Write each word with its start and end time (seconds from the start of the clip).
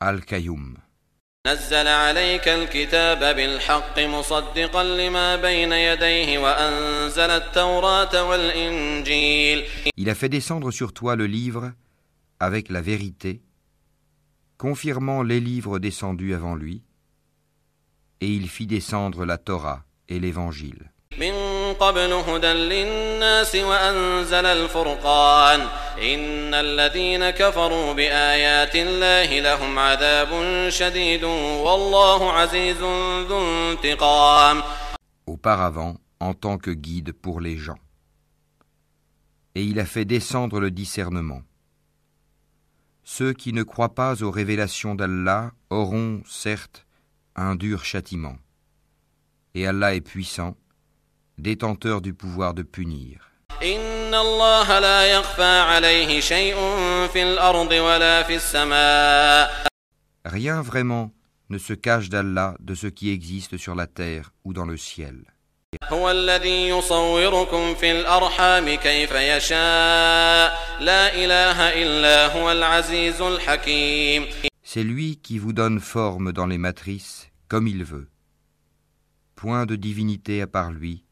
Al-Qayyum. 0.00 0.76
نزل 1.46 1.88
عليك 1.88 2.48
الكتاب 2.48 3.36
بالحق 3.36 3.98
مصدقا 3.98 4.84
لما 4.84 5.36
بين 5.36 5.72
يديه 5.72 6.38
وأنزل 6.38 7.30
التوراة 7.30 8.28
والإنجيل 8.28 9.64
Il 9.96 10.08
a 10.08 10.14
fait 10.14 10.28
descendre 10.28 10.70
sur 10.70 10.92
toi 10.92 11.16
le 11.16 11.26
livre 11.26 11.72
avec 12.38 12.68
la 12.68 12.80
vérité, 12.80 13.42
confirmant 14.56 15.22
les 15.24 15.40
livres 15.40 15.80
descendus 15.80 16.32
avant 16.32 16.54
lui, 16.54 16.84
et 18.20 18.28
il 18.28 18.48
fit 18.48 18.68
descendre 18.68 19.24
la 19.24 19.36
Torah 19.36 19.84
et 20.08 20.20
l'Évangile. 20.20 20.92
من 21.18 21.34
قبل 21.74 22.12
هدى 22.12 22.52
للناس 22.52 23.54
وأنزل 23.54 24.46
الفرقان 24.46 25.60
إن 25.98 26.54
الذين 26.54 27.30
كفروا 27.30 27.92
بآيات 27.92 28.76
الله 28.76 29.40
لهم 29.40 29.78
عذاب 29.78 30.28
شديد 30.68 31.24
والله 31.24 32.32
عزيز 32.32 32.76
ذو 33.28 33.72
انتقام 33.72 34.62
auparavant 35.26 35.96
en 36.20 36.34
tant 36.34 36.58
que 36.58 36.70
guide 36.70 37.12
pour 37.12 37.40
les 37.40 37.56
gens. 37.56 37.78
Et 39.54 39.64
il 39.64 39.78
a 39.80 39.86
fait 39.86 40.04
descendre 40.04 40.60
le 40.60 40.70
discernement. 40.70 41.42
Ceux 43.04 43.32
qui 43.32 43.52
ne 43.52 43.62
croient 43.62 43.94
pas 43.94 44.22
aux 44.22 44.30
révélations 44.30 44.94
d'Allah 44.94 45.52
auront, 45.70 46.22
certes, 46.26 46.86
un 47.34 47.54
dur 47.54 47.84
châtiment. 47.84 48.36
Et 49.54 49.66
Allah 49.66 49.94
est 49.94 50.00
puissant, 50.00 50.56
détenteur 51.37 52.01
du 52.01 52.13
pouvoir 52.13 52.53
de 52.53 52.63
punir. 52.63 53.31
Rien 60.25 60.61
vraiment 60.61 61.11
ne 61.49 61.57
se 61.57 61.73
cache 61.73 62.09
d'Allah 62.09 62.55
de 62.59 62.75
ce 62.75 62.87
qui 62.87 63.09
existe 63.11 63.57
sur 63.57 63.75
la 63.75 63.87
terre 63.87 64.33
ou 64.43 64.53
dans 64.53 64.65
le 64.65 64.77
ciel. 64.77 65.23
C'est 74.63 74.83
lui 74.83 75.17
qui 75.17 75.37
vous 75.39 75.53
donne 75.53 75.79
forme 75.79 76.31
dans 76.31 76.45
les 76.45 76.57
matrices 76.57 77.29
comme 77.47 77.67
il 77.67 77.83
veut. 77.83 78.09
Point 79.35 79.65
de 79.65 79.75
divinité 79.75 80.41
à 80.41 80.47
part 80.47 80.71
lui, 80.71 81.03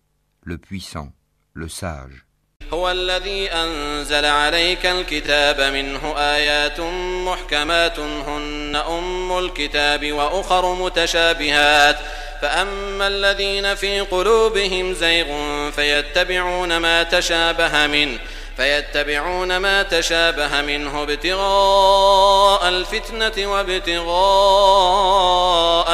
le 0.46 0.58
puissant, 0.58 1.10
le 1.54 1.68
sage. 1.68 2.26
هو 2.74 2.92
الذي 2.92 3.52
أنزل 3.52 4.26
عليك 4.26 4.86
الكتاب 4.86 5.62
منه 5.62 6.18
آيات 6.18 6.80
محكمات 7.26 8.00
هن 8.00 8.76
أم 8.76 9.38
الكتاب 9.38 10.12
وأخر 10.12 10.74
متشابهات 10.74 11.98
فأما 12.42 13.08
الذين 13.08 13.76
في 13.76 14.00
قلوبهم 14.00 14.94
زيغ 14.94 15.26
فيتبعون 15.72 16.78
ما 16.78 17.04
تشابه 17.04 17.88
منه 17.88 18.20
فيتبعون 18.58 19.58
ما 19.58 19.84
تشابه 19.84 20.62
منه 20.62 21.04
ابتغاء 21.04 22.70
الفتنة 22.70 23.52
وابتغاء 23.52 24.06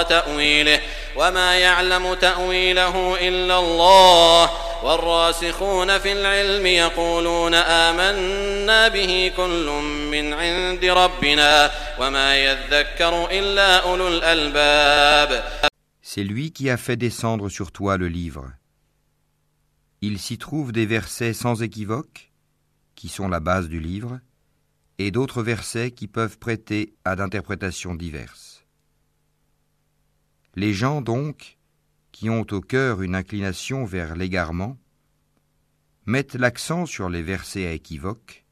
تأويله 0.04 0.80
وما 1.17 1.59
يعلم 1.59 2.15
تأويله 2.15 3.29
إلا 3.29 3.59
الله 3.59 4.51
والراسخون 4.83 5.99
في 5.99 6.13
العلم 6.13 6.67
يقولون 6.67 7.55
آمنا 7.55 8.89
به 8.89 9.33
كل 9.37 9.67
من 10.11 10.33
عند 10.33 10.85
ربنا 10.85 11.71
وما 12.01 12.37
يذكر 12.37 13.31
إلا 13.31 13.77
أولو 13.77 14.09
الألباب 14.09 15.45
C'est 16.03 16.25
lui 16.25 16.53
qui 16.53 16.71
a 16.71 16.77
fait 16.77 16.97
descendre 16.97 17.49
sur 17.49 17.73
toi 17.73 17.97
le 17.97 18.09
livre. 18.09 18.53
Il 20.03 20.19
s'y 20.19 20.39
trouve 20.39 20.71
des 20.73 20.87
versets 20.87 21.33
sans 21.33 21.63
équivoque, 21.63 22.31
qui 22.95 23.09
sont 23.09 23.29
la 23.29 23.41
base 23.41 23.69
du 23.69 23.81
livre, 23.81 24.21
et 24.99 25.11
d'autres 25.11 25.43
versets 25.43 25.91
qui 25.91 26.07
peuvent 26.07 26.39
prêter 26.39 26.95
à 27.05 27.17
d'interprétations 27.17 27.95
diverses. 27.95 28.40
Les 30.56 30.74
gens 30.74 31.02
donc, 31.02 31.58
qui 32.12 32.30
ont 32.30 32.46
au 32.52 32.60
cœur 32.60 33.02
une 33.02 33.16
inclination 33.16 33.86
vers 33.86 34.16
l'égarement, 34.16 34.78
mettent 36.06 36.36
l'accent 36.36 36.86
sur 36.86 37.10
les 37.10 37.22
versets 37.22 37.68
à 37.68 37.72
équivoque, 37.72 38.46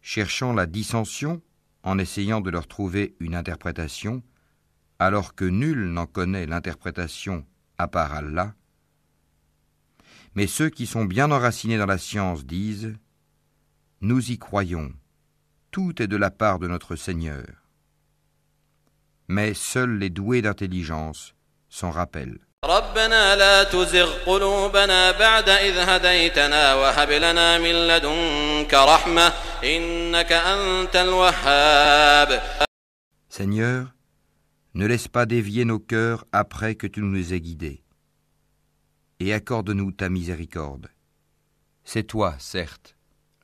cherchant 0.00 0.52
la 0.52 0.66
dissension 0.66 1.42
en 1.82 1.98
essayant 1.98 2.40
de 2.40 2.50
leur 2.50 2.68
trouver 2.68 3.16
une 3.18 3.34
interprétation, 3.34 4.22
alors 4.98 5.34
que 5.34 5.44
nul 5.44 5.86
n'en 5.86 6.06
connaît 6.06 6.46
l'interprétation 6.46 7.44
à 7.78 7.88
part 7.88 8.12
Allah. 8.12 8.54
Mais 10.34 10.46
ceux 10.46 10.70
qui 10.70 10.86
sont 10.86 11.04
bien 11.04 11.32
enracinés 11.32 11.78
dans 11.78 11.86
la 11.86 11.98
science 11.98 12.46
disent 12.46 12.96
Nous 14.00 14.30
y 14.30 14.38
croyons, 14.38 14.92
tout 15.72 16.00
est 16.00 16.06
de 16.06 16.16
la 16.16 16.30
part 16.30 16.58
de 16.60 16.68
notre 16.68 16.94
Seigneur 16.94 17.61
Mais 19.27 19.53
seuls 19.53 19.97
les 19.97 20.09
doués 20.09 20.41
d'intelligence 20.41 21.33
s'en 21.69 21.91
rappellent. 21.91 22.39
ربنا 22.65 23.35
لا 23.35 23.63
تزغ 23.63 24.13
قلوبنا 24.25 25.11
بعد 25.11 25.49
إذ 25.49 25.77
هديتنا 25.77 26.73
وهب 26.75 27.11
لنا 27.11 27.57
من 27.57 27.87
لدنك 27.87 28.73
رحمة 28.73 29.33
إنك 29.63 30.31
أنت 30.31 30.95
الوهاب 30.95 32.41
Seigneur, 33.29 33.93
ne 34.73 34.87
laisse 34.87 35.07
pas 35.07 35.27
dévier 35.27 35.65
nos 35.65 35.79
cœurs 35.79 36.25
après 36.31 36.73
que 36.73 36.87
tu 36.87 37.01
nous 37.01 37.33
aies 37.33 37.41
guidés, 37.41 37.83
et 39.19 39.33
accorde-nous 39.33 39.91
ta 39.91 40.09
miséricorde. 40.09 40.89
C'est 41.83 42.03
toi, 42.03 42.35
certes, 42.39 42.97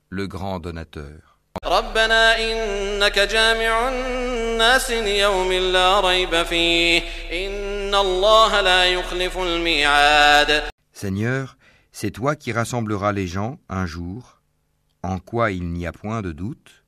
le 0.08 0.26
grand 0.26 0.58
donateur. 0.58 1.27
ربنا 1.64 2.38
إنك 2.38 3.18
جامع 3.18 3.88
الناس 3.88 4.90
ليوم 4.90 5.52
لا 5.52 6.00
ريب 6.00 6.42
فيه 6.42 7.02
إن 7.32 7.94
الله 7.94 8.60
لا 8.60 8.84
يخلف 8.84 9.38
الميعاد 9.38 10.62
Seigneur, 10.92 11.56
c'est 11.92 12.12
toi 12.12 12.36
qui 12.36 12.52
rassembleras 12.52 13.12
les 13.12 13.26
gens 13.26 13.58
un 13.68 13.86
jour, 13.86 14.40
en 15.02 15.18
quoi 15.18 15.50
il 15.50 15.66
n'y 15.72 15.86
a 15.86 15.92
point 15.92 16.22
de 16.22 16.32
doute. 16.32 16.84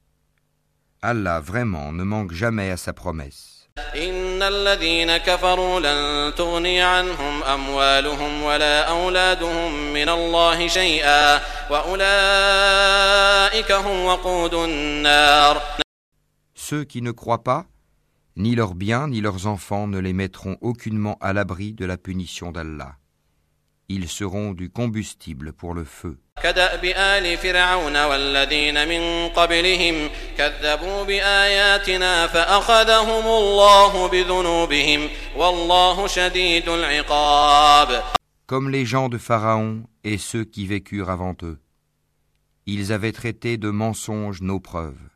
Allah 1.03 1.41
vraiment 1.41 1.93
ne 1.93 2.05
manque 2.05 2.33
jamais 2.33 2.71
à 2.71 2.77
sa 2.77 2.93
promesse. 2.93 3.50
إن 3.95 4.43
الذين 4.43 5.17
كفروا 5.17 5.81
لن 5.81 6.35
تغني 6.35 6.83
عنهم 6.83 7.43
أموالهم 7.43 8.43
ولا 8.43 8.89
أولادهم 8.89 9.93
من 9.93 10.09
الله 10.09 10.69
شيئا 10.69 11.41
وأولئك 11.71 13.73
هم 13.73 14.05
وقود 14.05 14.55
النار 14.55 15.63
Ceux 16.55 16.85
qui 16.85 17.03
ne 17.03 17.13
croient 17.13 17.45
pas, 17.45 17.67
ni 18.35 18.55
leurs 18.55 18.75
biens 18.75 19.09
ni 19.09 19.21
leurs 19.21 19.47
enfants 19.47 19.87
ne 19.87 19.99
les 19.99 20.13
mettront 20.13 20.57
aucunement 20.61 21.17
à 21.21 21.33
l'abri 21.33 21.73
de 21.73 21.85
la 21.85 21.97
punition 21.97 22.53
d'Allah. 22.53 22.97
Ils 23.89 24.09
seront 24.09 24.53
du 24.53 24.71
combustible 24.71 25.53
pour 25.53 25.75
le 25.75 25.85
feu. 25.85 26.19
كدأب 26.43 26.85
آل 26.85 27.37
فرعون 27.37 28.05
والذين 28.05 28.89
من 28.89 29.29
قبلهم 29.29 30.11
كذبوا 30.39 31.05
بآياتنا 31.05 32.27
فأخذهم 32.27 33.27
الله 33.27 34.09
بذنوبهم 34.09 35.09
والله 35.37 36.07
شديد 36.07 36.69
العقاب 36.69 38.03
Comme 38.47 38.71
les 38.71 38.87
gens 38.87 39.09
de 39.09 39.19
Pharaon 39.19 39.83
et 40.05 40.19
ceux 40.19 40.45
qui 40.45 40.67
vécurent 40.69 41.11
avant 41.11 41.37
eux. 41.43 41.59
Ils 42.67 42.93
avaient 42.93 43.13
traité 43.13 43.57
de 43.57 43.71
mensonges 43.71 44.41
nos 44.41 44.61
preuves. 44.61 45.09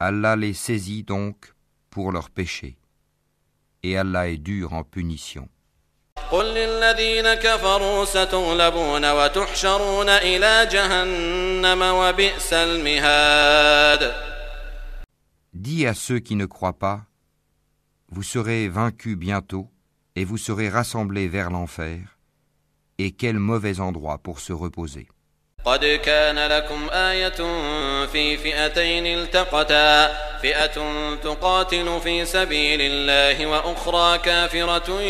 Allah 0.00 0.34
les 0.34 0.52
saisit 0.52 1.04
donc 1.04 1.54
pour 1.90 2.10
leurs 2.10 2.30
péchés. 2.30 2.78
Et 3.84 3.96
Allah 3.96 4.28
est 4.28 4.38
dur 4.38 4.72
en 4.72 4.82
punition. 4.82 5.48
قل 6.32 6.44
للذين 6.54 7.34
كفروا 7.34 8.04
ستغلبون 8.04 9.10
وتحشرون 9.10 10.08
إلى 10.08 10.68
جهنم 10.72 11.82
وبئس 11.82 12.52
المهاد 12.52 14.12
Dis 15.54 15.86
à 15.86 15.94
ceux 15.94 16.18
qui 16.18 16.34
ne 16.34 16.46
croient 16.46 16.78
pas, 16.78 17.02
vous 18.08 18.22
serez 18.22 18.68
vaincus 18.68 19.16
bientôt 19.16 19.68
et 20.16 20.24
vous 20.24 20.38
serez 20.38 20.70
rassemblés 20.70 21.28
vers 21.28 21.50
l'enfer, 21.50 22.18
et 22.98 23.12
quel 23.12 23.38
mauvais 23.38 23.80
endroit 23.80 24.18
pour 24.18 24.40
se 24.40 24.52
reposer. 24.52 25.08
قد 25.65 25.85
كان 25.85 26.39
لكم 26.51 26.87
آية 26.91 27.39
في 28.05 28.37
فئتين 28.37 29.05
التقتا. 29.05 30.07
فئة 30.41 30.77
تقاتل 31.15 31.99
في 32.03 32.25
سبيل 32.25 32.81
الله 32.81 33.45
وأخرى 33.45 34.17
كافرة 34.17 35.01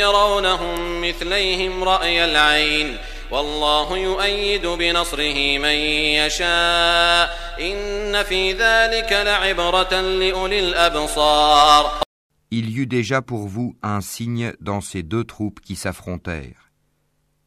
يرونهم 0.00 1.00
مثليهم 1.00 1.84
رأي 1.84 2.24
العين. 2.24 2.96
والله 3.30 3.98
يؤيد 3.98 4.66
بنصره 4.66 5.58
من 5.58 5.78
يشاء. 6.24 7.56
إن 7.60 8.22
في 8.22 8.52
ذلك 8.52 9.12
لعبرة 9.12 10.00
لأولي 10.00 10.60
الأبصار. 10.60 12.00
Il 12.50 12.70
y 12.70 12.78
eut 12.78 12.86
déjà 12.86 13.20
pour 13.22 13.48
vous 13.48 13.76
un 13.82 14.00
signe 14.00 14.52
dans 14.60 14.80
ces 14.80 15.02
deux 15.02 15.24
troupes 15.24 15.60
qui 15.60 15.76
s'affrontèrent. 15.76 16.70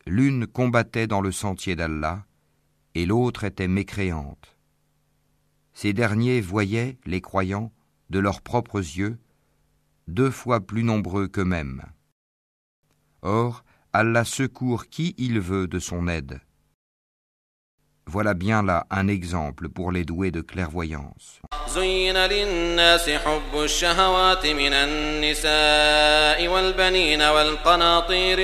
L'une 0.06 0.46
combattait 0.46 1.08
dans 1.08 1.22
le 1.22 1.32
sentier 1.32 1.76
d'Allah, 1.76 2.20
et 2.95 3.07
l'autre 3.07 3.45
était 3.45 3.69
mécréante. 3.69 4.57
Ces 5.73 5.93
derniers 5.93 6.41
voyaient, 6.41 6.97
les 7.05 7.21
croyants, 7.21 7.73
de 8.11 8.19
leurs 8.21 8.43
propres 8.43 8.79
yeux, 8.79 9.19
deux 10.07 10.31
fois 10.31 10.61
plus 10.61 10.85
nombreux 10.85 11.29
qu'eux-mêmes. 11.29 11.83
Or, 13.23 13.65
Allah 13.93 14.25
secourt 14.25 14.89
qui 14.89 15.15
il 15.19 15.41
veut 15.41 15.67
de 15.67 15.79
son 15.79 16.09
aide. 16.09 16.41
Voilà 18.07 18.35
bien 18.35 18.63
là 18.63 18.87
un 18.91 19.09
exemple 19.09 19.69
pour 19.69 19.91
les 19.91 20.05
doués 20.05 20.31
de 20.31 20.43
clairvoyance. 20.43 21.41
والقناطير 27.35 28.39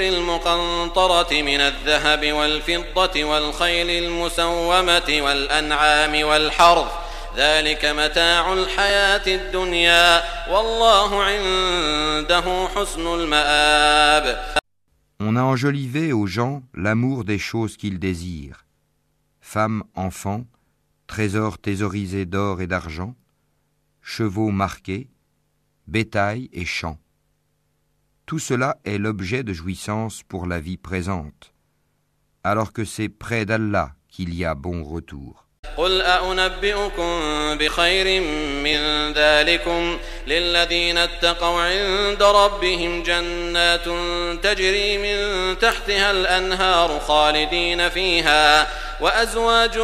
المقنطرة 0.00 1.42
من 1.42 1.60
الذهب 1.60 2.32
والفضة 2.32 3.24
والخيل 3.24 4.04
المسومة 4.04 5.20
والأنعام 5.20 6.28
والحرث 6.28 6.92
ذلك 7.36 7.84
متاع 7.84 8.52
الحياة 8.52 9.26
الدنيا 9.26 10.22
والله 10.52 11.22
عنده 11.22 12.68
حسن 12.68 13.06
المآب 13.14 14.54
On 15.20 15.36
a 15.36 15.42
enjolivé 15.42 16.12
aux 16.12 16.26
gens 16.26 16.62
l'amour 16.74 17.24
des 17.24 17.38
choses 17.38 17.76
qu'ils 17.76 17.98
désirent. 17.98 18.66
Femmes, 19.40 19.84
enfants, 19.94 20.44
trésors 21.06 21.58
thésaurisés 21.58 22.26
d'or 22.26 22.60
et 22.60 22.66
d'argent, 22.66 23.14
chevaux 24.02 24.50
marqués, 24.50 25.08
bétail 25.86 26.50
et 26.52 26.64
champs. 26.64 26.98
Tout 28.26 28.38
cela 28.38 28.78
est 28.86 28.96
l'objet 28.96 29.42
de 29.42 29.52
jouissance 29.52 30.22
pour 30.22 30.46
la 30.46 30.58
vie 30.58 30.78
présente, 30.78 31.52
alors 32.42 32.72
que 32.72 32.84
c'est 32.84 33.10
près 33.10 33.44
d'Allah 33.44 33.90
qu'il 34.08 34.34
y 34.34 34.44
a 34.46 34.54
bon 34.54 34.82
retour. 34.82 35.44
قل 35.76 36.02
أنبئكم 36.02 37.20
بخير 37.58 38.20
من 38.64 39.12
ذلكم 39.12 39.98
للذين 40.26 40.98
اتقوا 40.98 41.60
عند 41.60 42.22
ربهم 42.22 43.02
جنات 43.02 43.84
تجري 44.44 44.98
من 44.98 45.58
تحتها 45.58 46.10
الأنهار 46.10 47.00
خالدين 47.00 47.88
فيها 47.88 48.66
وأزواج 49.00 49.78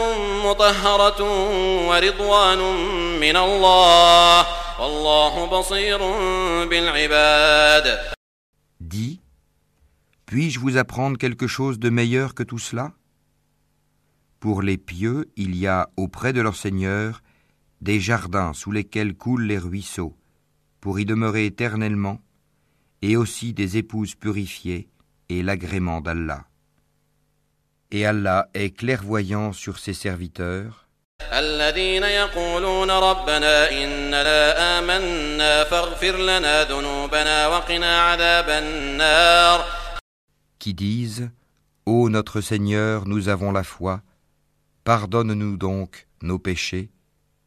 مطهرة 0.44 1.22
ورضوان 1.88 2.58
من 3.20 3.36
الله 3.36 4.46
والله 4.80 5.46
بصير 5.46 5.98
بالعباد 6.64 8.19
Dis, 8.90 9.20
puis-je 10.26 10.58
vous 10.58 10.76
apprendre 10.76 11.16
quelque 11.16 11.46
chose 11.46 11.78
de 11.78 11.90
meilleur 11.90 12.34
que 12.34 12.42
tout 12.42 12.58
cela? 12.58 12.92
Pour 14.40 14.62
les 14.62 14.78
pieux, 14.78 15.30
il 15.36 15.54
y 15.54 15.68
a 15.68 15.90
auprès 15.96 16.32
de 16.32 16.40
leur 16.40 16.56
Seigneur 16.56 17.22
des 17.80 18.00
jardins 18.00 18.52
sous 18.52 18.72
lesquels 18.72 19.14
coulent 19.14 19.44
les 19.44 19.58
ruisseaux, 19.58 20.16
pour 20.80 20.98
y 20.98 21.04
demeurer 21.04 21.46
éternellement, 21.46 22.20
et 23.00 23.16
aussi 23.16 23.52
des 23.52 23.76
épouses 23.76 24.16
purifiées 24.16 24.88
et 25.28 25.44
l'agrément 25.44 26.00
d'Allah. 26.00 26.48
Et 27.92 28.04
Allah 28.04 28.48
est 28.54 28.76
clairvoyant 28.76 29.52
sur 29.52 29.78
ses 29.78 29.94
serviteurs 29.94 30.88
الذين 31.33 32.03
يقولون 32.03 32.91
ربنا 32.91 33.71
إننا 33.71 34.79
آمنا 34.79 35.63
فاغفر 35.63 36.17
لنا 36.17 36.63
ذنوبنا 36.63 37.47
وقنا 37.47 38.01
عذاب 38.01 38.49
النار 38.49 39.65
qui 40.59 40.73
disent 40.73 41.29
Ô 41.85 42.09
notre 42.09 42.41
Seigneur, 42.41 43.05
nous 43.05 43.29
avons 43.29 43.51
la 43.51 43.63
foi, 43.63 44.01
pardonne-nous 44.83 45.55
donc 45.57 46.07
nos 46.23 46.39
péchés 46.39 46.89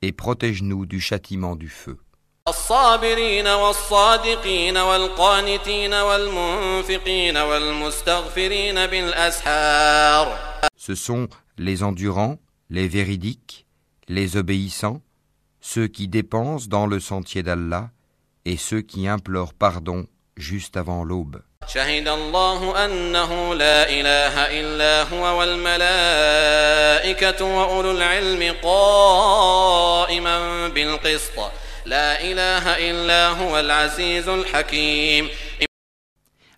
et 0.03 0.13
protège-nous 0.13 0.87
du 0.87 1.01
châtiment 1.01 1.57
du 1.57 1.69
feu. 1.69 1.99
الصابرين 2.49 3.47
والصادقين 3.47 4.77
والقانتين 4.77 5.95
والمنفقين 5.95 7.37
والمستغفرين 7.37 8.87
بالأسحار 8.87 10.39
Ce 10.77 10.95
sont 10.95 11.29
les 11.59 11.83
endurants, 11.83 12.39
les 12.71 12.89
véridiques, 12.89 13.62
les 14.09 14.37
obéissants, 14.37 15.03
ceux 15.61 15.87
qui 15.87 16.09
dépensent 16.09 16.69
dans 16.69 16.87
le 16.87 17.01
sentier 17.01 17.43
d'Allah 17.43 17.91
et 18.45 18.57
ceux 18.57 18.81
qui 18.81 19.09
implorent 19.09 19.55
pardon 19.55 20.07
juste 20.37 20.77
avant 20.77 21.05
l'aube. 21.05 21.43
شهد 21.69 22.09
الله 22.09 22.85
أنه 22.85 23.55
لا 23.55 23.91
إله 23.91 24.61
إلا 24.61 25.03
هو 25.03 25.39
والملائكة 25.39 27.45
وأولو 27.45 27.91
العلم 27.91 28.55
قائما 28.63 30.69
بالقسط 30.69 31.39
لا 31.87 32.23
إله 32.23 32.91
إلا 32.91 33.29
هو 33.29 33.61
العزيز 33.61 34.29
الحكيم 34.29 35.29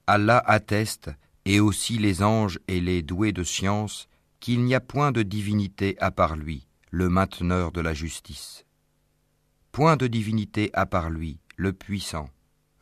Allah 0.07 0.43
atteste, 0.47 1.11
et 1.45 1.61
aussi 1.61 1.99
les 1.99 2.23
anges 2.23 2.59
et 2.67 2.81
les 2.81 3.03
doués 3.03 3.33
de 3.33 3.45
science, 3.45 4.09
qu'il 4.41 4.65
n'y 4.65 4.75
a 4.75 4.81
point 4.81 5.13
de 5.13 5.23
divinité 5.23 5.97
à 6.01 6.11
part 6.11 6.37
lui, 6.37 6.64
le 6.95 7.09
mainteneur 7.09 7.73
de 7.73 7.81
la 7.81 7.95
justice. 7.95 8.65
Point 9.73 9.97
de 9.97 10.07
divinité 10.07 10.71
à 10.73 10.87
part 10.87 11.11
lui, 11.11 11.39
le 11.57 11.73
puissant, 11.73 12.29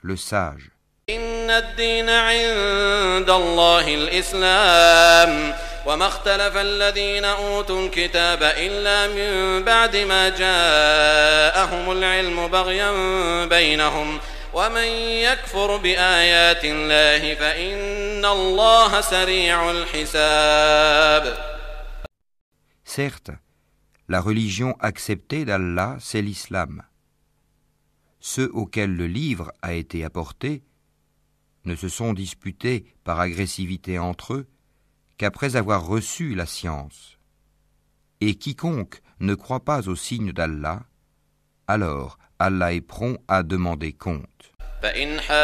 le 0.03 0.17
sage. 0.17 0.71
إن 1.11 1.51
الدين 1.51 2.09
عند 2.11 3.31
الله 3.31 3.95
الإسلام 3.95 5.55
وما 5.87 6.07
اختلف 6.07 6.57
الذين 6.57 7.25
أوتوا 7.25 7.87
الكتاب 7.87 8.43
إلا 8.43 9.07
من 9.07 9.65
بعد 9.65 9.97
ما 9.97 10.29
جاءهم 10.29 11.93
العلم 11.93 12.49
بغيا 12.49 12.91
بينهم 13.47 14.19
ومن 14.55 14.89
يكفر 15.25 15.77
بآيات 15.77 16.65
الله 16.65 17.35
فإن 17.35 18.25
الله 18.25 19.01
سريع 19.01 19.71
الحساب 19.71 21.39
Certes, 22.85 23.37
la 24.13 24.21
religion 24.21 24.77
acceptée 24.81 25.45
d'Allah, 25.45 25.97
c'est 26.01 26.23
l'islam. 26.23 26.83
Ceux 28.21 28.51
auxquels 28.53 28.95
le 28.95 29.07
livre 29.07 29.53
a 29.63 29.75
été 29.75 30.05
apporté 30.05 30.63
ne 31.65 31.75
se 31.75 31.89
sont 31.89 32.15
disputés 32.15 32.87
par 33.05 33.21
agressivité 33.21 33.99
entre 33.99 34.35
eux 34.35 34.47
qu'après 35.19 35.57
avoir 35.57 35.87
reçu 35.87 36.35
la 36.35 36.47
science. 36.47 37.19
Et 38.21 38.35
quiconque 38.35 39.01
ne 39.21 39.35
croit 39.35 39.65
pas 39.65 39.89
au 39.89 39.97
signe 39.97 40.33
d'Allah, 40.33 40.85
alors 41.67 42.19
Allah 42.39 42.73
est 42.73 42.81
prompt 42.81 43.19
à 43.29 43.43
demander 43.43 43.93
compte. 43.93 44.53
فإن 44.83 45.21
حاجوك 45.21 45.37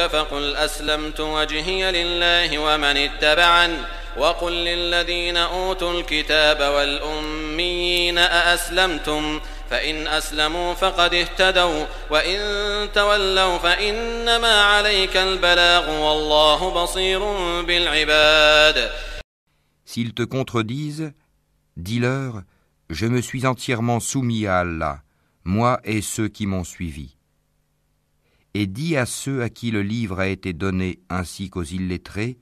فقل 0.00 0.56
أسلمت 0.56 1.20
وجهي 1.20 1.92
لله 1.92 2.58
ومن 2.58 2.96
اتبعن 2.96 3.84
وقل 4.16 4.52
للذين 4.52 5.36
أوتوا 5.36 5.92
الكتاب 5.92 6.74
والأميين 6.74 8.18
أأسلمتم 8.18 9.40
فإن 9.70 10.06
أسلموا 10.06 10.74
فقد 10.74 11.14
اهتدوا 11.14 11.84
وإن 12.10 12.38
تولوا 12.92 13.58
فإنما 13.58 14.62
عليك 14.62 15.16
البلاغ 15.16 15.90
والله 15.90 16.82
بصير 16.82 17.20
بالعباد 17.62 18.90
S'ils 19.84 20.14
te 20.14 20.22
contredisent, 20.22 21.12
dis-leur, 21.76 22.42
je 22.88 23.06
me 23.06 23.20
suis 23.20 23.46
entièrement 23.46 24.00
soumis 24.00 24.46
à 24.46 24.60
Allah, 24.60 25.02
moi 25.44 25.80
et 25.84 26.00
ceux 26.00 26.28
qui 26.28 26.46
m'ont 26.46 26.64
suivi. 26.64 27.16
Et 28.54 28.66
dis 28.66 28.96
à 28.96 29.06
ceux 29.06 29.42
à 29.42 29.48
qui 29.48 29.70
le 29.70 29.82
livre 29.82 30.20
a 30.20 30.28
été 30.28 30.52
donné 30.52 31.00
ainsi 31.08 31.50
qu'aux 31.50 31.62
illettrés, 31.62 32.38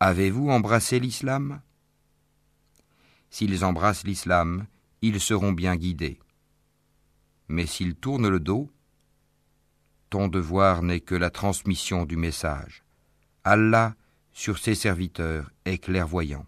avez-vous 0.00 0.50
embrassé 0.50 0.98
l'islam 0.98 1.60
S'ils 3.30 3.64
embrassent 3.64 4.04
l'islam, 4.04 4.66
ils 5.02 5.20
seront 5.20 5.52
bien 5.52 5.76
guidés. 5.76 6.18
Mais 7.48 7.66
s'ils 7.66 7.94
tournent 7.94 8.28
le 8.28 8.40
dos, 8.40 8.70
ton 10.10 10.28
devoir 10.28 10.82
n'est 10.82 11.00
que 11.00 11.14
la 11.14 11.30
transmission 11.30 12.04
du 12.04 12.16
message. 12.16 12.82
Allah, 13.44 13.94
sur 14.32 14.58
ses 14.58 14.74
serviteurs, 14.74 15.50
est 15.64 15.78
clairvoyant. 15.78 16.46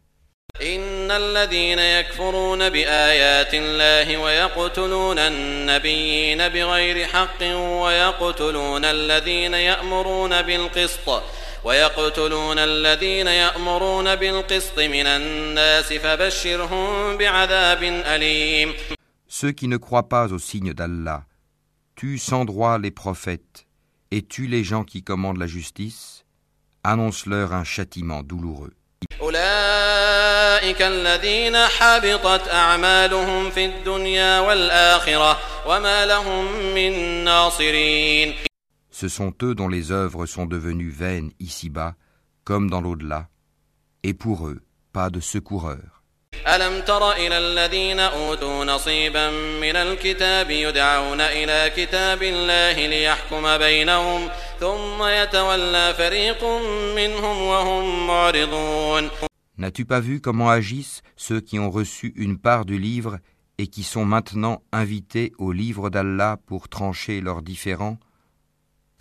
إن 0.61 1.11
الذين 1.11 1.79
يكفرون 1.79 2.69
بآيات 2.69 3.55
الله 3.55 4.17
ويقتلون 4.17 5.19
النبيين 5.19 6.49
بغير 6.49 7.07
حق 7.07 7.43
ويقتلون 7.83 8.85
الذين 8.85 9.55
يأمرون 9.55 10.43
بالقسط 10.43 11.23
ويقتلون 11.67 12.59
الذين 12.59 13.27
يأمرون 13.27 14.15
بالقسط 14.15 14.79
من 14.79 15.07
الناس 15.07 15.93
فبشرهم 15.93 17.17
بعذاب 17.17 17.83
أليم 17.83 18.75
Ceux 19.29 19.53
qui 19.53 19.67
ne 19.67 19.79
croient 19.79 20.09
pas 20.09 20.33
au 20.33 20.39
signe 20.39 20.75
d'Allah 20.75 21.25
tuent 21.97 22.19
sans 22.19 22.45
droit 22.45 22.79
les 22.79 22.91
prophètes 22.91 23.67
et 24.11 24.23
tuent 24.23 24.47
les 24.47 24.63
gens 24.63 24.85
qui 24.85 25.03
commandent 25.03 25.39
la 25.39 25.47
justice, 25.47 26.25
annonce-leur 26.85 27.55
un 27.55 27.65
châtiment 27.65 28.23
douloureux. 28.23 28.75
أولئك 29.21 30.83
الذين 30.83 31.57
حبطت 31.57 32.49
أعمالهم 32.49 33.51
في 33.51 33.65
الدنيا 33.65 34.41
والآخرة 34.41 35.39
وما 35.67 36.07
لهم 36.07 36.75
من 36.75 37.25
ناصرين 37.25 38.35
Ce 38.97 39.09
sont 39.09 39.33
eux 39.43 39.55
dont 39.55 39.69
les 39.69 39.91
œuvres 39.91 40.27
sont 40.27 40.47
devenues 40.47 40.91
vaines 40.91 41.31
ici-bas, 41.41 41.95
comme 42.45 42.69
dans 42.69 42.81
l'au-delà, 42.81 43.29
et 44.03 44.15
pour 44.15 44.49
eux, 44.49 44.63
pas 44.93 45.11
de 45.11 45.21
secoureurs. 45.21 46.03
ألم 46.47 46.81
تر 46.81 47.13
إلى 47.13 47.39
الذين 47.39 48.01
أوتوا 48.01 48.65
نصيبا 48.65 49.31
من 49.61 49.77
الكتاب 49.77 50.51
يدعون 50.51 51.21
إلى 51.21 51.73
كتاب 51.77 52.23
الله 52.23 52.87
ليحكم 52.87 53.59
بينهم 53.59 54.29
ثم 54.61 55.03
يتولى 55.03 55.95
فريق 55.95 56.45
منهم 56.97 57.43
وهم 57.43 58.07
معرضون 58.07 59.11
N'as-tu 59.59 59.85
pas 59.85 60.01
vu 60.01 60.21
comment 60.21 60.51
agissent 60.51 61.03
ceux 61.17 61.41
qui 61.41 61.59
ont 61.59 61.71
reçu 61.71 62.13
une 62.17 62.39
part 62.39 62.65
du 62.65 62.79
livre 62.79 63.19
et 63.59 63.69
qui 63.69 63.83
sont 63.85 64.05
maintenant 64.05 64.63
invités 64.73 65.33
au 65.39 65.53
livre 65.53 65.91
d'Allah 65.91 66.39
pour 66.47 66.69
trancher 66.69 67.21
leurs 67.21 67.43
différends 67.43 67.99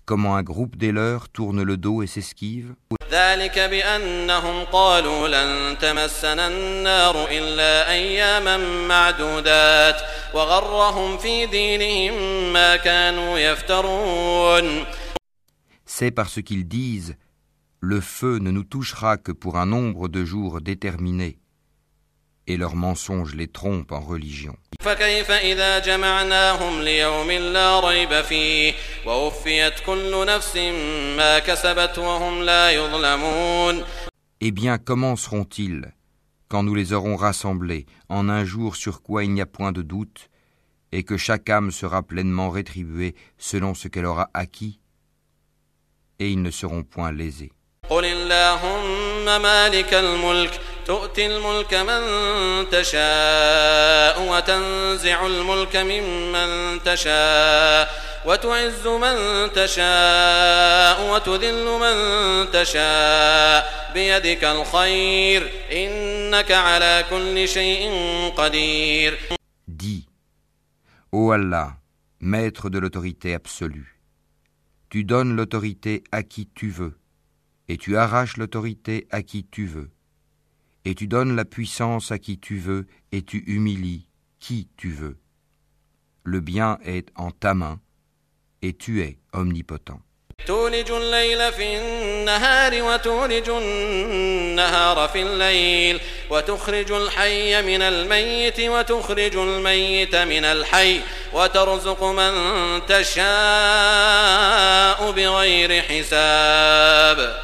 Comment 0.06 0.36
un 0.36 0.44
groupe 0.44 0.76
des 0.76 0.92
leurs 0.92 1.30
tourne 1.30 1.64
le 1.64 1.78
dos 1.78 2.02
et 2.04 2.08
s'esquive 2.08 2.76
ذلك 3.12 3.60
بأنهم 3.60 4.64
قالوا 4.72 5.28
لن 5.28 5.78
تمسنا 5.78 6.48
النار 6.48 7.28
إلا 7.32 7.92
أياما 7.92 8.58
معدودات 8.88 10.02
وغرهم 10.34 11.18
في 11.18 11.46
دينهم 11.46 12.54
ما 12.54 12.76
كانوا 12.76 13.40
يفترون 13.40 14.86
C'est 15.86 16.12
parce 16.12 16.42
qu'ils 16.42 16.68
disent 16.68 17.16
Le 17.82 18.00
feu 18.00 18.38
ne 18.38 18.52
nous 18.52 18.64
touchera 18.64 19.18
que 19.18 19.32
pour 19.32 19.58
un 19.58 19.66
nombre 19.66 20.08
de 20.08 20.24
jours 20.24 20.62
déterminé, 20.62 21.40
et 22.47 22.57
leurs 22.57 22.77
mensonges 22.77 23.35
les 23.35 23.49
trompent 23.49 23.93
en 23.93 24.01
religion. 24.01 24.57
Eh 34.41 34.51
bien, 34.51 34.79
comment 34.79 35.17
seront-ils 35.17 35.93
quand 36.49 36.63
nous 36.63 36.75
les 36.75 36.93
aurons 36.93 37.17
rassemblés 37.17 37.87
en 38.09 38.29
un 38.29 38.45
jour 38.45 38.77
sur 38.77 39.03
quoi 39.03 39.25
il 39.25 39.33
n'y 39.33 39.41
a 39.41 39.47
point 39.47 39.73
de 39.73 39.83
doute, 39.83 40.31
et 40.93 41.03
que 41.03 41.17
chaque 41.17 41.51
âme 41.51 41.71
sera 41.73 42.03
pleinement 42.03 42.51
rétribuée 42.51 43.15
selon 43.39 43.75
ce 43.75 43.89
qu'elle 43.89 44.07
aura 44.07 44.31
acquis, 44.33 44.79
et 46.19 46.31
ils 46.31 46.41
ne 46.41 46.51
seront 46.51 46.85
point 46.85 47.13
lésés. 47.13 47.51
قل 50.90 50.94
اللهم 50.94 51.12
مالك 51.12 51.22
الملك 51.22 51.22
تؤتي 51.22 51.26
الملك 51.26 51.74
من 51.74 52.70
تشاء 52.70 54.22
وتنزع 54.22 55.26
الملك 55.26 55.76
ممن 55.76 56.84
تشاء 56.84 58.12
وتعز 58.26 58.88
من 58.88 59.52
تشاء 59.54 61.14
وتذل 61.14 61.66
من 61.66 62.52
تشاء 62.52 63.92
بيدك 63.94 64.44
الخير 64.44 65.52
إنك 65.72 66.52
على 66.52 67.06
كل 67.10 67.48
شيء 67.48 67.92
قدير 68.38 69.18
Dis, 69.68 70.06
Ô 71.12 71.32
Allah, 71.32 71.78
maître 72.20 72.70
de 72.70 72.80
l'autorité 72.80 73.34
absolue, 73.34 74.00
tu 74.90 75.04
donnes 75.04 75.36
l'autorité 75.36 76.04
à 76.12 76.24
qui 76.24 76.48
tu 76.54 76.70
veux, 76.70 76.94
et 77.68 77.78
tu 77.78 77.98
arraches 77.98 78.38
l'autorité 78.38 79.08
à 79.12 79.24
qui 79.24 79.46
tu 79.46 79.66
veux, 79.66 79.90
et 80.86 80.96
tu 80.96 81.08
donnes 81.08 81.36
la 81.36 81.46
puissance 81.46 82.12
à 82.12 82.18
qui 82.18 82.40
tu 82.40 82.58
veux, 82.58 82.88
et 83.12 83.22
tu 83.22 83.44
humilies 83.48 84.08
qui 84.40 84.68
tu 84.78 84.90
veux. 84.92 85.18
Le 86.24 86.40
bien 86.40 86.80
est 86.84 87.10
en 87.16 87.32
ta 87.32 87.54
main, 87.54 87.80
et 88.62 88.74
tu 88.74 89.02
es 89.02 89.20
omnipotent. 89.34 90.02
تولج 90.46 90.92
الليل 90.92 91.52
في 91.52 91.78
النهار 91.78 92.82
وتولج 92.84 93.50
النهار 93.50 95.08
في 95.08 95.22
الليل 95.22 96.00
وتخرج 96.30 96.92
الحي 96.92 97.62
من 97.62 97.82
الميت 97.82 98.60
وتخرج 98.60 99.36
الميت 99.36 100.16
من 100.16 100.46
الحي 100.46 101.02
وترزق 101.34 102.04
من 102.04 102.32
تشاء 102.88 103.22
بغير 105.12 105.82
حساب 105.82 107.42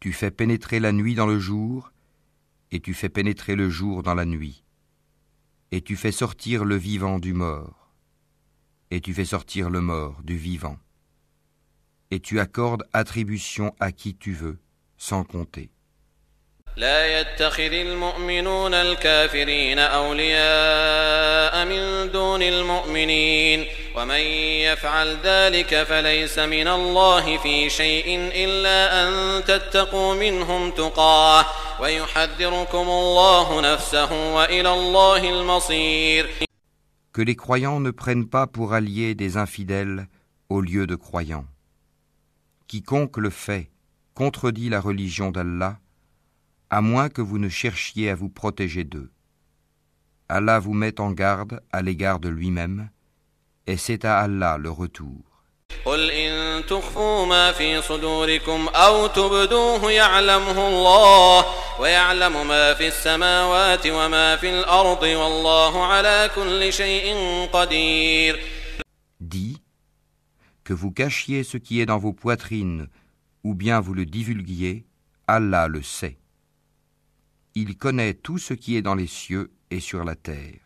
Tu 0.00 0.12
fais 0.12 0.30
pénétrer 0.30 0.78
la 0.78 0.92
nuit 0.92 1.16
dans 1.16 1.26
le 1.26 1.40
jour, 1.40 1.90
et 2.72 2.80
tu 2.80 2.94
fais 2.94 3.08
pénétrer 3.08 3.54
le 3.54 3.68
jour 3.70 4.02
dans 4.02 4.14
la 4.14 4.24
nuit. 4.24 4.64
Et 5.72 5.80
tu 5.80 5.96
fais 5.96 6.12
sortir 6.12 6.64
le 6.64 6.76
vivant 6.76 7.18
du 7.18 7.32
mort, 7.34 7.90
et 8.90 9.00
tu 9.00 9.12
fais 9.12 9.24
sortir 9.24 9.70
le 9.70 9.80
mort 9.80 10.22
du 10.22 10.36
vivant. 10.36 10.78
Et 12.10 12.20
tu 12.20 12.40
accordes 12.40 12.84
attribution 12.92 13.74
à 13.80 13.92
qui 13.92 14.14
tu 14.14 14.32
veux, 14.32 14.58
sans 14.96 15.24
compter. 15.24 15.70
لا 16.78 17.20
يتخذ 17.20 17.72
المؤمنون 17.72 18.74
الكافرين 18.74 19.78
أولياء 19.78 21.64
من 21.64 22.12
دون 22.12 22.42
المؤمنين 22.42 23.66
ومن 23.94 24.20
يفعل 24.66 25.16
ذلك 25.24 25.82
فليس 25.82 26.38
من 26.38 26.68
الله 26.68 27.36
في 27.38 27.70
شيء 27.70 28.30
إلا 28.34 28.78
أن 29.02 29.44
تتقوا 29.44 30.14
منهم 30.14 30.70
تقاه 30.70 31.46
ويحذركم 31.80 32.88
الله 32.88 33.60
نفسه 33.72 34.34
وإلى 34.34 34.72
الله 34.72 35.30
المصير 35.30 36.28
Que 37.12 37.22
les 37.22 37.36
croyants 37.36 37.80
ne 37.80 37.90
prennent 37.90 38.28
pas 38.28 38.46
pour 38.46 38.74
alliés 38.74 39.14
des 39.14 39.36
infidèles 39.36 40.06
au 40.48 40.60
lieu 40.60 40.86
de 40.86 40.94
croyants. 40.94 41.46
Quiconque 42.68 43.16
le 43.16 43.30
fait 43.30 43.70
contredit 44.14 44.68
la 44.68 44.80
religion 44.80 45.30
d'Allah, 45.30 45.78
à 46.70 46.80
moins 46.80 47.08
que 47.08 47.22
vous 47.22 47.38
ne 47.38 47.48
cherchiez 47.48 48.10
à 48.10 48.14
vous 48.14 48.28
protéger 48.28 48.84
d'eux. 48.84 49.10
Allah 50.28 50.58
vous 50.58 50.74
met 50.74 51.00
en 51.00 51.12
garde 51.12 51.62
à 51.72 51.82
l'égard 51.82 52.20
de 52.20 52.28
lui-même, 52.28 52.90
et 53.66 53.76
c'est 53.76 54.04
à 54.04 54.20
Allah 54.20 54.58
le 54.58 54.70
retour. 54.70 55.28
قل 55.84 56.10
إن 56.10 56.66
تخفوا 56.66 57.26
ما 57.26 57.52
في 57.52 57.82
صدوركم 57.82 58.68
أو 58.68 59.06
تبدوه 59.06 59.92
يعلمه 59.92 60.68
الله 60.68 61.44
ويعلم 61.80 62.48
ما 62.48 62.74
في 62.74 62.88
السماوات 62.88 63.86
وما 63.86 64.36
في 64.36 64.50
الأرض 64.50 65.02
والله 65.02 65.84
على 65.84 66.30
كل 66.34 66.72
شيء 66.72 67.14
قدير 67.52 68.38
Dis 69.20 69.58
que 70.64 70.72
vous 70.72 70.90
cachiez 70.90 71.44
ce 71.44 71.58
qui 71.58 71.80
est 71.80 71.86
dans 71.86 71.98
vos 71.98 72.12
poitrines, 72.12 72.88
ou 73.44 73.54
bien 73.54 73.80
vous 73.80 73.94
le 73.94 74.06
divulguiez, 74.06 74.86
Allah 75.26 75.68
le 75.68 75.82
sait. 75.82 76.18
Il 77.54 77.76
connaît 77.76 78.14
tout 78.14 78.38
ce 78.38 78.54
qui 78.54 78.76
est 78.76 78.82
dans 78.82 78.94
les 78.94 79.06
cieux 79.06 79.50
et 79.70 79.80
sur 79.80 80.04
la 80.04 80.14
terre, 80.14 80.60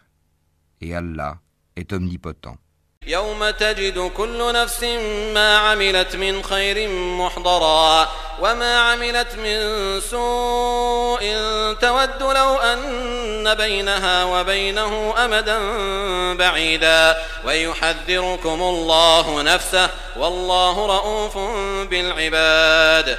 et 0.81 0.95
Allah 0.95 1.41
est 1.77 1.93
omnipotent. 1.93 2.59
يوم 3.08 3.50
تجد 3.50 4.00
كل 4.00 4.54
نفس 4.54 4.84
ما 5.34 5.58
عملت 5.58 6.16
من 6.16 6.44
خير 6.44 6.90
محضرا 6.90 8.10
وما 8.42 8.80
عملت 8.80 9.36
من 9.36 9.60
سوء 10.00 11.22
تود 11.82 12.22
لو 12.22 12.56
أن 12.56 13.56
بينها 13.56 14.24
وبينه 14.24 15.14
أمدا 15.26 15.58
بعيدا 16.34 17.18
ويحذركم 17.46 18.62
الله 18.62 19.42
نفسه 19.42 19.90
والله 20.18 20.86
رؤوف 20.86 21.38
بالعباد. 21.90 23.18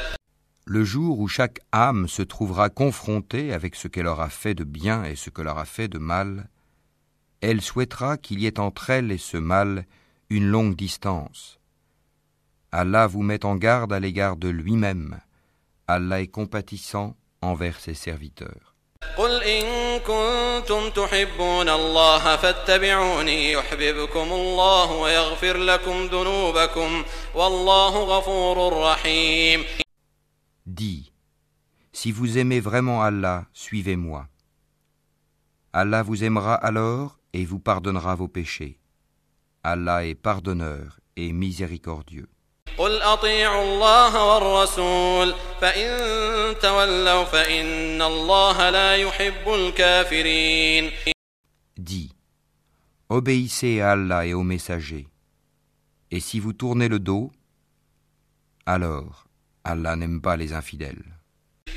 Le 0.66 0.85
jour 0.85 1.18
où 1.18 1.28
chaque 1.28 1.61
âme 1.73 2.09
se 2.09 2.21
trouvera 2.21 2.68
confrontée 2.68 3.54
avec 3.54 3.75
ce 3.75 3.88
qu'elle 3.88 4.07
aura 4.07 4.28
fait 4.28 4.52
de 4.52 4.64
bien 4.64 5.02
et 5.04 5.16
ce 5.16 5.30
qu'elle 5.30 5.49
aura 5.49 5.64
fait 5.64 5.88
de 5.88 5.97
mal, 5.97 6.45
elle 7.40 7.61
souhaitera 7.61 8.16
qu'il 8.16 8.40
y 8.40 8.47
ait 8.47 8.59
entre 8.59 8.90
elle 8.90 9.12
et 9.12 9.18
ce 9.18 9.37
mal 9.37 9.85
une 10.30 10.47
longue 10.47 10.76
distance. 10.76 11.59
Allah 12.73 13.07
vous 13.07 13.23
met 13.23 13.45
en 13.45 13.57
garde 13.57 13.92
à 13.92 14.00
l'égard 14.00 14.37
de 14.37 14.49
lui-même. 14.49 15.21
Allah 15.87 16.21
est 16.21 16.26
compatissant 16.28 17.16
envers 17.40 17.80
ses 17.80 17.95
serviteurs. 17.95 18.75
Dis, 30.66 31.12
si 31.92 32.12
vous 32.12 32.38
aimez 32.38 32.61
vraiment 32.61 33.02
Allah, 33.02 33.47
suivez-moi. 33.54 34.26
Allah 35.73 36.02
vous 36.02 36.25
aimera 36.25 36.54
alors 36.54 37.17
et 37.38 37.45
vous 37.45 37.59
pardonnera 37.59 38.15
vos 38.15 38.27
péchés. 38.27 38.77
Allah 39.63 40.05
est 40.05 40.15
pardonneur 40.15 41.00
et 41.15 41.31
miséricordieux. 41.33 42.27
قل 42.77 43.01
أطيعوا 43.01 43.63
الله 43.63 44.33
والرسول 44.33 45.35
فإن 45.62 45.89
تولوا 46.59 47.23
فإن 47.23 48.01
الله 48.01 48.69
لا 48.69 48.95
يحب 48.95 49.47
الكافرين 49.47 50.91
Dis, 51.77 52.12
obéissez 53.09 53.81
à 53.81 53.91
Allah 53.91 54.25
et 54.25 54.33
aux 54.33 54.43
messagers. 54.43 55.07
Et 56.12 56.19
si 56.19 56.39
vous 56.39 56.53
tournez 56.53 56.88
le 56.88 57.00
dos, 57.00 57.31
alors 58.65 59.25
Allah 59.63 59.95
n'aime 59.95 60.21
pas 60.21 60.38
les 60.38 60.53
infidèles. 60.53 61.03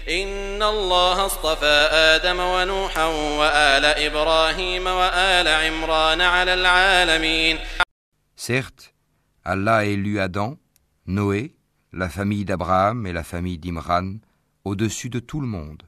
إن 0.08 0.62
الله 0.62 1.26
اصطفى 1.26 1.88
آدم 1.92 2.40
ونوحا 2.40 3.04
وآل 3.40 3.84
إبراهيم 3.84 4.86
وآل 4.86 5.48
عمران 5.48 6.20
على 6.20 6.54
العالمين 6.54 7.58
Certes, 8.36 8.92
Allah 9.44 9.76
a 9.76 9.84
élu 9.84 10.20
Adam, 10.20 10.56
Noé, 11.06 11.54
la 11.92 12.08
famille 12.08 12.44
d'Abraham 12.44 13.06
et 13.06 13.12
la 13.12 13.24
famille 13.24 13.58
d'Imran 13.58 14.18
au-dessus 14.64 15.08
de 15.10 15.18
tout 15.18 15.40
le 15.40 15.46
monde. 15.46 15.82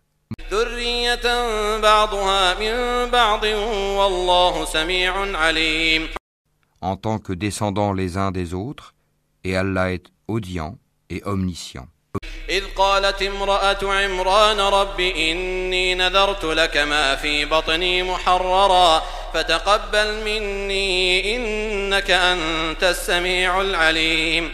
ذرية 0.50 1.78
بعضها 1.80 2.54
من 2.54 3.10
بعض 3.10 3.44
والله 3.44 4.64
سميع 4.64 5.36
عليم 5.38 6.08
en 6.80 6.96
tant 6.96 7.18
que 7.18 7.32
descendants 7.32 7.92
les 7.92 8.16
uns 8.16 8.30
des 8.30 8.54
autres, 8.54 8.94
et 9.44 9.56
Allah 9.56 9.92
est 9.92 10.06
audient 10.28 10.78
et 11.10 11.22
omniscient. 11.24 11.88
إذ 12.48 12.64
قالت 12.76 13.22
امرأة 13.22 13.78
عمران 13.82 14.60
رب 14.60 15.00
إني 15.00 15.94
نذرت 15.94 16.44
لك 16.44 16.76
ما 16.76 17.16
في 17.16 17.44
بطني 17.44 18.02
محررا 18.02 19.02
فتقبل 19.34 20.24
مني 20.24 21.36
إنك 21.36 22.10
أنت 22.10 22.84
السميع 22.84 23.60
العليم 23.60 24.50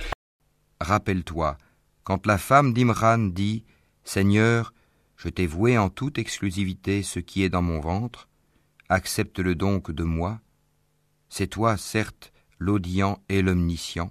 Rappelle-toi, 0.80 1.56
quand 2.02 2.26
la 2.26 2.36
femme 2.36 2.74
d'Imran 2.74 3.18
dit 3.32 3.64
Seigneur, 4.04 4.74
je 5.16 5.28
t'ai 5.28 5.46
voué 5.46 5.78
en 5.78 5.88
toute 5.88 6.18
exclusivité 6.18 7.02
ce 7.02 7.20
qui 7.20 7.44
est 7.44 7.48
dans 7.48 7.62
mon 7.62 7.80
ventre, 7.80 8.28
accepte-le 8.88 9.54
donc 9.54 9.90
de 9.90 10.02
moi. 10.02 10.40
C'est 11.30 11.46
toi, 11.46 11.76
certes, 11.76 12.32
l'audient 12.58 13.18
et 13.28 13.40
l'omniscient. 13.40 14.10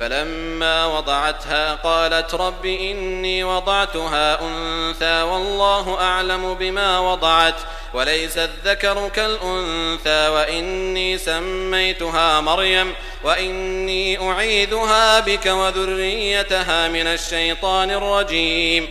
فلما 0.00 0.86
وضعتها 0.86 1.74
قالت 1.74 2.34
رب 2.34 2.66
إني 2.66 3.44
وضعتها 3.44 4.40
أنثى 4.42 5.22
والله 5.22 6.00
أعلم 6.00 6.54
بما 6.54 6.98
وضعت 6.98 7.54
وليس 7.94 8.38
الذكر 8.38 9.08
كالأنثى 9.08 10.28
وإني 10.28 11.18
سميتها 11.18 12.40
مريم 12.40 12.92
وإني 13.24 14.30
أعيذها 14.30 15.20
بك 15.20 15.46
وذريتها 15.46 16.88
من 16.88 17.06
الشيطان 17.06 17.90
الرجيم 17.90 18.88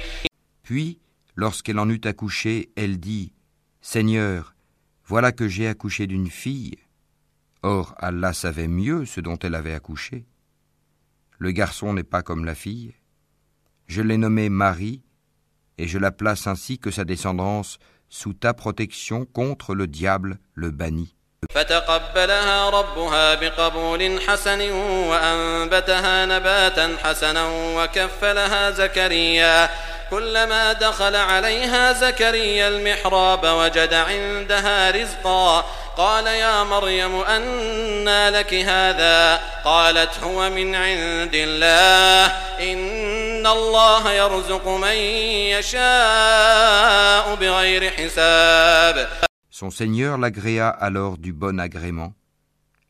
Puis, 0.64 1.00
lorsqu'elle 1.36 1.80
en 1.80 1.90
eut 1.90 2.06
accouché, 2.06 2.70
elle 2.76 3.00
dit 3.00 3.34
Seigneur, 3.82 4.54
voilà 5.08 5.32
que 5.32 5.48
j'ai 5.48 5.68
accouché 5.68 6.06
d'une 6.06 6.30
fille. 6.30 6.76
Or, 7.64 7.96
Allah 7.98 8.34
savait 8.34 8.68
mieux 8.68 9.06
ce 9.06 9.20
dont 9.20 9.40
elle 9.40 9.56
avait 9.56 9.74
accouché. 9.74 10.29
Le 11.39 11.51
garçon 11.51 11.93
n'est 11.93 12.03
pas 12.03 12.23
comme 12.23 12.45
la 12.45 12.55
fille. 12.55 12.95
Je 13.87 14.03
l'ai 14.03 14.17
nommée 14.17 14.49
Marie, 14.49 15.03
et 15.79 15.87
je 15.87 15.99
la 15.99 16.11
place 16.11 16.47
ainsi 16.47 16.79
que 16.79 16.91
sa 16.91 17.05
descendance 17.05 17.79
sous 18.09 18.33
ta 18.33 18.55
protection 18.55 19.25
contre 19.25 19.75
le 19.75 19.87
diable, 19.87 20.39
le 20.55 20.71
banni. 20.71 21.15
فتقبلها 21.51 22.71
ربها 22.71 23.35
بقبول 23.35 24.21
حسن 24.29 24.73
وأنبتها 25.11 26.27
نباتا 26.27 26.97
حسنا 27.05 27.49
وكفلها 27.77 28.71
زكريا 28.71 29.71
كلما 30.11 30.73
دخل 30.73 31.17
عليها 31.17 31.93
زكريا 31.93 32.69
المحراب 32.69 33.45
وجد 33.45 33.95
عندها 33.95 34.91
رزقا 34.91 35.65
قال 35.97 36.27
يا 36.27 36.65
مريم 36.65 37.15
أنى 37.15 38.31
لك 38.31 38.55
هذا 38.55 39.37
قالت 39.65 40.19
هو 40.25 40.51
من 40.51 40.75
عند 40.75 41.35
الله 41.35 42.27
إن 42.73 43.47
الله 43.47 44.13
يرزق 44.13 44.69
من 44.69 44.97
يشاء 45.59 47.35
بغير 47.35 47.91
حساب 47.91 49.09
Son 49.51 49.71
Seigneur 49.71 50.19
l'agréa 50.19 50.69
alors 50.69 51.17
du 51.17 51.33
bon 51.33 51.61
agrément, 51.61 52.13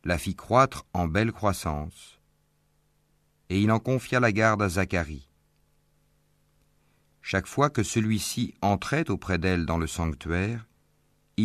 la 0.02 0.16
fit 0.16 0.34
croître 0.34 0.86
en 0.94 1.06
belle 1.06 1.30
croissance, 1.30 2.18
et 3.50 3.60
il 3.60 3.70
en 3.70 3.78
confia 3.78 4.18
la 4.18 4.32
garde 4.32 4.62
à 4.62 4.70
Zacharie. 4.70 5.28
Chaque 7.20 7.46
fois 7.46 7.68
que 7.68 7.82
celui-ci 7.82 8.54
entrait 8.62 9.10
auprès 9.10 9.36
d'elle 9.36 9.66
dans 9.66 9.76
le 9.76 9.86
sanctuaire, 9.86 10.64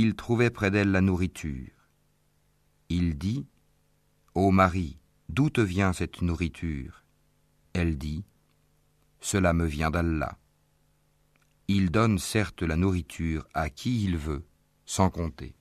il 0.01 0.17
trouvait 0.17 0.51
près 0.51 0.71
d'elle 0.71 0.91
la 0.91 1.01
nourriture. 1.01 1.71
Il 2.89 3.17
dit 3.17 3.47
Ô 4.35 4.51
Marie, 4.51 4.99
d'où 5.29 5.51
te 5.51 5.61
vient 5.61 5.93
cette 5.93 6.21
nourriture? 6.21 7.05
Elle 7.75 7.97
dit 7.97 8.25
Cela 9.21 9.53
me 9.53 9.67
vient 9.67 9.91
d'Allah. 9.91 10.37
Il 11.69 11.91
donne 11.91 12.19
certes 12.19 12.63
la 12.63 12.77
nourriture 12.77 13.47
à 13.55 13.71
qui 13.71 14.05
il 14.05 14.17
veut, 14.19 14.45
sans 14.85 15.11
compter. 15.11 15.55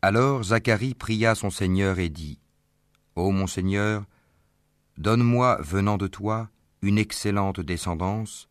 Alors 0.00 0.44
Zacharie 0.44 0.94
pria 0.94 1.34
son 1.34 1.50
Seigneur 1.50 1.98
et 1.98 2.08
dit 2.08 2.38
Ô 3.15 3.31
mon 3.31 3.47
Seigneur, 3.47 4.03
donne-moi, 4.97 5.57
venant 5.61 5.97
de 5.97 6.07
toi, 6.07 6.49
une 6.81 6.97
excellente 6.97 7.59
descendance, 7.59 8.47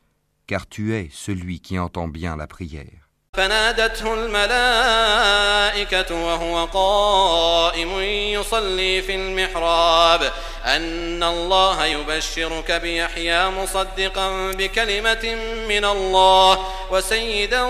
car 0.47 0.67
tu 0.67 0.95
es 0.95 1.09
celui 1.13 1.61
qui 1.61 1.79
entend 1.79 2.09
bien 2.09 2.37
la 2.37 2.47
prière. 2.47 3.09
فنادته 3.39 4.15
الملائكة 4.15 6.15
وهو 6.25 6.65
قائم 6.65 8.01
يصلي 8.41 9.03
في 9.03 9.15
المحراب 9.15 10.33
أن 10.65 11.23
الله 11.23 11.85
يبشرك 11.85 12.73
بيحيى 12.73 13.51
مصدقا 13.51 14.53
بكلمة 14.53 15.35
من 15.69 15.85
الله 15.85 16.59
وسيدا 16.91 17.63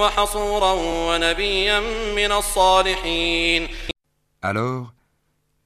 وحصورا 0.00 0.72
ونبيا 1.08 1.80
من 2.16 2.32
الصالحين 2.32 3.68
Alors, 4.42 4.92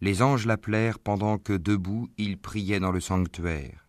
les 0.00 0.22
anges 0.22 0.46
l'appelèrent 0.46 0.98
pendant 0.98 1.38
que 1.38 1.52
debout 1.52 2.10
il 2.16 2.38
priait 2.38 2.80
dans 2.80 2.92
le 2.92 3.00
sanctuaire. 3.00 3.86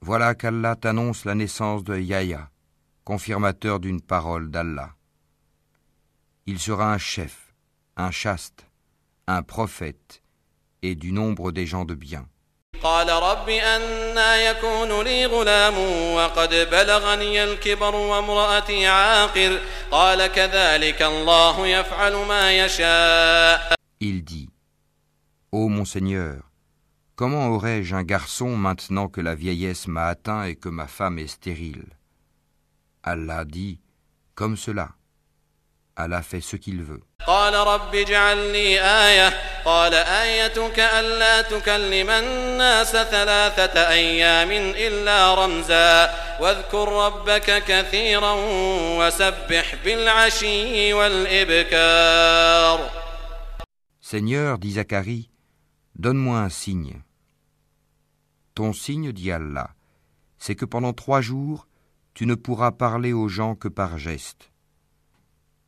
Voilà 0.00 0.34
qu'Allah 0.34 0.76
t'annonce 0.76 1.24
la 1.24 1.34
naissance 1.34 1.84
de 1.84 1.98
Yahya, 1.98 2.50
confirmateur 3.04 3.80
d'une 3.80 4.00
parole 4.00 4.50
d'Allah. 4.50 4.90
Il 6.46 6.58
sera 6.58 6.92
un 6.92 6.98
chef, 6.98 7.54
un 7.96 8.10
chaste, 8.10 8.66
un 9.26 9.42
prophète, 9.42 10.22
et 10.82 10.94
du 10.94 11.12
nombre 11.12 11.52
des 11.52 11.66
gens 11.66 11.84
de 11.84 11.94
bien. 11.94 12.26
قال 12.82 13.08
رب 13.08 13.48
أنا 13.48 14.36
يكون 14.36 15.02
لي 15.02 15.26
غلام 15.26 15.78
وقد 16.14 16.54
بلغني 16.54 17.44
الكبر 17.44 17.94
وامرأتي 17.94 18.86
عاقر 18.86 19.58
قال 19.90 20.26
كذلك 20.26 21.02
الله 21.02 21.66
يفعل 21.66 22.12
ما 22.14 22.52
يشاء 22.52 23.74
Il 24.01 24.23
dit 24.23 24.49
Ô 25.51 25.67
mon 25.67 25.83
Seigneur, 25.83 26.43
comment 27.17 27.49
aurais-je 27.49 27.93
un 27.95 28.03
garçon 28.03 28.55
maintenant 28.55 29.09
que 29.09 29.19
la 29.19 29.35
vieillesse 29.35 29.87
m'a 29.87 30.07
atteint 30.07 30.45
et 30.45 30.55
que 30.55 30.69
ma 30.69 30.87
femme 30.87 31.19
est 31.19 31.27
stérile? 31.27 31.83
Allah 33.03 33.43
dit 33.43 33.81
Comme 34.35 34.55
cela. 34.55 34.91
Allah 35.97 36.21
fait 36.21 36.39
ce 36.39 36.55
qu'il 36.55 36.81
veut. 36.81 37.01
Seigneur, 54.08 54.58
dit 54.58 54.72
Zacharie, 54.72 55.30
donne-moi 55.96 56.38
un 56.38 56.48
signe. 56.48 57.02
Ton 58.54 58.72
signe, 58.72 59.12
dit 59.12 59.32
Allah, 59.32 59.70
c'est 60.38 60.54
que 60.54 60.64
pendant 60.64 60.92
trois 60.92 61.20
jours, 61.20 61.66
tu 62.14 62.26
ne 62.26 62.34
pourras 62.34 62.72
parler 62.72 63.12
aux 63.12 63.28
gens 63.28 63.54
que 63.54 63.68
par 63.68 63.98
geste. 63.98 64.50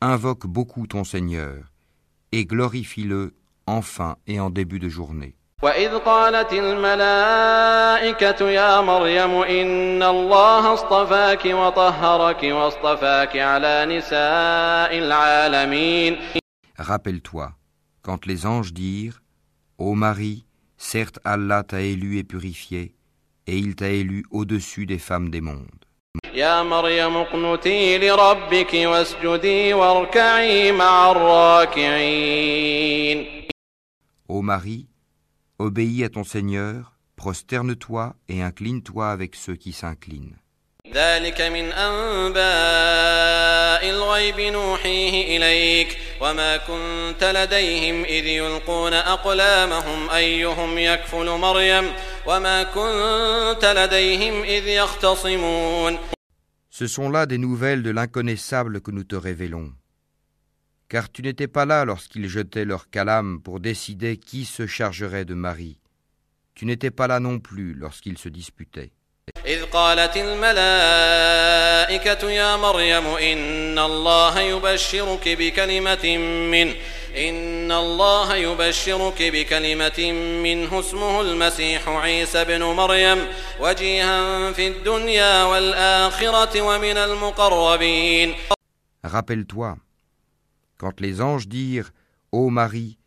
Invoque 0.00 0.46
beaucoup 0.46 0.86
ton 0.86 1.02
Seigneur 1.04 1.72
et 2.32 2.44
glorifie-le 2.44 3.34
enfin 3.66 4.16
et 4.26 4.38
en 4.40 4.50
début 4.50 4.78
de 4.78 4.88
journée. 4.88 5.34
وإذ 5.62 5.98
قالت 5.98 6.52
الملائكة 6.52 8.50
يا 8.50 8.80
مريم 8.80 9.42
إن 9.42 10.02
الله 10.02 10.74
اصطفاك 10.74 11.44
وطهرك 11.44 12.42
واصطفاك 12.42 13.36
على 13.36 13.86
نساء 13.88 14.98
العالمين 14.98 16.18
Rappelle-toi, 16.78 17.48
quand 18.01 18.25
les 18.25 18.45
anges 18.45 18.73
dirent 18.73 19.21
Ô 19.77 19.95
Marie, 19.95 20.45
certes 20.77 21.19
Allah 21.23 21.63
t'a 21.63 21.81
élu 21.81 22.17
et 22.17 22.23
purifié, 22.23 22.95
et 23.47 23.57
il 23.57 23.75
t'a 23.75 23.89
élu 23.89 24.25
au-dessus 24.31 24.85
des 24.85 24.99
femmes 24.99 25.29
des 25.29 25.41
mondes. 25.41 25.85
Ô 34.27 34.41
Marie, 34.41 34.87
obéis 35.59 36.03
à 36.03 36.09
ton 36.09 36.23
Seigneur, 36.23 36.97
prosterne-toi 37.15 38.15
et 38.29 38.41
incline-toi 38.41 39.11
avec 39.11 39.35
ceux 39.35 39.55
qui 39.55 39.73
s'inclinent. 39.73 40.37
ذلك 40.92 41.40
من 41.40 41.72
أنباء 41.72 42.46
الغيب 43.90 44.40
نوحيه 44.40 45.36
إليك 45.36 45.98
وما 46.20 46.56
كنت 46.56 47.24
لديهم 47.24 48.04
إذ 48.04 48.26
يلقون 48.26 48.92
أقلامهم 48.92 50.10
أيهم 50.10 50.78
يكفل 50.78 51.30
مريم 51.30 51.92
وما 52.26 52.62
كنت 52.62 53.64
لديهم 53.64 54.42
إذ 54.42 54.68
يختصمون 54.68 55.98
Ce 56.70 56.86
sont 56.86 57.08
là 57.08 57.24
des 57.24 57.38
nouvelles 57.38 57.82
de 57.82 57.90
l'inconnaissable 57.90 58.82
que 58.82 58.90
nous 58.90 59.04
te 59.04 59.16
révélons. 59.16 59.72
Car 60.88 61.10
tu 61.10 61.22
n'étais 61.22 61.48
pas 61.48 61.64
là 61.64 61.86
lorsqu'ils 61.86 62.28
jetaient 62.28 62.66
leur 62.66 62.90
calame 62.90 63.40
pour 63.40 63.60
décider 63.60 64.18
qui 64.18 64.44
se 64.44 64.66
chargerait 64.66 65.24
de 65.24 65.32
Marie. 65.32 65.78
Tu 66.54 66.66
n'étais 66.66 66.90
pas 66.90 67.06
là 67.06 67.18
non 67.18 67.38
plus 67.40 67.72
lorsqu'ils 67.72 68.18
se 68.18 68.28
disputaient. 68.28 68.92
إذ 69.45 69.63
قالت 69.63 70.17
الملائكة 70.17 71.11
يا 72.31 72.55
مريم 72.55 73.05
إن 73.07 73.79
الله 73.79 74.39
يبشرك 74.39 75.29
بكلمة 75.29 76.17
منه 76.51 76.75
إن 77.17 77.71
الله 77.71 78.35
يبشرك 78.35 79.23
بكلمة 79.23 80.11
منه 80.43 80.79
اسمه 80.79 81.21
المسيح 81.21 81.89
عيسى 81.89 82.43
بن 82.45 82.63
مريم 82.63 83.27
وجيها 83.59 84.51
في 84.51 84.67
الدنيا 84.67 85.43
والآخرة 85.43 86.61
ومن 86.61 86.97
المقربين. 86.97 88.35
Rappelle-toi, 89.03 89.77
quand 90.77 91.01
les 91.01 91.21
anges 91.21 91.47
dirent 91.47 91.91
Ô 92.31 92.49
Marie, 92.49 92.97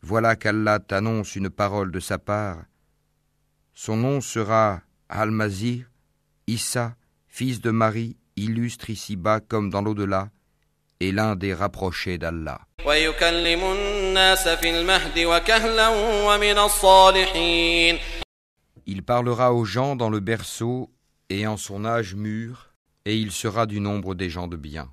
voilà 0.00 0.36
qu'Allah 0.36 0.78
t'annonce 0.78 1.36
une 1.36 1.50
parole 1.50 1.90
de 1.92 2.00
sa 2.00 2.18
part, 2.18 2.62
son 3.74 3.96
nom 3.96 4.20
sera 4.20 4.80
Al-Mazir, 5.12 5.90
Issa, 6.46 6.94
fils 7.26 7.60
de 7.60 7.72
Marie, 7.72 8.16
illustre 8.36 8.90
ici-bas 8.90 9.40
comme 9.40 9.68
dans 9.68 9.82
l'au-delà, 9.82 10.30
est 11.00 11.10
l'un 11.10 11.34
des 11.34 11.52
rapprochés 11.52 12.16
d'Allah. 12.16 12.60
Il 18.86 19.02
parlera 19.02 19.52
aux 19.52 19.64
gens 19.64 19.96
dans 19.96 20.10
le 20.10 20.20
berceau 20.20 20.90
et 21.28 21.46
en 21.46 21.56
son 21.56 21.84
âge 21.84 22.14
mûr, 22.14 22.70
et 23.04 23.16
il 23.16 23.32
sera 23.32 23.66
du 23.66 23.80
nombre 23.80 24.14
des 24.14 24.30
gens 24.30 24.46
de 24.46 24.56
bien. 24.56 24.92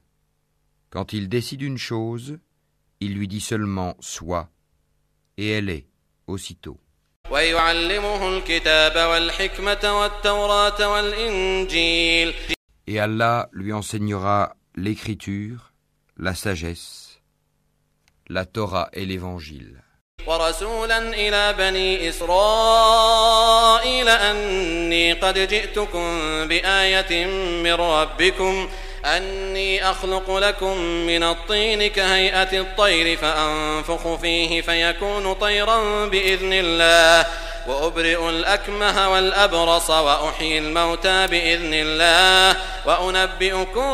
Quand 0.90 1.12
il 1.12 1.28
décide 1.28 1.62
une 1.62 1.78
chose, 1.78 2.38
il 3.00 3.14
lui 3.14 3.28
dit 3.28 3.40
seulement 3.40 3.96
sois, 4.00 4.48
et 5.36 5.50
elle 5.50 5.70
est 5.70 5.86
aussitôt. 6.26 6.78
ويعلمه 7.30 8.28
الكتاب 8.38 9.08
والحكمة 9.10 10.00
والتوراة 10.00 10.88
والإنجيل 10.88 12.34
Et 12.88 13.00
Allah 13.00 13.48
lui 13.52 13.72
enseignera 13.72 14.54
l'écriture, 14.76 15.72
la 16.16 16.36
sagesse, 16.36 17.20
la 18.28 18.44
Torah 18.46 18.88
et 18.92 19.04
l'Évangile. 19.04 19.82
ورسولا 20.26 20.98
إلى 20.98 21.54
بني 21.58 22.08
إسرائيل 22.08 24.08
أني 24.08 25.12
قد 25.12 25.38
جئتكم 25.38 26.04
بآية 26.48 27.26
من 27.62 27.72
ربكم 27.72 28.68
أني 29.05 29.89
أخلق 29.91 30.37
لكم 30.37 30.77
من 31.07 31.23
الطين 31.23 31.87
كهيئة 31.87 32.59
الطير 32.59 33.17
فأنفخ 33.17 34.15
فيه 34.15 34.61
فيكون 34.61 35.33
طيرا 35.33 36.07
بإذن 36.07 36.53
الله 36.53 37.25
وأبرئ 37.67 38.29
الأكمه 38.29 39.09
والأبرص 39.09 39.89
وأحيي 39.89 40.57
الموتى 40.57 41.27
بإذن 41.27 41.73
الله 41.73 42.57
وأنبئكم 42.85 43.91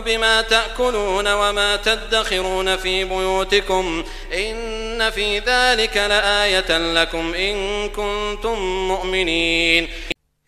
بما 0.00 0.42
تأكلون 0.42 1.32
وما 1.32 1.76
تدخرون 1.76 2.76
في 2.76 3.04
بيوتكم 3.04 4.04
إن 4.34 5.10
في 5.10 5.38
ذلك 5.38 5.96
لآية 5.96 6.78
لكم 6.78 7.34
إن 7.34 7.88
كنتم 7.88 8.58
مؤمنين. 8.88 9.88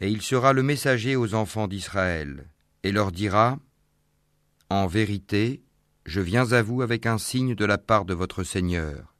Et 0.00 0.09
il 0.09 0.20
sera 0.20 0.52
le 0.52 0.62
messager 0.62 1.14
aux 1.14 1.35
enfants 1.35 1.68
d'Israël, 1.68 2.44
et 2.83 2.90
leur 2.90 3.12
dira 3.12 3.57
En 4.74 4.87
vérité, 4.87 5.62
je 6.06 6.22
viens 6.22 6.50
à 6.52 6.62
vous 6.62 6.80
avec 6.80 7.04
un 7.04 7.18
signe 7.18 7.54
de 7.54 7.66
la 7.66 7.76
part 7.76 8.06
de 8.06 8.14
votre 8.14 8.42
Seigneur. 8.42 9.14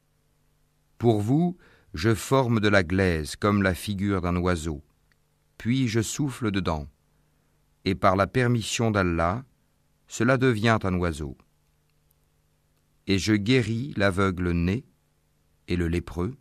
Pour 0.97 1.21
vous, 1.21 1.59
je 1.93 2.15
forme 2.15 2.59
de 2.59 2.67
la 2.69 2.81
glaise 2.81 3.35
comme 3.35 3.61
la 3.61 3.75
figure 3.75 4.21
d'un 4.21 4.35
oiseau, 4.37 4.83
puis 5.59 5.87
je 5.87 6.01
souffle 6.01 6.49
dedans, 6.49 6.87
et 7.85 7.93
par 7.93 8.15
la 8.15 8.25
permission 8.25 8.89
d'Allah, 8.89 9.45
cela 10.07 10.37
devient 10.37 10.79
un 10.81 10.95
oiseau. 10.95 11.37
Et 13.05 13.19
je 13.19 13.35
guéris 13.35 13.93
l'aveugle 13.95 14.53
né 14.53 14.87
et 15.67 15.75
le 15.75 15.87
lépreux, 15.87 16.35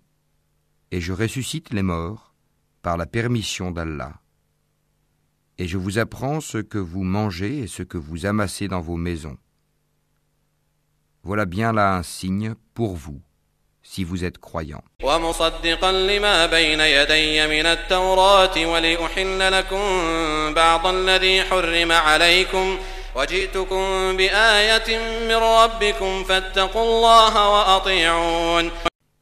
et 0.91 1.03
je 1.03 1.13
ressuscite 1.13 1.71
les 1.75 1.83
morts 1.83 2.35
par 2.81 2.97
la 2.97 3.05
permission 3.05 3.73
d'Allah 3.73 4.22
et 5.63 5.69
je 5.69 5.79
vous 5.79 6.01
apprends 6.01 6.41
ce 6.41 6.59
que 6.59 6.79
vous 6.79 7.05
mangez 7.05 7.61
et 7.61 7.67
ce 7.69 7.85
que 7.85 7.97
vous 7.97 8.27
amassez 8.27 8.67
dans 8.67 8.81
vos 8.81 8.97
maisons. 8.97 9.37
Voilà 11.23 11.45
bien 11.45 11.73
là 11.73 11.95
un 11.95 12.03
signe 12.03 12.57
pour 12.75 12.97
vous, 12.97 13.23
si 13.81 14.03
vous 14.03 14.25
êtes 14.25 14.39
croyant. 14.39 14.83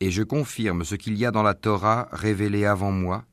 Et 0.00 0.10
je 0.10 0.22
confirme 0.22 0.84
ce 0.84 0.94
qu'il 0.94 1.18
y 1.18 1.26
a 1.26 1.30
dans 1.30 1.42
la 1.42 1.52
Torah 1.52 2.08
révélée 2.12 2.64
avant 2.64 2.92
moi, 2.92 3.24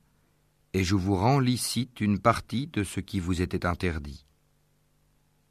et 0.74 0.84
je 0.84 0.94
vous 0.94 1.16
rends 1.16 1.38
licite 1.38 2.00
une 2.00 2.18
partie 2.18 2.66
de 2.68 2.84
ce 2.84 3.00
qui 3.00 3.20
vous 3.20 3.40
était 3.40 3.66
interdit. 3.66 4.26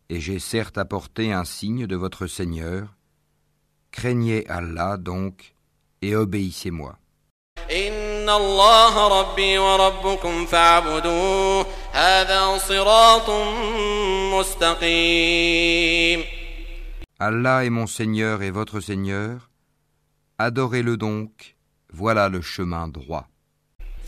Et 0.10 0.19
j'ai 0.21 0.39
certes 0.39 0.77
apporté 0.77 1.34
un 1.34 1.43
signe 1.43 1.86
de 1.86 1.95
votre 1.95 2.27
Seigneur. 2.27 2.95
Craignez 3.91 4.47
Allah 4.47 4.97
donc 4.97 5.53
et 6.01 6.15
obéissez-moi. 6.15 6.97
Allah 17.19 17.65
est 17.65 17.69
mon 17.69 17.88
Seigneur 17.88 18.43
et 18.43 18.51
votre 18.51 18.80
Seigneur. 18.80 19.49
Adorez-le 20.38 20.97
donc, 20.97 21.58
voilà 21.91 22.30
le 22.30 22.41
chemin 22.41 22.88
droit. 22.88 23.27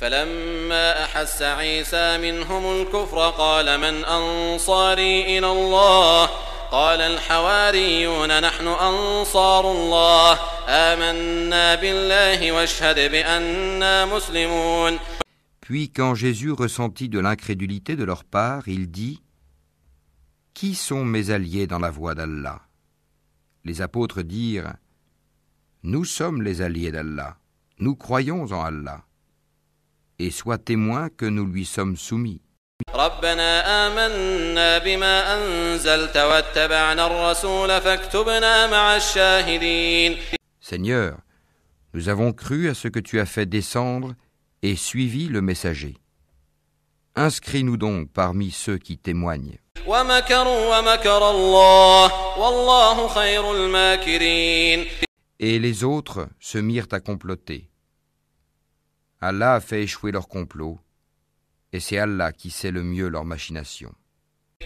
فلما 0.00 1.04
أحس 1.04 1.42
عيسى 1.42 2.18
منهم 2.18 2.80
الكفر 2.80 3.30
قال 3.30 3.78
من 3.80 4.04
أنصاري 4.04 5.38
إلى 5.38 5.46
الله 5.46 6.30
قال 6.70 7.00
الحواريون 7.00 8.40
نحن 8.40 8.66
أنصار 8.66 9.72
الله 9.72 10.38
آمنا 10.68 11.74
بالله 11.74 12.52
واشهد 12.52 13.10
بأننا 13.10 14.06
مسلمون 14.06 14.98
Puis 15.60 15.90
quand 15.90 16.14
Jésus 16.14 16.50
ressentit 16.52 17.08
de 17.08 17.18
l'incrédulité 17.18 17.96
de 17.96 18.04
leur 18.04 18.24
part, 18.24 18.68
il 18.68 18.90
dit 18.90 19.22
Qui 20.52 20.74
sont 20.74 21.04
mes 21.04 21.30
alliés 21.30 21.66
dans 21.66 21.78
la 21.78 21.90
voie 21.90 22.14
d'Allah 22.14 22.60
Les 23.64 23.80
apôtres 23.80 24.22
dirent 24.22 24.74
Nous 25.82 26.04
sommes 26.04 26.42
les 26.42 26.60
alliés 26.60 26.92
d'Allah, 26.92 27.38
nous 27.78 27.94
croyons 27.94 28.42
en 28.52 28.62
Allah, 28.62 29.04
et 30.19 30.31
sois 30.31 30.57
témoin 30.57 31.09
que 31.09 31.25
nous 31.25 31.45
lui 31.45 31.65
sommes 31.65 31.95
soumis. 31.95 32.41
Seigneur, 40.61 41.17
nous 41.93 42.09
avons 42.09 42.33
cru 42.33 42.69
à 42.69 42.73
ce 42.73 42.87
que 42.87 42.99
tu 42.99 43.19
as 43.19 43.25
fait 43.25 43.45
descendre 43.45 44.13
et 44.61 44.75
suivi 44.75 45.27
le 45.27 45.41
messager. 45.41 45.95
Inscris-nous 47.15 47.77
donc 47.77 48.09
parmi 48.11 48.51
ceux 48.51 48.77
qui 48.77 48.97
témoignent. 48.97 49.57
Et 55.39 55.59
les 55.59 55.83
autres 55.83 56.29
se 56.39 56.57
mirent 56.57 56.87
à 56.91 56.99
comploter. 56.99 57.69
Allah 59.20 59.54
a 59.54 59.60
fait 59.60 59.82
échouer 59.82 60.12
leur 60.12 60.28
complot, 60.28 60.78
et 61.72 61.80
c'est 61.80 61.98
Allah 61.98 62.32
qui 62.32 62.50
sait 62.50 62.70
le 62.70 62.82
mieux 62.82 63.08
leur 63.08 63.24
machination. 63.24 63.92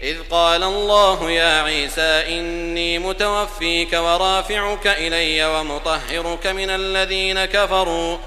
إذ 0.03 0.21
قال 0.29 0.63
الله 0.63 1.31
يا 1.31 1.61
عيسى 1.61 2.39
إني 2.39 2.99
متوفيك 2.99 3.93
ورافعك 3.93 4.87
إلي 4.87 5.45
ومطهرك 5.45 6.47
من 6.47 6.69
الذين 6.69 7.45
كفروا 7.45 8.17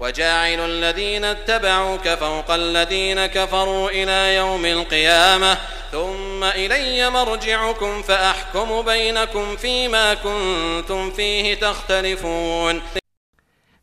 وجاعل 0.00 0.60
الذين 0.60 1.24
اتبعوك 1.24 2.08
فوق 2.08 2.50
الذين 2.50 3.26
كفروا 3.26 3.90
إلى 3.90 4.36
يوم 4.36 4.66
القيامة 4.66 5.58
ثم 5.92 6.44
إلي 6.44 7.10
مرجعكم 7.10 8.02
فأحكم 8.02 8.82
بينكم 8.82 9.56
فيما 9.56 10.14
كنتم 10.14 11.10
فيه 11.10 11.54
تختلفون 11.54 12.82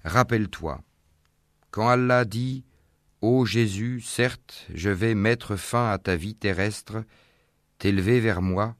Rappelle-toi, 0.05 0.75
quand 1.70 1.88
Allah 1.88 2.24
dit 2.24 2.64
Ô 3.20 3.44
Jésus, 3.44 4.00
certes, 4.00 4.66
je 4.74 4.90
vais 4.90 5.14
mettre 5.14 5.56
fin 5.56 5.90
à 5.90 5.98
ta 5.98 6.16
vie 6.16 6.34
terrestre, 6.34 7.04
t'élever 7.78 8.18
vers 8.18 8.42
moi, 8.42 8.76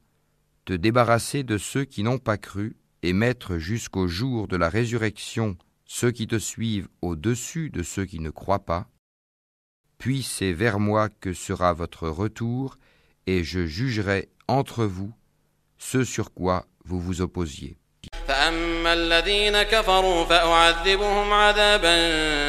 te 0.64 0.72
débarrasser 0.72 1.42
de 1.42 1.58
ceux 1.58 1.84
qui 1.84 2.02
n'ont 2.02 2.18
pas 2.18 2.38
cru, 2.38 2.76
et 3.02 3.12
mettre 3.12 3.58
jusqu'au 3.58 4.08
jour 4.08 4.48
de 4.48 4.56
la 4.56 4.68
résurrection 4.68 5.56
ceux 5.84 6.10
qui 6.10 6.26
te 6.26 6.38
suivent 6.38 6.88
au-dessus 7.02 7.70
de 7.70 7.82
ceux 7.82 8.04
qui 8.04 8.20
ne 8.20 8.30
croient 8.30 8.64
pas. 8.64 8.88
Puis 9.98 10.22
c'est 10.22 10.52
vers 10.52 10.80
moi 10.80 11.08
que 11.08 11.32
sera 11.32 11.72
votre 11.72 12.08
retour, 12.08 12.76
et 13.26 13.44
je 13.44 13.66
jugerai 13.66 14.28
entre 14.48 14.84
vous 14.84 15.12
ce 15.78 16.04
sur 16.04 16.32
quoi 16.32 16.66
vous 16.84 17.00
vous 17.00 17.20
opposiez. 17.20 17.76
فأما 18.30 18.92
الذين 18.92 19.62
كفروا 19.62 20.24
فأعذبهم 20.24 21.32
عذابا 21.32 21.94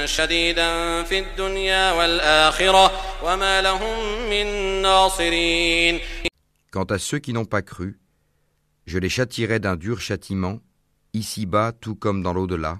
شديدا 0.05 1.03
في 1.03 1.19
الدنيا 1.19 1.91
والآخرة 1.91 2.91
وما 3.23 3.61
لهم 3.61 4.29
من 4.29 4.47
ناصرين 4.81 5.99
Quant 6.71 6.85
à 6.91 6.99
ceux 6.99 7.17
qui 7.17 7.33
n'ont 7.33 7.45
pas 7.45 7.63
cru, 7.63 7.99
je 8.85 8.99
les 8.99 9.09
châtierai 9.09 9.59
d'un 9.59 9.75
dur 9.75 9.99
châtiment, 9.99 10.59
ici-bas 11.13 11.71
tout 11.71 11.95
comme 11.95 12.21
dans 12.21 12.33
l'au-delà, 12.33 12.79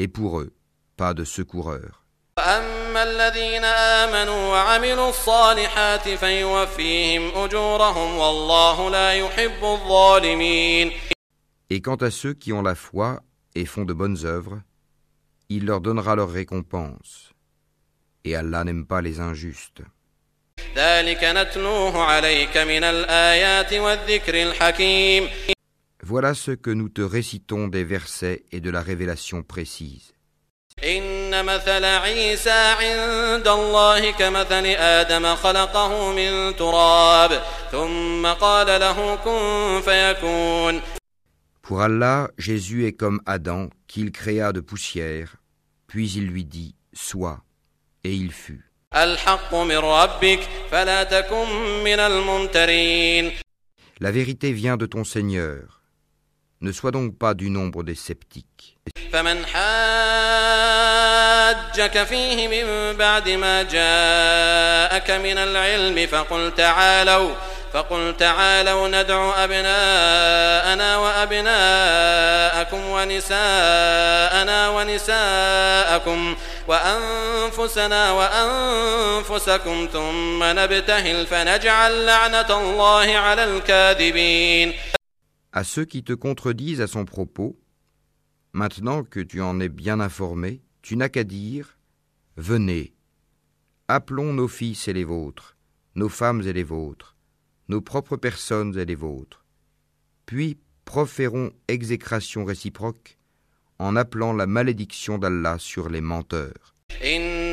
et 0.00 0.08
pour 0.08 0.40
eux, 0.40 0.52
pas 0.96 1.14
de 1.14 1.24
secoureur. 1.24 2.02
وأما 2.38 3.02
الذين 3.02 3.64
آمنوا 3.64 4.52
وعملوا 4.52 5.08
الصالحات 5.08 6.08
فيوفيهم 6.08 7.32
أجورهم 7.36 8.18
والله 8.18 8.90
لا 8.90 9.12
يحب 9.12 9.64
الظالمين 9.64 10.92
Et 11.68 11.80
quant 11.80 11.96
à 11.96 12.10
ceux 12.10 12.32
qui 12.32 12.52
ont 12.52 12.62
la 12.62 12.74
foi 12.74 13.22
et 13.54 13.66
font 13.66 13.84
de 13.84 13.92
bonnes 13.92 14.24
œuvres, 14.24 14.60
il 15.48 15.66
leur 15.66 15.80
donnera 15.80 16.14
leur 16.14 16.30
récompense. 16.30 17.32
Et 18.24 18.36
Allah 18.36 18.64
n'aime 18.64 18.86
pas 18.86 19.02
les 19.02 19.20
injustes. 19.20 19.82
Voilà 26.02 26.34
ce 26.34 26.52
que 26.52 26.70
nous 26.70 26.88
te 26.88 27.02
récitons 27.02 27.68
des 27.68 27.82
versets 27.84 28.44
et 28.52 28.60
de 28.60 28.70
la 28.70 28.80
révélation 28.80 29.42
précise. 29.42 30.12
Pour 41.66 41.82
Allah, 41.82 42.30
Jésus 42.38 42.86
est 42.86 42.92
comme 42.92 43.20
Adam, 43.26 43.70
qu'il 43.88 44.12
créa 44.12 44.52
de 44.52 44.60
poussière, 44.60 45.34
puis 45.88 46.08
il 46.12 46.28
lui 46.28 46.44
dit 46.44 46.76
Sois, 46.92 47.42
et 48.04 48.14
il 48.14 48.30
fut. 48.30 48.70
La 53.98 54.12
vérité 54.12 54.52
vient 54.52 54.76
de 54.76 54.86
ton 54.86 55.02
Seigneur, 55.02 55.75
Ne 56.60 56.72
sois 56.72 56.90
donc 56.90 57.18
pas 57.18 57.34
du 57.34 57.50
nombre 57.50 57.82
des 57.82 57.94
sceptiques. 57.94 58.76
فمن 59.12 59.46
حاجك 61.06 62.04
فيه 62.04 62.48
من 62.48 62.96
بعد 62.96 63.28
ما 63.28 63.62
جاءك 63.62 65.10
من 65.10 65.38
العلم 65.38 66.06
فقل 66.06 66.54
تعالوا 66.56 67.30
فقل 67.72 68.14
تعالوا 68.18 68.88
ندع 68.88 69.44
أبناءنا 69.44 70.96
وأبناءكم 70.96 72.80
ونساءنا 72.86 74.68
ونساءكم 74.68 76.36
وأنفسنا 76.68 78.10
وأنفسكم 78.12 79.88
ثم 79.92 80.44
نبتهل 80.44 81.26
فنجعل 81.26 82.06
لعنة 82.06 82.58
الله 82.58 83.18
على 83.18 83.44
الكاذبين 83.44 84.74
À 85.56 85.64
ceux 85.64 85.86
qui 85.86 86.04
te 86.04 86.12
contredisent 86.12 86.82
à 86.82 86.86
son 86.86 87.06
propos, 87.06 87.58
maintenant 88.52 89.04
que 89.04 89.20
tu 89.20 89.40
en 89.40 89.58
es 89.58 89.70
bien 89.70 90.00
informé, 90.00 90.60
tu 90.82 90.98
n'as 90.98 91.08
qu'à 91.08 91.24
dire 91.24 91.78
Venez, 92.36 92.92
appelons 93.88 94.34
nos 94.34 94.48
fils 94.48 94.86
et 94.86 94.92
les 94.92 95.04
vôtres, 95.04 95.56
nos 95.94 96.10
femmes 96.10 96.42
et 96.42 96.52
les 96.52 96.62
vôtres, 96.62 97.16
nos 97.68 97.80
propres 97.80 98.18
personnes 98.18 98.78
et 98.78 98.84
les 98.84 98.94
vôtres. 98.94 99.46
Puis 100.26 100.58
proférons 100.84 101.52
exécration 101.68 102.44
réciproque 102.44 103.16
en 103.78 103.96
appelant 103.96 104.34
la 104.34 104.46
malédiction 104.46 105.16
d'Allah 105.16 105.56
sur 105.58 105.88
les 105.88 106.02
menteurs. 106.02 106.74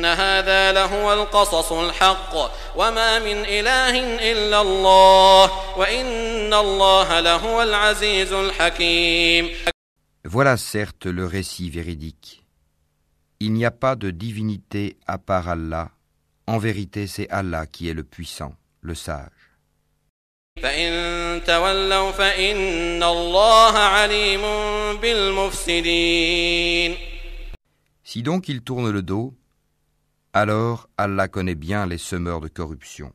إن 0.03 0.05
هذا 0.05 0.71
لهو 0.71 1.13
القصص 1.13 1.71
الحق 1.71 2.33
وما 2.75 3.19
من 3.19 3.45
إله 3.45 3.95
إلا 4.31 4.61
الله 4.61 5.77
وإن 5.77 6.53
الله 6.53 7.19
لهو 7.19 7.61
العزيز 7.61 8.33
الحكيم 8.33 9.49
Voilà 10.25 10.57
certes 10.57 11.05
le 11.05 11.25
récit 11.25 11.69
véridique. 11.69 12.43
Il 13.39 13.53
n'y 13.53 13.65
a 13.65 13.71
pas 13.71 13.95
de 13.95 14.11
divinité 14.11 14.97
à 15.07 15.17
part 15.17 15.47
Allah. 15.49 15.89
En 16.45 16.57
vérité, 16.57 17.07
c'est 17.07 17.29
Allah 17.29 17.65
qui 17.65 17.89
est 17.89 17.93
le 17.93 18.03
puissant, 18.03 18.53
le 18.81 18.95
sage. 18.95 19.31
فإن 20.61 21.43
تولوا 21.47 22.11
فإن 22.11 23.03
الله 23.03 23.77
عليم 23.77 24.41
بالمفسدين 25.01 26.95
Si 28.03 28.23
donc 28.23 28.49
ils 28.49 28.61
tournent 28.61 28.89
le 28.91 29.01
dos, 29.03 29.33
alors 30.33 30.87
Allah 30.97 31.27
connaît 31.27 31.55
bien 31.55 31.85
les 31.85 31.97
semeurs 31.97 32.41
de 32.41 32.47
corruption. 32.47 33.11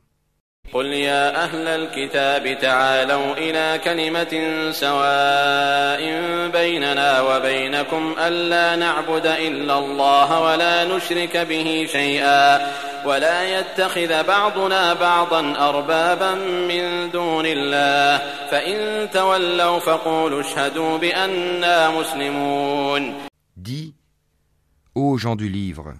قل 0.73 0.85
يا 0.85 1.43
أهل 1.43 1.67
الكتاب 1.67 2.59
تعالوا 2.61 3.37
إلى 3.37 3.79
كلمة 3.83 4.33
سواء 4.71 6.01
بيننا 6.49 7.21
وبينكم 7.21 8.15
ألا 8.19 8.75
نعبد 8.75 9.25
إلا 9.25 9.77
الله 9.79 10.41
ولا 10.41 10.85
نشرك 10.85 11.37
به 11.37 11.87
شيئا 11.91 12.71
ولا 13.05 13.59
يتخذ 13.59 14.23
بعضنا 14.23 14.93
بعضا 14.93 15.69
أربابا 15.69 16.33
من 16.69 17.11
دون 17.11 17.45
الله 17.45 18.17
فإن 18.51 19.09
تولوا 19.09 19.79
فقولوا 19.79 20.41
اشهدوا 20.41 20.97
بأننا 20.97 21.89
مسلمون 21.89 23.13
Dis, 23.57 23.93
ô 24.95 25.17
gens 25.17 25.35
du 25.35 25.47
livre, 25.49 25.93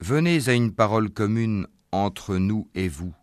venez 0.00 0.48
à 0.48 0.54
une 0.54 0.74
parole 0.74 1.10
commune 1.10 1.66
entre 1.92 2.36
nous 2.36 2.68
et 2.74 2.88
vous, 2.88 3.14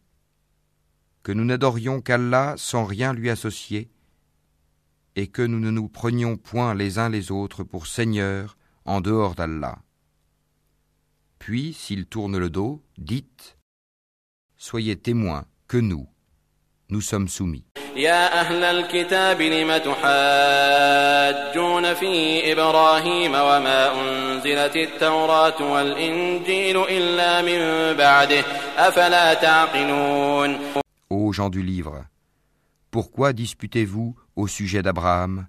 que 1.22 1.32
nous 1.32 1.46
n'adorions 1.46 2.02
qu'Allah 2.02 2.56
sans 2.58 2.86
rien 2.86 3.14
lui 3.14 3.30
associer, 3.30 3.92
et 5.16 5.28
que 5.28 5.42
nous 5.42 5.60
ne 5.60 5.70
nous 5.70 5.88
prenions 5.88 6.38
point 6.38 6.74
les 6.74 6.98
uns 6.98 7.10
les 7.10 7.32
autres 7.32 7.64
pour 7.64 7.88
seigneurs 7.88 8.58
en 8.86 9.00
dehors 9.00 9.36
d'Allah. 9.36 9.84
Puis, 11.38 11.74
s'ils 11.74 12.08
tournent 12.08 12.38
le 12.38 12.50
dos, 12.50 12.84
dites 12.98 13.58
Soyez 14.58 14.96
témoins 14.96 15.46
que 15.68 15.78
nous, 15.78 16.08
nous 16.93 17.01
sommes 17.01 17.29
soumis. 17.29 17.65
يا 17.97 18.41
أهل 18.41 18.65
الكتاب 18.65 19.43
لم 19.43 19.77
تحاجون 19.77 21.95
في 21.95 22.53
إبراهيم 22.53 23.31
وما 23.35 24.01
أنزلت 24.01 24.77
التوراة 24.77 25.73
والإنجيل 25.73 26.77
إلا 26.77 27.43
من 27.43 27.97
بعده 27.97 28.45
أفلا 28.77 29.35
تعقلون 29.35 30.59
Ô 31.11 31.33
gens 31.33 31.49
du 31.49 31.63
livre, 31.63 32.05
pourquoi 32.91 33.33
disputez-vous 33.33 34.15
au 34.37 34.47
sujet 34.47 34.83
d'Abraham 34.83 35.47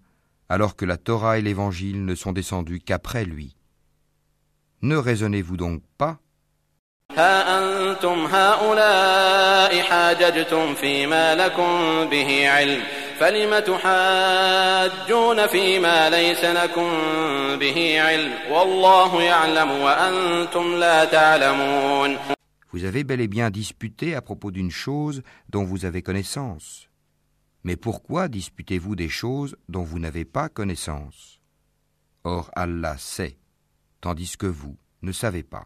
alors 0.47 0.75
que 0.75 0.85
la 0.85 0.97
Torah 0.97 1.37
et 1.37 1.41
l'Évangile 1.43 2.03
ne 2.03 2.15
sont 2.15 2.31
descendus 2.31 2.79
qu'après 2.79 3.25
lui 3.25 3.55
Ne 4.81 4.95
raisonnez-vous 4.95 5.57
donc 5.57 5.83
pas 5.99 6.17
ها 7.17 7.57
أنتم 7.59 8.25
هؤلاء 8.25 9.81
حاججتم 9.81 10.75
فيما 10.75 11.35
لكم 11.35 12.05
به 12.09 12.49
علم 12.49 12.83
فلم 13.19 13.59
تحاجون 13.59 15.47
فيما 15.47 16.09
ليس 16.09 16.45
لكم 16.45 16.89
به 17.59 18.01
علم 18.01 18.33
والله 18.51 19.23
يعلم 19.23 19.71
وأنتم 19.71 20.75
لا 20.75 21.05
تعلمون 21.05 22.17
Vous 22.71 22.85
avez 22.85 23.03
bel 23.03 23.19
et 23.19 23.27
bien 23.27 23.49
disputé 23.49 24.15
à 24.15 24.21
propos 24.21 24.51
d'une 24.51 24.69
chose 24.69 25.23
dont 25.49 25.63
vous 25.63 25.85
avez 25.85 26.03
connaissance. 26.03 26.87
Mais 27.63 27.75
pourquoi 27.75 28.27
disputez-vous 28.27 28.95
des 28.95 29.09
choses 29.09 29.55
dont 29.69 29.81
vous 29.83 29.97
n'avez 29.97 30.23
pas 30.23 30.49
connaissance 30.49 31.39
Or 32.23 32.51
Allah 32.55 32.95
sait, 32.99 33.37
tandis 34.01 34.37
que 34.37 34.45
vous 34.45 34.77
ne 35.01 35.11
savez 35.11 35.41
pas. 35.41 35.65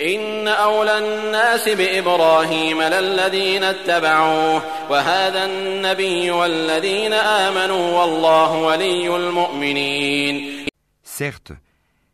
إن 0.00 0.48
أولى 0.48 0.98
الناس 0.98 1.68
بإبراهيم 1.68 2.82
للذين 2.82 3.64
اتبعوه 3.64 4.62
وهذا 4.90 5.44
النبي 5.44 6.30
والذين 6.30 7.12
آمنوا 7.12 8.00
والله 8.00 8.52
ولي 8.52 9.16
المؤمنين 9.16 10.66
Certes, 11.02 11.52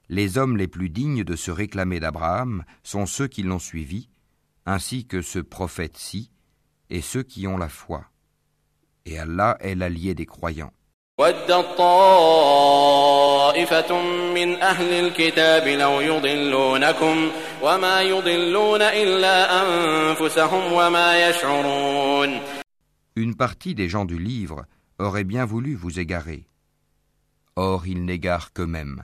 les 0.09 0.39
hommes 0.39 0.57
les 0.57 0.69
plus 0.69 0.91
dignes 0.91 1.25
de 1.25 1.35
se 1.35 1.51
réclamer 1.51 1.99
d'Abraham 1.99 2.63
sont 2.85 3.07
ceux 3.07 3.27
qui 3.27 3.43
l'ont 3.43 3.59
suivi, 3.59 4.09
ainsi 4.65 5.07
que 5.07 5.23
ce 5.23 5.41
prophète-ci, 5.41 6.31
et 6.89 7.01
ceux 7.01 7.25
qui 7.25 7.49
ont 7.49 7.57
la 7.57 7.69
foi. 7.69 8.05
Et 9.07 9.19
Allah 9.19 9.57
est 9.59 9.75
l'allié 9.75 10.15
des 10.15 10.27
croyants. 10.27 10.73
ودت 13.57 13.69
طائفة 13.69 14.03
من 14.35 14.63
أهل 14.63 14.93
الكتاب 14.93 15.69
لو 15.69 16.01
يضلونكم 16.01 17.31
وما 17.63 18.03
يضلون 18.03 18.83
إلا 18.83 19.63
أنفسهم 19.63 20.73
وما 20.73 21.29
يشعرون 21.29 22.41
Une 23.15 23.35
partie 23.35 23.75
des 23.75 23.89
gens 23.91 24.07
du 24.07 24.19
livre 24.19 24.65
aurait 24.99 25.25
bien 25.25 25.45
voulu 25.45 25.75
vous 25.75 26.01
égarer. 26.01 26.47
Or, 27.57 27.87
ils 27.87 28.05
n'égarent 28.07 28.53
qu'eux-mêmes. 28.55 29.03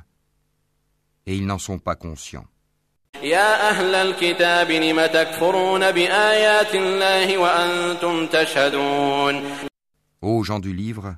Et 1.27 1.37
ils 1.37 1.47
n'en 1.47 1.59
sont 1.59 1.79
pas 1.79 1.95
conscients. 1.95 2.47
يا 3.23 3.71
أهل 3.71 3.95
الكتاب 3.95 4.71
لم 4.71 5.07
تكفرون 5.07 5.91
بآيات 5.91 6.75
الله 6.75 7.39
وأنتم 7.39 8.27
تشهدون 8.27 9.43
Ô 10.21 10.43
gens 10.43 10.59
du 10.59 10.73
livre, 10.73 11.17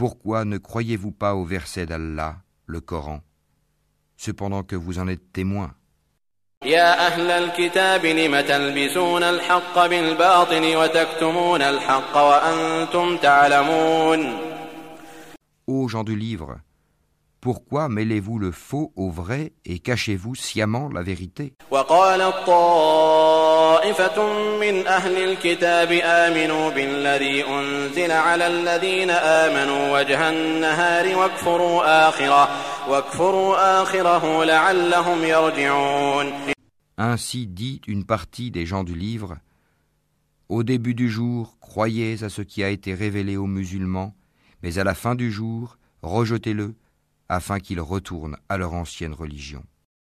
pourquoi 0.00 0.44
ne 0.44 0.58
croyez-vous 0.58 1.12
pas 1.12 1.34
au 1.34 1.44
verset 1.44 1.86
d'Allah, 1.86 2.36
le 2.66 2.80
Coran, 2.80 3.20
cependant 4.16 4.62
que 4.62 4.76
vous 4.76 4.98
en 4.98 5.08
êtes 5.08 5.32
témoins 5.32 5.74
يا 6.64 7.06
أهل 7.06 7.30
الكتاب 7.30 8.06
لم 8.06 8.40
تلبسون 8.40 9.22
الحق 9.22 9.86
بالباطل 9.86 10.76
وتكتمون 10.76 11.62
الحق 11.62 12.16
وأنتم 12.16 13.16
تعلمون 13.16 14.38
Ô 15.68 15.88
gens 15.88 16.04
du 16.04 16.16
livre, 16.16 16.56
pourquoi 17.40 17.88
mêlez-vous 17.88 18.38
le 18.38 18.52
faux 18.52 18.92
au 18.96 19.10
vrai 19.10 19.52
et 19.64 19.78
cachez-vous 19.80 20.34
sciemment 20.34 20.88
la 20.88 21.02
vérité 21.02 21.52
وقالت 21.70 22.34
طائفة 23.70 24.18
من 24.60 24.86
أهل 24.86 25.16
الكتاب 25.30 25.92
آمنوا 25.92 26.70
بالذي 26.70 27.44
أنزل 27.46 28.10
على 28.10 28.46
الذين 28.46 29.10
آمنوا 29.10 29.98
وجه 29.98 30.30
النهار 30.30 31.16
واكفروا 31.16 32.08
آخره 32.08 32.42
واكفروا 32.90 33.82
آخره 33.82 34.44
لعلهم 34.44 35.24
يرجعون 35.24 36.32
Ainsi 36.98 37.46
dit 37.46 37.80
une 37.86 38.04
partie 38.04 38.50
des 38.50 38.66
gens 38.66 38.82
du 38.82 38.94
livre 38.94 39.36
Au 40.48 40.62
début 40.64 40.94
du 40.94 41.08
jour, 41.08 41.56
croyez 41.60 42.24
à 42.24 42.28
ce 42.28 42.42
qui 42.42 42.64
a 42.64 42.68
été 42.70 42.94
révélé 42.94 43.36
aux 43.36 43.46
musulmans, 43.46 44.12
mais 44.62 44.78
à 44.78 44.84
la 44.84 44.94
fin 44.94 45.14
du 45.14 45.30
jour, 45.30 45.78
rejetez-le, 46.02 46.74
afin 47.28 47.60
qu'ils 47.60 47.80
retournent 47.80 48.38
à 48.48 48.56
leur 48.56 48.72
ancienne 48.74 49.12
religion. 49.12 49.62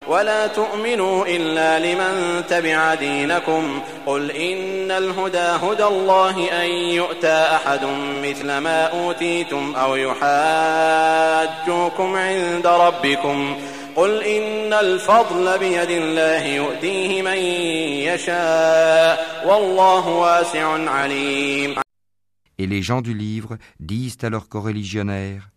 ولا 0.08 0.46
تؤمنوا 0.46 1.26
إلا 1.26 1.78
لمن 1.78 2.46
تبع 2.46 2.94
دينكم. 2.94 3.80
قل 4.06 4.30
إن 4.30 4.90
الهدى 4.90 5.38
هدى 5.38 5.84
الله 5.84 6.64
أن 6.64 6.70
يؤتى 6.70 7.28
أحد 7.28 7.80
مثل 8.22 8.58
ما 8.58 8.82
أوتيتم 8.84 9.74
أو 9.76 9.96
يحاجوكم 9.96 11.06
عند 12.16 12.66
ربكم. 12.66 13.56
قل 13.96 14.22
إن 14.22 14.72
الفضل 14.72 15.58
بيد 15.58 15.90
الله 15.90 16.46
يؤتيه 16.46 17.22
من 17.22 17.38
يشاء. 18.12 19.44
والله 19.46 20.08
واسع 20.08 20.90
عليم. 20.90 21.74
Et 22.58 22.66
les 22.66 22.82
gens 22.82 23.02
du 23.02 23.14
livre 23.14 23.56
disent 23.80 24.18
à 24.22 24.30
leurs 24.30 24.48
coreligionnaires 24.48 25.50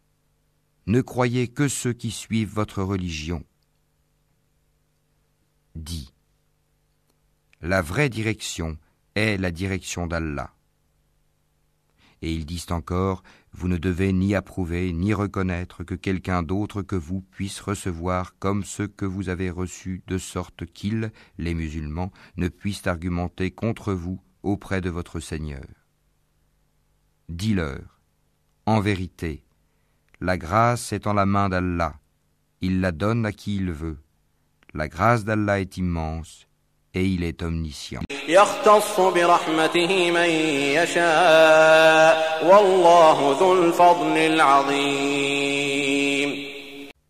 Ne 0.87 1.01
croyez 1.01 1.49
que 1.49 1.67
ceux 1.67 1.91
qui 1.91 2.11
suivent 2.11 2.53
votre 2.53 2.81
religion. 2.81 3.43
Dis 5.77 6.11
La 7.61 7.83
vraie 7.83 8.09
direction 8.09 8.79
est 9.13 9.37
la 9.37 9.51
direction 9.51 10.07
d'Allah. 10.07 10.51
Et 12.23 12.33
ils 12.33 12.47
disent 12.47 12.71
encore, 12.71 13.21
vous 13.51 13.67
ne 13.67 13.77
devez 13.77 14.11
ni 14.11 14.33
approuver 14.33 14.91
ni 14.91 15.13
reconnaître 15.13 15.83
que 15.83 15.93
quelqu'un 15.93 16.41
d'autre 16.41 16.81
que 16.81 16.95
vous 16.95 17.21
puisse 17.21 17.59
recevoir 17.59 18.39
comme 18.39 18.63
ce 18.63 18.81
que 18.81 19.05
vous 19.05 19.29
avez 19.29 19.51
reçu, 19.51 20.01
de 20.07 20.17
sorte 20.17 20.65
qu'ils, 20.65 21.11
les 21.37 21.53
musulmans, 21.53 22.11
ne 22.37 22.47
puissent 22.47 22.87
argumenter 22.87 23.51
contre 23.51 23.93
vous 23.93 24.19
auprès 24.41 24.81
de 24.81 24.89
votre 24.89 25.19
Seigneur. 25.19 25.67
Dis-leur, 27.29 28.01
en 28.65 28.79
vérité, 28.79 29.43
la 30.21 30.39
grâce 30.39 30.91
est 30.91 31.05
en 31.05 31.13
la 31.13 31.27
main 31.27 31.49
d'Allah, 31.49 31.99
il 32.61 32.81
la 32.81 32.91
donne 32.91 33.27
à 33.27 33.31
qui 33.31 33.57
il 33.57 33.71
veut. 33.71 33.99
La 34.76 34.88
grâce 34.88 35.24
d'Allah 35.24 35.60
est 35.60 35.76
immense 35.76 36.46
et 36.94 37.04
il 37.04 37.24
est 37.24 37.42
omniscient. 37.42 38.02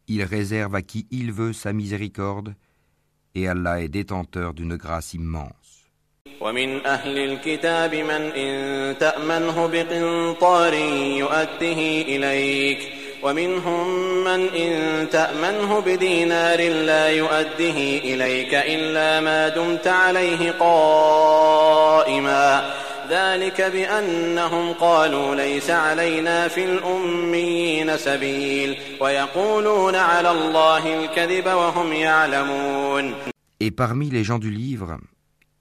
Il 0.09 0.22
réserve 0.24 0.74
à 0.74 0.82
qui 0.82 1.07
il 1.11 1.32
veut 1.32 1.53
sa 1.53 1.72
miséricorde 1.72 2.55
et 3.34 3.49
Allah 3.49 3.80
est 3.80 3.88
détenteur 3.88 4.55
d'une 4.55 4.76
grâce 4.76 5.14
immense. 5.14 5.53
ومن 6.40 6.86
أهل 6.86 7.18
الكتاب 7.18 7.95
من 7.95 8.22
إن 8.36 8.99
تأمنه 8.99 9.66
بقنطار 9.66 10.74
يؤده 11.18 11.80
إليك 12.03 12.95
ومنهم 13.28 13.88
من 14.23 14.47
إن 14.47 15.09
تأمنه 15.09 15.80
بدينار 15.80 16.59
لا 16.71 17.09
يؤده 17.09 17.78
إليك 18.07 18.53
إلا 18.53 19.19
ما 19.19 19.49
دمت 19.49 19.88
عليه 19.88 20.51
قائما 20.51 21.93
ذلك 23.09 23.61
بأنهم 23.61 24.73
قالوا 24.73 25.36
ليس 25.36 25.69
علينا 25.69 26.47
في 26.47 26.65
الأميين 26.65 27.97
سبيل 27.97 28.78
ويقولون 29.01 29.95
على 29.95 30.32
الله 30.32 31.03
الكذب 31.03 31.45
وهم 31.45 31.93
يعلمون 31.93 33.13
Et 33.59 33.71
parmi 33.71 34.09
les 34.11 34.23
gens 34.23 34.39
du 34.39 34.51
livre, 34.51 34.99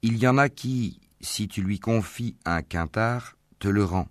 Il 0.03 0.17
y 0.17 0.27
en 0.27 0.37
a 0.37 0.47
qui, 0.47 0.99
si 1.19 1.47
tu 1.47 1.61
lui 1.61 1.79
confies 1.79 2.35
un 2.45 2.61
quintard, 2.61 3.35
te 3.59 3.67
le 3.67 3.83
rend. 3.83 4.07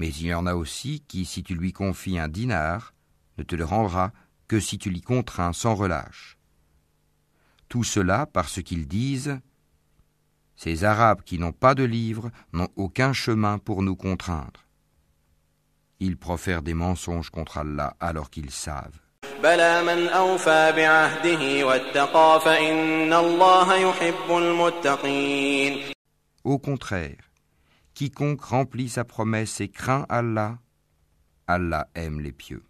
Mais 0.00 0.08
il 0.08 0.28
y 0.28 0.34
en 0.34 0.46
a 0.46 0.54
aussi 0.54 1.04
qui, 1.06 1.26
si 1.26 1.42
tu 1.42 1.54
lui 1.54 1.74
confies 1.74 2.18
un 2.18 2.26
dinar, 2.26 2.94
ne 3.36 3.42
te 3.42 3.54
le 3.54 3.66
rendra 3.66 4.12
que 4.48 4.58
si 4.58 4.78
tu 4.78 4.88
l'y 4.88 5.02
contrains 5.02 5.52
sans 5.52 5.74
relâche. 5.74 6.38
Tout 7.68 7.84
cela 7.84 8.24
parce 8.24 8.62
qu'ils 8.62 8.88
disent 8.88 9.38
Ces 10.56 10.84
Arabes 10.84 11.20
qui 11.22 11.38
n'ont 11.38 11.52
pas 11.52 11.74
de 11.74 11.84
livre 11.84 12.30
n'ont 12.54 12.70
aucun 12.76 13.12
chemin 13.12 13.58
pour 13.58 13.82
nous 13.82 13.94
contraindre. 13.94 14.64
Ils 15.98 16.16
profèrent 16.16 16.62
des 16.62 16.72
mensonges 16.72 17.28
contre 17.28 17.58
Allah 17.58 17.94
alors 18.00 18.30
qu'ils 18.30 18.50
savent. 18.50 18.98
Au 26.42 26.58
contraire, 26.58 27.29
quiconque 28.00 28.40
remplit 28.40 28.88
sa 28.88 29.04
promesse 29.04 29.60
et 29.60 29.68
craint 29.68 30.06
Allah, 30.08 30.56
Allah 31.46 31.86
aime 31.94 32.22
les 32.22 32.32
pieux. 32.32 32.62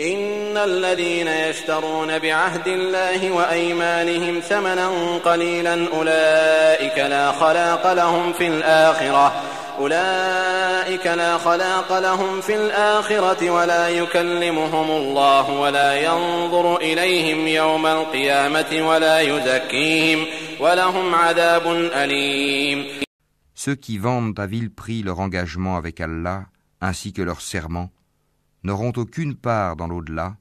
إن 0.00 0.56
الذين 0.56 1.28
يشترون 1.28 2.18
بعهد 2.18 2.68
الله 2.68 3.30
وأيمانهم 3.30 4.40
ثمنا 4.40 5.18
قليلا 5.24 5.88
أولئك 5.92 6.98
لا 6.98 7.32
خلاق 7.32 7.92
لهم 7.92 8.32
في 8.32 8.46
الآخرة 8.46 9.32
أولئك 9.78 11.06
لا 11.06 11.38
خلاق 11.38 11.98
لهم 11.98 12.40
في 12.40 12.54
الآخرة 12.54 13.50
ولا 13.50 13.88
يكلمهم 13.88 14.90
الله 14.90 15.50
ولا 15.50 16.00
ينظر 16.00 16.76
إليهم 16.76 17.48
يوم 17.48 17.86
القيامة 17.86 18.88
ولا 18.88 19.20
يزكيهم 19.20 20.26
ولهم 20.60 21.14
عذاب 21.14 21.66
أليم 21.94 23.07
Ceux 23.58 23.74
qui 23.74 23.98
vendent 23.98 24.38
à 24.38 24.46
vil 24.46 24.70
prix 24.70 25.02
leur 25.02 25.18
engagement 25.18 25.76
avec 25.76 26.00
Allah 26.00 26.48
ainsi 26.80 27.12
que 27.12 27.22
leur 27.22 27.40
serment 27.40 27.90
n'auront 28.62 28.92
aucune 28.94 29.34
part 29.34 29.74
dans 29.74 29.88
l'au-delà, 29.88 30.36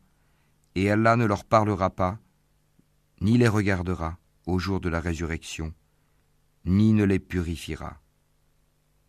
et 0.76 0.92
Allah 0.92 1.16
ne 1.16 1.26
leur 1.26 1.44
parlera 1.44 1.90
pas, 1.90 2.20
ni 3.22 3.40
les 3.40 3.48
regardera 3.48 4.20
au 4.46 4.60
jour 4.60 4.80
de 4.80 4.90
la 4.90 5.00
résurrection, 5.00 5.74
ni 6.66 6.94
ne 6.94 7.06
les 7.06 7.18
purifiera 7.18 8.00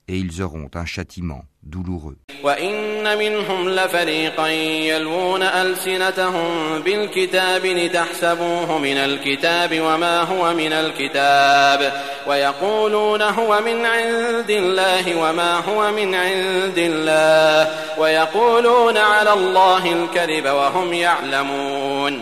Et 0.07 0.18
ils 0.18 0.41
auront 0.41 0.70
un 0.74 0.86
châtiment 0.86 1.45
douloureux. 1.64 2.18
وإن 2.43 3.18
منهم 3.18 3.70
لفريقا 3.70 4.47
يلوون 4.47 5.41
ألسنتهم 5.43 6.80
بالكتاب 6.80 7.66
لتحسبوه 7.66 8.78
من 8.78 8.97
الكتاب 8.97 9.82
وما 9.82 10.22
هو 10.22 10.53
من 10.53 10.74
الكتاب 10.74 11.93
ويقولون 12.28 13.22
هو 13.22 13.61
من 13.61 13.86
عند 13.86 14.49
الله 14.49 15.16
وما 15.16 15.59
هو 15.59 15.91
من 15.91 16.16
عند 16.16 16.78
الله 16.78 17.70
ويقولون 17.99 18.97
على 18.97 19.34
الله 19.34 20.03
الكذب 20.03 20.45
وهم 20.45 20.93
يعلمون 20.93 22.22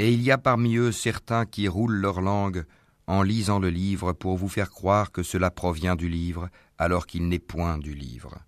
Et 0.00 0.12
il 0.12 0.22
y 0.22 0.32
a 0.32 0.38
parmi 0.38 0.76
eux 0.76 0.92
certains 0.92 1.46
qui 1.46 1.68
roulent 1.68 2.00
leur 2.00 2.20
langue 2.20 2.64
en 3.06 3.22
lisant 3.22 3.58
le 3.58 3.70
livre 3.70 4.12
pour 4.12 4.36
vous 4.36 4.48
faire 4.48 4.70
croire 4.70 5.12
que 5.12 5.22
cela 5.22 5.50
provient 5.50 5.94
du 5.94 6.08
livre 6.08 6.48
alors 6.79 7.05
qu'il 7.05 7.27
n'est 7.27 7.37
point 7.37 7.77
du 7.77 7.93
livre. 7.93 8.39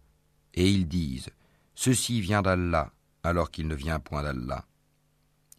Et 0.54 0.68
ils 0.70 0.88
disent, 0.88 1.30
ceci 1.76 2.22
vient 2.22 2.42
d'Allah, 2.42 2.92
alors 3.24 3.52
qu'il 3.52 3.68
ne 3.68 3.76
vient 3.76 4.00
point 4.00 4.24
d'Allah. 4.24 4.66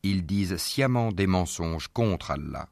Ils 0.04 0.26
disent 0.26 0.56
sciemment 0.56 1.12
des 1.12 1.28
mensonges 1.28 1.86
contre 1.86 2.32
Allah. 2.32 2.66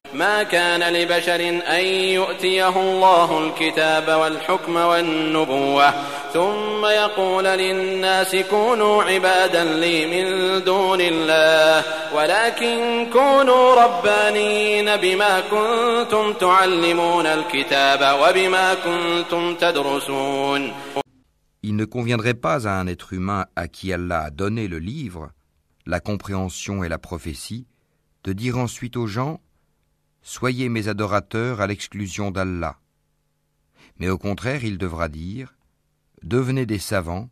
Il 21.63 21.75
ne 21.77 21.85
conviendrait 21.85 22.33
pas 22.33 22.67
à 22.67 22.71
un 22.71 22.87
être 22.87 23.13
humain 23.13 23.45
à 23.55 23.69
qui 23.69 23.93
Allah 23.93 24.23
a 24.23 24.29
donné 24.31 24.67
le 24.67 24.79
livre, 24.79 25.29
la 25.85 25.99
compréhension 25.99 26.83
et 26.83 26.89
la 26.89 26.97
prophétie, 26.97 27.67
de 28.23 28.33
dire 28.33 28.57
ensuite 28.57 28.97
aux 28.97 29.07
gens 29.07 29.41
Soyez 30.23 30.69
mes 30.69 30.87
adorateurs 30.87 31.61
à 31.61 31.67
l'exclusion 31.67 32.29
d'Allah. 32.29 32.77
Mais 33.97 34.09
au 34.09 34.17
contraire, 34.17 34.63
il 34.63 34.77
devra 34.77 35.09
dire 35.09 35.55
Devenez 36.23 36.67
des 36.67 36.79
savants, 36.79 37.29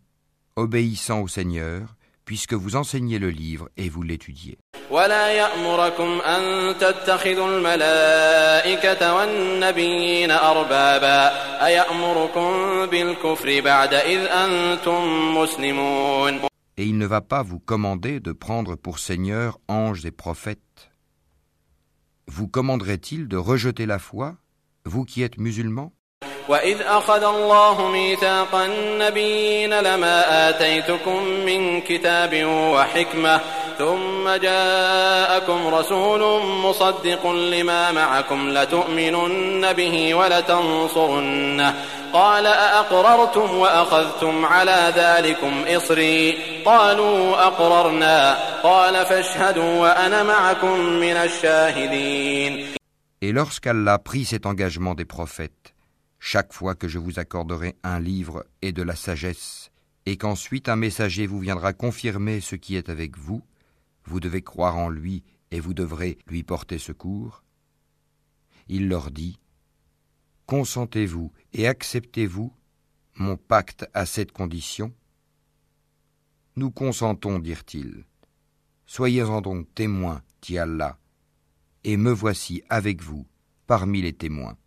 obéissant 0.55 1.21
au 1.21 1.27
Seigneur, 1.27 1.95
puisque 2.25 2.53
vous 2.53 2.75
enseignez 2.75 3.17
le 3.19 3.29
livre 3.29 3.69
et 3.77 3.89
vous 3.89 4.03
l'étudiez 4.03 4.57
Et 16.78 16.86
il 16.86 16.98
ne 16.98 17.06
va 17.06 17.20
pas 17.20 17.42
vous 17.42 17.60
commander 17.60 18.20
de 18.20 18.32
prendre 18.32 18.74
pour 18.74 18.98
Seigneur 18.98 19.58
anges 19.68 20.04
et 20.06 20.10
prophètes. 20.10 20.90
Vous 22.26 22.48
commanderait-il 22.48 23.28
de 23.28 23.36
rejeter 23.36 23.86
la 23.86 23.98
foi, 23.98 24.36
vous 24.84 25.04
qui 25.04 25.22
êtes 25.22 25.38
musulmans 25.38 25.92
وإذ 26.48 26.80
أخذ 26.82 27.24
الله 27.24 27.90
ميثاق 27.90 28.54
النبيين 28.54 29.80
لما 29.80 30.48
آتيتكم 30.48 31.24
من 31.24 31.80
كتاب 31.80 32.44
وحكمة 32.44 33.40
ثم 33.78 34.28
جاءكم 34.42 35.74
رسول 35.74 36.42
مصدق 36.44 37.26
لما 37.26 37.92
معكم 37.92 38.50
لتؤمنن 38.50 39.72
به 39.72 40.14
ولتنصرنه 40.14 41.74
قال 42.12 42.46
أأقررتم 42.46 43.54
وأخذتم 43.54 44.44
على 44.46 44.92
ذلكم 44.96 45.64
إصري 45.76 46.38
قالوا 46.64 47.46
أقررنا 47.46 48.38
قال 48.62 49.06
فاشهدوا 49.06 49.80
وأنا 49.80 50.22
معكم 50.22 50.80
من 50.80 51.16
الشاهدين 51.16 52.74
Et 53.20 53.32
lorsqu'Allah 53.32 53.98
prit 53.98 54.26
cet 54.26 54.44
engagement 54.44 54.94
des 54.94 55.06
prophètes, 55.06 55.74
chaque 56.18 56.52
fois 56.52 56.74
que 56.74 56.88
je 56.88 56.98
vous 56.98 57.18
accorderai 57.18 57.74
un 57.82 57.98
livre 57.98 58.44
et 58.60 58.72
de 58.72 58.82
la 58.82 58.94
sagesse, 58.94 59.70
et 60.06 60.18
qu'ensuite 60.18 60.68
un 60.68 60.76
messager 60.76 61.26
vous 61.26 61.40
viendra 61.40 61.72
confirmer 61.72 62.40
ce 62.40 62.54
qui 62.54 62.76
est 62.76 62.90
avec 62.90 63.16
vous, 63.16 63.42
vous 64.09 64.19
devez 64.19 64.41
croire 64.41 64.77
en 64.77 64.89
lui 64.89 65.23
et 65.51 65.59
vous 65.59 65.73
devrez 65.73 66.17
lui 66.27 66.43
porter 66.43 66.79
secours 66.79 67.43
Il 68.67 68.89
leur 68.89 69.11
dit, 69.11 69.39
Consentez-vous 70.47 71.31
et 71.53 71.67
acceptez-vous 71.67 72.51
mon 73.15 73.37
pacte 73.37 73.85
à 73.93 74.07
cette 74.07 74.31
condition? 74.31 74.91
Nous 76.55 76.71
consentons, 76.71 77.37
dirent-ils. 77.37 78.03
Soyez-en 78.87 79.41
donc 79.41 79.67
témoins, 79.75 80.23
dit 80.41 80.57
et 81.83 81.97
me 81.97 82.11
voici 82.11 82.63
avec 82.69 83.03
vous 83.03 83.27
parmi 83.67 84.01
les 84.01 84.13
témoins. 84.13 84.57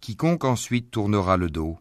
Quiconque 0.00 0.44
ensuite 0.44 0.90
tournera 0.90 1.36
le 1.36 1.48
dos, 1.48 1.78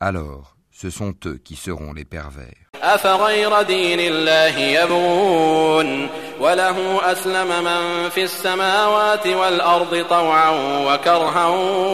alors 0.00 0.56
ce 0.70 0.88
sont 0.88 1.14
eux 1.26 1.36
qui 1.36 1.56
seront 1.56 1.92
les 1.92 2.06
pervers. 2.06 2.54
أفغير 2.82 3.62
دين 3.62 4.00
الله 4.00 4.58
يبغون 4.58 6.08
وله 6.40 7.12
أسلم 7.12 7.64
من 7.64 8.08
في 8.08 8.24
السماوات 8.24 9.26
والأرض 9.26 10.06
طوعا 10.08 10.50
وكرها 10.86 11.46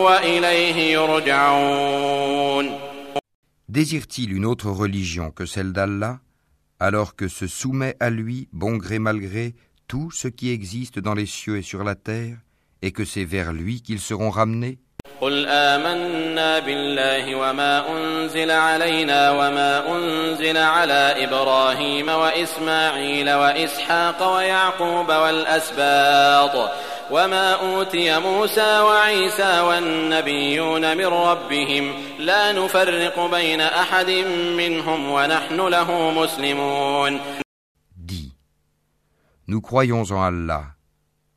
وإليه 0.04 0.92
يرجعون 0.92 2.70
Désire-t-il 3.68 4.32
une 4.32 4.46
autre 4.46 4.70
religion 4.70 5.32
que 5.32 5.44
celle 5.44 5.72
d'Allah, 5.72 6.20
alors 6.78 7.16
que 7.16 7.26
se 7.26 7.48
soumet 7.48 7.96
à 7.98 8.10
lui, 8.10 8.48
bon 8.52 8.76
gré 8.76 9.00
mal 9.00 9.18
gré, 9.18 9.56
tout 9.88 10.12
ce 10.12 10.28
qui 10.28 10.50
existe 10.50 11.00
dans 11.00 11.14
les 11.14 11.26
cieux 11.26 11.56
et 11.56 11.62
sur 11.62 11.82
la 11.82 11.96
terre, 11.96 12.38
et 12.82 12.92
que 12.92 13.04
c'est 13.04 13.24
vers 13.24 13.52
lui 13.52 13.82
qu'ils 13.82 14.00
seront 14.00 14.30
ramenés 14.30 14.78
قل 15.21 15.45
آمنا 15.47 16.59
بالله 16.59 17.35
وما 17.35 17.89
أنزل 17.89 18.51
علينا 18.51 19.31
وما 19.31 19.95
أنزل 19.95 20.57
على 20.57 21.15
إبراهيم 21.23 22.09
وإسماعيل 22.09 23.33
وإسحاق 23.33 24.35
ويعقوب 24.35 25.09
والأسباط 25.09 26.71
وما 27.11 27.53
أوتي 27.53 28.19
موسى 28.19 28.79
وعيسى 28.79 29.61
والنبيون 29.61 30.97
من 30.97 31.05
ربهم 31.05 31.93
لا 32.19 32.51
نفرق 32.51 33.31
بين 33.31 33.61
أحد 33.61 34.09
منهم 34.57 35.11
ونحن 35.11 35.67
له 35.67 36.11
مسلمون. 36.11 37.19
Dis, 37.95 38.33
nous 39.47 39.61
croyons 39.61 40.03
en 40.11 40.23
Allah, 40.23 40.63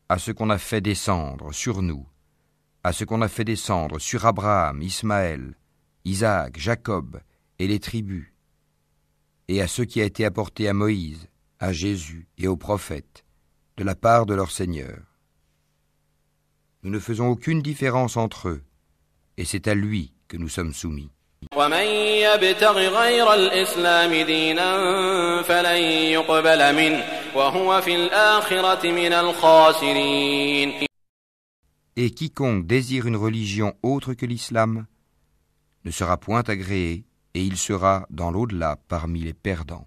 à 0.08 0.18
ce 0.18 0.30
qu'on 0.32 0.48
a 0.50 0.58
fait 0.58 0.80
descendre 0.80 1.52
sur 1.52 1.82
nous, 1.82 2.06
à 2.83 2.93
ce 2.93 3.03
qu'on 3.03 3.21
a 3.21 3.27
fait 3.27 3.43
descendre 3.43 3.99
sur 3.99 4.25
Abraham, 4.25 4.81
Ismaël, 4.81 5.55
Isaac, 6.05 6.57
Jacob 6.57 7.19
et 7.59 7.67
les 7.67 7.79
tribus, 7.79 8.31
et 9.47 9.61
à 9.61 9.67
ce 9.67 9.81
qui 9.81 10.01
a 10.01 10.05
été 10.05 10.25
apporté 10.25 10.67
à 10.69 10.73
Moïse, 10.73 11.27
à 11.59 11.73
Jésus 11.73 12.27
et 12.37 12.47
aux 12.47 12.57
prophètes, 12.57 13.25
de 13.77 13.83
la 13.83 13.95
part 13.95 14.25
de 14.25 14.33
leur 14.33 14.51
Seigneur. 14.51 14.97
Nous 16.83 16.91
ne 16.91 16.99
faisons 16.99 17.27
aucune 17.27 17.61
différence 17.61 18.15
entre 18.15 18.49
eux, 18.49 18.63
et 19.37 19.45
c'est 19.45 19.67
à 19.67 19.75
lui 19.75 20.13
que 20.27 20.37
nous 20.37 20.49
sommes 20.49 20.73
soumis. 20.73 21.11
ومن 21.55 21.83
يبتغ 22.23 22.77
غير 22.77 23.33
الإسلام 23.33 24.13
دينا 24.25 24.71
فلن 25.41 25.81
يقبل 26.11 26.75
منه 26.75 27.03
وهو 27.35 27.81
في 27.81 27.95
الآخرة 27.95 28.91
من 28.91 29.13
الخاسرين 29.13 30.73
et 31.96 32.10
quiconque 32.10 32.66
désire 32.66 33.06
une 33.06 33.16
religion 33.16 33.74
autre 33.82 34.14
que 34.14 34.26
l'islam 34.26 34.86
ne 35.84 35.90
sera 35.90 36.16
point 36.16 36.42
agréé 36.46 37.04
et 37.34 37.42
il 37.42 37.56
sera 37.56 38.06
dans 38.10 38.30
l'au-delà 38.30 38.78
parmi 38.88 39.20
les 39.20 39.34
perdants. 39.34 39.86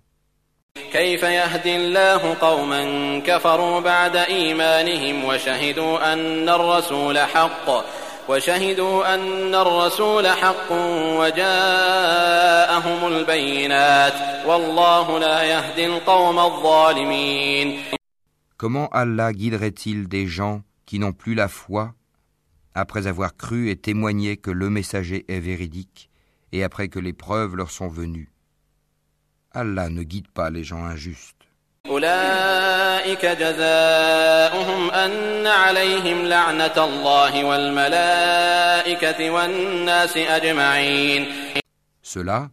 Comment 18.57 18.89
Allah 18.91 19.33
guiderait-il 19.33 20.07
des 20.07 20.27
gens 20.27 20.61
qui 20.86 20.98
n'ont 20.98 21.12
plus 21.12 21.34
la 21.34 21.48
foi 21.48 21.94
après 22.74 23.06
avoir 23.06 23.36
cru 23.36 23.70
et 23.70 23.76
témoigné 23.76 24.36
que 24.36 24.50
le 24.50 24.70
messager 24.70 25.24
est 25.28 25.40
véridique 25.40 26.10
et 26.52 26.64
après 26.64 26.88
que 26.88 26.98
les 26.98 27.12
preuves 27.12 27.56
leur 27.56 27.70
sont 27.70 27.88
venues 27.88 28.32
Allah 29.52 29.90
ne 29.90 30.02
guide 30.02 30.28
pas 30.28 30.50
les 30.50 30.64
gens 30.64 30.84
injustes. 30.84 31.36
أولئك 31.86 33.26
جزاؤهم 33.26 34.90
أن 34.90 35.46
عليهم 35.46 36.24
لعنة 36.26 36.84
الله 36.84 37.44
والملائكة 37.44 39.30
والناس 39.30 40.16
أجمعين 40.16 41.26
Cela, 42.02 42.50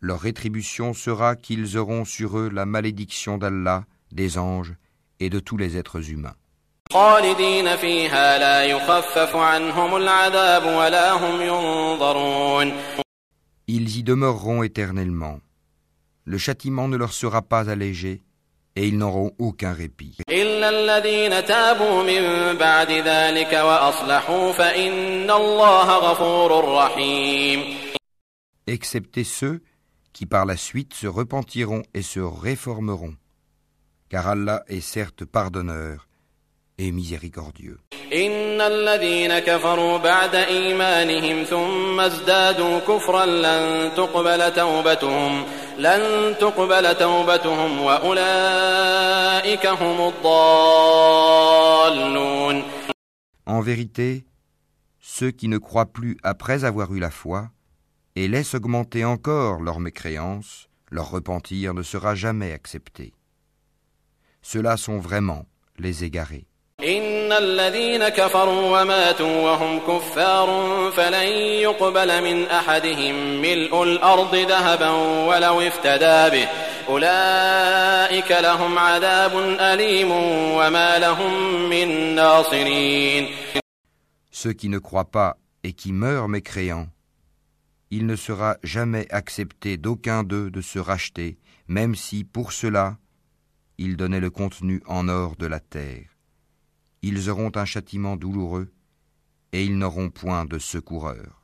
leur 0.00 0.20
rétribution 0.20 0.92
sera 0.94 1.36
qu'ils 1.36 1.78
auront 1.78 2.04
sur 2.04 2.38
eux 2.38 2.50
la 2.52 2.66
malédiction 2.66 3.38
d'Allah, 3.38 3.84
des 4.12 4.36
anges 4.36 4.74
et 5.20 5.30
de 5.30 5.38
tous 5.38 5.56
les 5.56 5.76
êtres 5.76 6.10
humains. 6.10 6.34
خالدين 6.94 7.76
فيها 7.76 8.38
لا 8.38 8.64
يخفف 8.64 9.36
عنهم 9.36 9.96
العذاب 9.96 10.64
ولا 10.64 11.12
هم 11.12 11.40
ينظرون 11.42 12.72
Ils 13.68 13.98
y 13.98 14.02
demeureront 14.02 14.64
éternellement. 14.64 15.38
Le 16.24 16.38
châtiment 16.38 16.88
ne 16.88 16.96
leur 16.96 17.12
sera 17.12 17.40
pas 17.42 17.70
allégé 17.70 18.22
et 18.76 18.88
ils 18.88 18.98
n'auront 18.98 19.30
aucun 19.38 19.72
répit. 19.72 20.16
إلا 20.30 20.68
الذين 20.68 21.44
تابوا 21.44 22.02
من 22.02 22.56
بعد 22.58 22.90
ذلك 22.90 23.52
وأصلحوا 23.52 24.52
فإن 24.52 25.30
الله 25.30 25.98
غفور 25.98 26.74
رحيم 26.74 27.60
excepté 28.66 29.24
ceux 29.24 29.62
qui 30.12 30.26
par 30.26 30.46
la 30.46 30.56
suite 30.56 30.94
se 30.94 31.06
repentiront 31.06 31.82
et 31.94 32.02
se 32.02 32.20
réformeront, 32.20 33.14
car 34.08 34.28
Allah 34.28 34.62
est 34.68 34.80
certes 34.80 35.24
pardonneur 35.24 36.08
et 36.77 36.91
miséricordieux. 36.91 37.79
En 53.45 53.61
vérité, 53.61 54.25
ceux 54.99 55.31
qui 55.31 55.47
ne 55.47 55.57
croient 55.57 55.85
plus 55.85 56.17
après 56.23 56.63
avoir 56.63 56.93
eu 56.93 56.99
la 56.99 57.11
foi 57.11 57.49
et 58.15 58.27
laissent 58.27 58.55
augmenter 58.55 59.05
encore 59.05 59.61
leur 59.61 59.79
mécréance, 59.79 60.67
leur 60.91 61.09
repentir 61.09 61.73
ne 61.73 61.83
sera 61.83 62.15
jamais 62.15 62.51
accepté. 62.51 63.13
Ceux-là 64.41 64.77
sont 64.77 64.99
vraiment 64.99 65.45
les 65.77 66.03
égarés. 66.03 66.47
إن 66.84 67.32
الذين 67.32 68.08
كفروا 68.08 68.80
وماتوا 68.80 69.42
وهم 69.42 69.78
كفار 69.78 70.48
فلن 70.96 71.28
يقبل 71.62 72.24
من 72.24 72.46
أحدهم 72.46 73.42
ملء 73.42 73.82
الأرض 73.82 74.34
ذهبا 74.34 74.90
ولو 75.28 75.60
افتدى 75.60 76.40
به 76.40 76.48
أولئك 76.88 78.30
لهم 78.30 78.78
عذاب 78.78 79.38
أليم 79.60 80.10
وما 80.56 80.98
لهم 80.98 81.32
من 81.70 82.14
ناصرين 82.14 83.28
Ceux 84.30 84.54
qui 84.54 84.70
ne 84.70 84.78
croient 84.78 85.10
pas 85.10 85.36
et 85.64 85.74
qui 85.74 85.92
meurent 85.92 86.28
mécréants, 86.28 86.88
il 87.90 88.06
ne 88.06 88.16
sera 88.16 88.56
jamais 88.62 89.06
accepté 89.10 89.76
d'aucun 89.76 90.22
d'eux 90.22 90.50
de 90.50 90.62
se 90.62 90.78
racheter, 90.78 91.38
même 91.68 91.94
si, 91.94 92.24
pour 92.24 92.52
cela, 92.52 92.96
ils 93.76 93.98
donnaient 93.98 94.20
le 94.20 94.30
contenu 94.30 94.82
en 94.86 95.08
or 95.08 95.36
de 95.36 95.46
la 95.46 95.60
terre. 95.60 96.13
ils 97.07 97.29
auront 97.29 97.51
un 97.53 97.65
châtiment 97.65 98.15
douloureux 98.15 98.73
et 99.51 99.63
ils 99.63 99.77
n'auront 99.77 100.09
point 100.09 100.43
de 100.45 100.57
secoureur. 100.57 101.43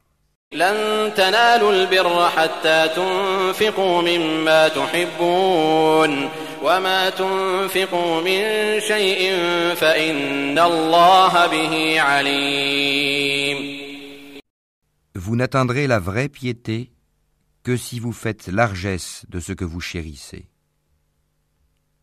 Vous 15.16 15.36
n'atteindrez 15.36 15.86
la 15.88 15.99
vraie 15.99 16.28
piété 16.28 16.91
que 17.64 17.78
si 17.78 17.99
vous 17.99 18.14
faites 18.14 18.47
largesse 18.47 19.26
de 19.30 19.39
ce 19.39 19.53
que 19.53 19.64
vous 19.64 19.80
chérissez. 19.80 20.47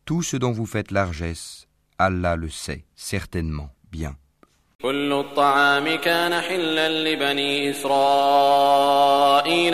Tout 0.05 0.23
ce 0.23 0.37
dont 0.37 0.53
vous 0.53 0.67
faites 0.67 0.93
largesse, 0.93 1.68
Allah 1.98 2.36
le 2.36 2.50
sait 2.50 2.86
certainement 2.96 3.70
bien. 3.92 4.16
كل 4.84 5.14
الطعام 5.14 5.96
كان 5.96 6.42
حلا 6.42 6.90
لبني 6.90 7.72
إسرائيل 7.72 8.96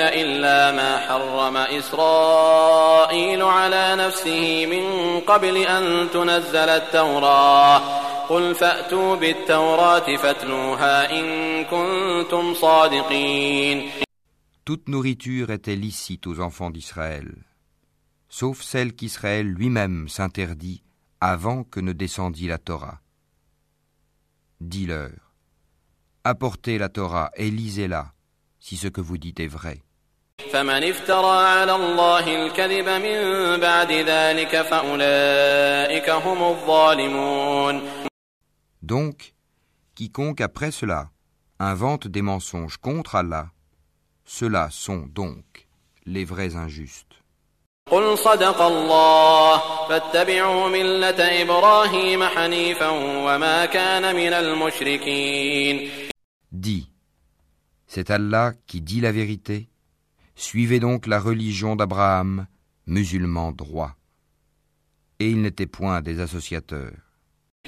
إلا 0.01 0.71
ما 0.71 0.97
حرم 0.97 1.57
إسرائيل 1.57 3.41
على 3.41 3.95
نفسه 3.95 4.65
من 4.65 5.19
قبل 5.19 5.57
أن 5.57 6.09
تنزل 6.13 6.69
التوراة 6.69 7.82
قل 8.30 8.55
فأتوا 8.55 9.15
بالتوراة 9.15 10.15
فاتلوها 10.15 11.19
إن 11.19 11.63
كنتم 11.65 12.53
صادقين 12.53 13.89
Toute 14.65 14.88
nourriture 14.88 15.49
était 15.49 15.75
licite 15.75 16.27
aux 16.27 16.39
enfants 16.39 16.69
d'Israël, 16.69 17.34
sauf 18.30 18.61
celle 18.61 18.93
qu'Israël 18.93 19.47
lui-même 19.47 20.07
s'interdit 20.07 20.84
avant 21.26 21.64
que 21.64 21.80
ne 21.80 21.94
descendît 21.94 22.48
la 22.48 22.58
Torah. 22.58 23.00
Dis-leur, 24.60 25.32
apportez 26.22 26.76
la 26.76 26.90
Torah 26.90 27.30
et 27.34 27.50
lisez-la, 27.50 28.12
si 28.60 28.76
ce 28.76 28.88
que 28.88 29.00
vous 29.00 29.16
dites 29.16 29.40
est 29.40 29.46
vrai. 29.46 29.80
Donc, 38.82 39.34
quiconque 39.94 40.42
après 40.42 40.70
cela 40.72 41.10
invente 41.58 42.06
des 42.06 42.20
mensonges 42.20 42.76
contre 42.76 43.14
Allah, 43.14 43.48
ceux-là 44.26 44.68
sont 44.70 45.06
donc 45.06 45.68
les 46.04 46.26
vrais 46.26 46.54
injustes. 46.54 47.23
قل 47.91 48.17
صدق 48.17 48.61
الله 48.61 49.61
فاتبعوا 49.89 50.69
ملة 50.69 51.41
إبراهيم 51.41 52.23
حنيفا 52.23 52.89
وما 53.25 53.65
كان 53.65 54.15
من 54.15 54.34
المشركين 54.34 55.89
Dis, 56.51 56.88
c'est 57.88 58.09
Allah 58.09 58.53
qui 58.67 58.82
dit 58.82 59.01
la 59.01 59.11
vérité, 59.11 59.69
suivez 60.36 60.80
donc 60.80 61.05
la 61.07 61.19
religion 61.19 61.75
d'Abraham, 61.75 62.47
musulman 62.88 63.51
droit. 63.51 63.91
Et 65.19 65.30
il 65.30 65.41
n'était 65.41 65.67
point 65.67 66.01
des 66.01 66.19
associateurs. 66.19 66.93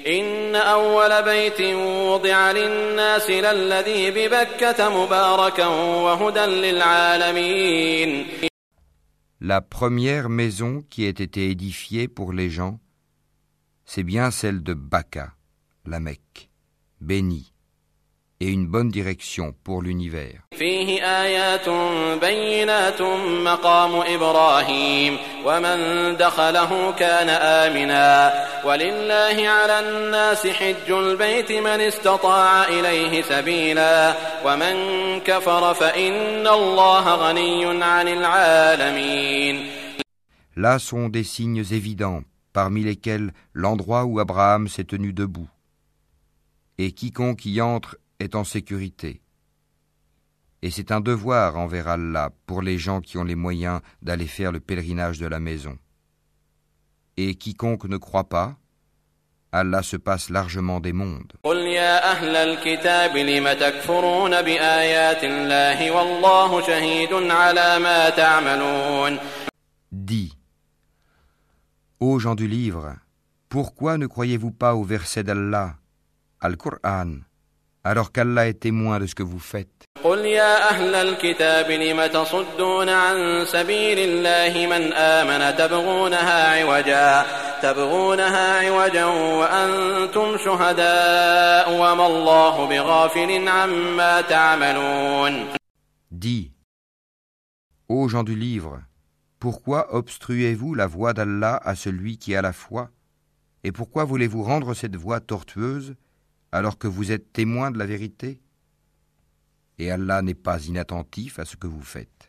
إن 0.06 0.54
أول 0.54 1.22
بيت 1.22 1.60
وضع 2.10 2.50
للناس 2.50 3.30
للذي 3.30 4.10
ببكة 4.10 4.88
مباركا 5.04 5.66
وهدى 5.66 6.40
للعالمين 6.40 8.26
La 9.39 9.61
première 9.61 10.29
maison 10.29 10.83
qui 10.89 11.03
ait 11.03 11.09
été 11.09 11.51
édifiée 11.51 12.07
pour 12.07 12.33
les 12.33 12.49
gens, 12.49 12.79
c'est 13.85 14.03
bien 14.03 14.31
celle 14.31 14.63
de 14.63 14.73
Baka, 14.73 15.35
la 15.85 15.99
Mecque, 15.99 16.49
bénie, 17.01 17.53
et 18.39 18.49
une 18.49 18.67
bonne 18.67 18.89
direction 18.89 19.53
pour 19.63 19.81
l'univers. 19.81 20.41
Là 40.55 40.79
sont 40.79 41.09
des 41.09 41.23
signes 41.23 41.63
évidents, 41.71 42.21
parmi 42.53 42.83
lesquels 42.83 43.31
l'endroit 43.53 44.05
où 44.05 44.19
Abraham 44.19 44.67
s'est 44.67 44.83
tenu 44.83 45.13
debout. 45.13 45.49
Et 46.79 46.91
quiconque 46.91 47.45
y 47.45 47.61
entre 47.61 47.97
est 48.19 48.35
en 48.35 48.43
sécurité. 48.43 49.21
Et 50.61 50.71
c'est 50.71 50.91
un 50.91 51.01
devoir 51.01 51.57
envers 51.57 51.87
Allah 51.87 52.31
pour 52.45 52.61
les 52.61 52.77
gens 52.77 53.01
qui 53.01 53.17
ont 53.17 53.23
les 53.23 53.35
moyens 53.35 53.81
d'aller 54.01 54.27
faire 54.27 54.51
le 54.51 54.59
pèlerinage 54.59 55.19
de 55.19 55.27
la 55.27 55.39
maison. 55.39 55.77
Et 57.15 57.35
quiconque 57.35 57.85
ne 57.85 57.97
croit 57.97 58.27
pas, 58.29 58.57
Allah 59.51 59.81
se 59.81 59.97
passe 59.97 60.29
largement 60.29 60.79
des 60.79 60.93
mondes. 60.93 61.33
Dis, 69.91 70.37
ô 71.99 72.19
gens 72.19 72.35
du 72.35 72.47
livre, 72.47 72.95
pourquoi 73.47 73.97
ne 73.97 74.07
croyez-vous 74.07 74.51
pas 74.51 74.75
au 74.75 74.83
verset 74.83 75.23
d'Allah, 75.23 75.75
Al-Qur'an 76.41 77.19
alors 77.86 78.12
qu'Allah 78.12 78.48
est 78.48 78.60
témoin 78.60 79.00
de 79.00 79.06
ce 79.06 79.14
que 79.14 79.22
vous 79.22 79.40
faites 79.40 79.82
قل 80.04 80.18
يا 80.18 80.70
أهل 80.70 80.94
الكتاب 80.94 81.70
لم 81.70 82.06
تصدون 82.06 82.88
عن 82.88 83.44
سبيل 83.44 83.98
الله 83.98 84.66
من 84.66 84.92
آمن 84.92 85.56
تبغونها 85.56 86.60
عوجا 86.62 87.26
تبغونها 87.62 88.68
عوجا 88.68 89.04
وأنتم 89.04 90.36
شهداء 90.44 91.72
وما 91.72 92.06
الله 92.06 92.68
بغافل 92.68 93.48
عما 93.48 94.20
تعملون 94.20 95.46
Dis, 96.10 96.52
ô 97.88 98.08
gens 98.08 98.24
du 98.24 98.34
livre, 98.34 98.80
pourquoi 99.38 99.94
obstruez-vous 99.94 100.74
la 100.74 100.86
voie 100.86 101.12
d'Allah 101.12 101.60
à 101.64 101.74
celui 101.74 102.18
qui 102.18 102.34
a 102.34 102.42
la 102.42 102.52
foi 102.52 102.90
Et 103.64 103.72
pourquoi 103.72 104.04
voulez-vous 104.04 104.42
rendre 104.42 104.74
cette 104.74 104.96
voie 104.96 105.20
tortueuse 105.20 105.94
alors 106.52 106.78
que 106.78 106.86
vous 106.88 107.12
êtes 107.12 107.32
témoin 107.32 107.70
de 107.70 107.78
la 107.78 107.86
vérité 107.86 108.40
Et 109.78 109.90
Allah 109.90 110.22
n'est 110.22 110.34
pas 110.34 110.64
inattentif 110.66 111.38
à 111.38 111.44
ce 111.44 111.56
que 111.56 111.66
vous 111.66 111.82
faites. 111.82 112.28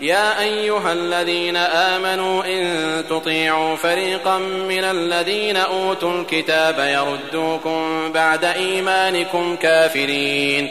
يا 0.00 0.40
أيها 0.40 0.92
الذين 0.92 1.56
آمنوا 1.56 2.44
إن 2.46 3.08
تطيعوا 3.08 3.76
فريقا 3.76 4.38
من 4.38 4.84
الذين 4.84 5.56
أوتوا 5.56 6.20
الكتاب 6.20 6.78
يردوكم 6.78 8.12
بعد 8.12 8.44
إيمانكم 8.44 9.56
كافرين 9.56 10.68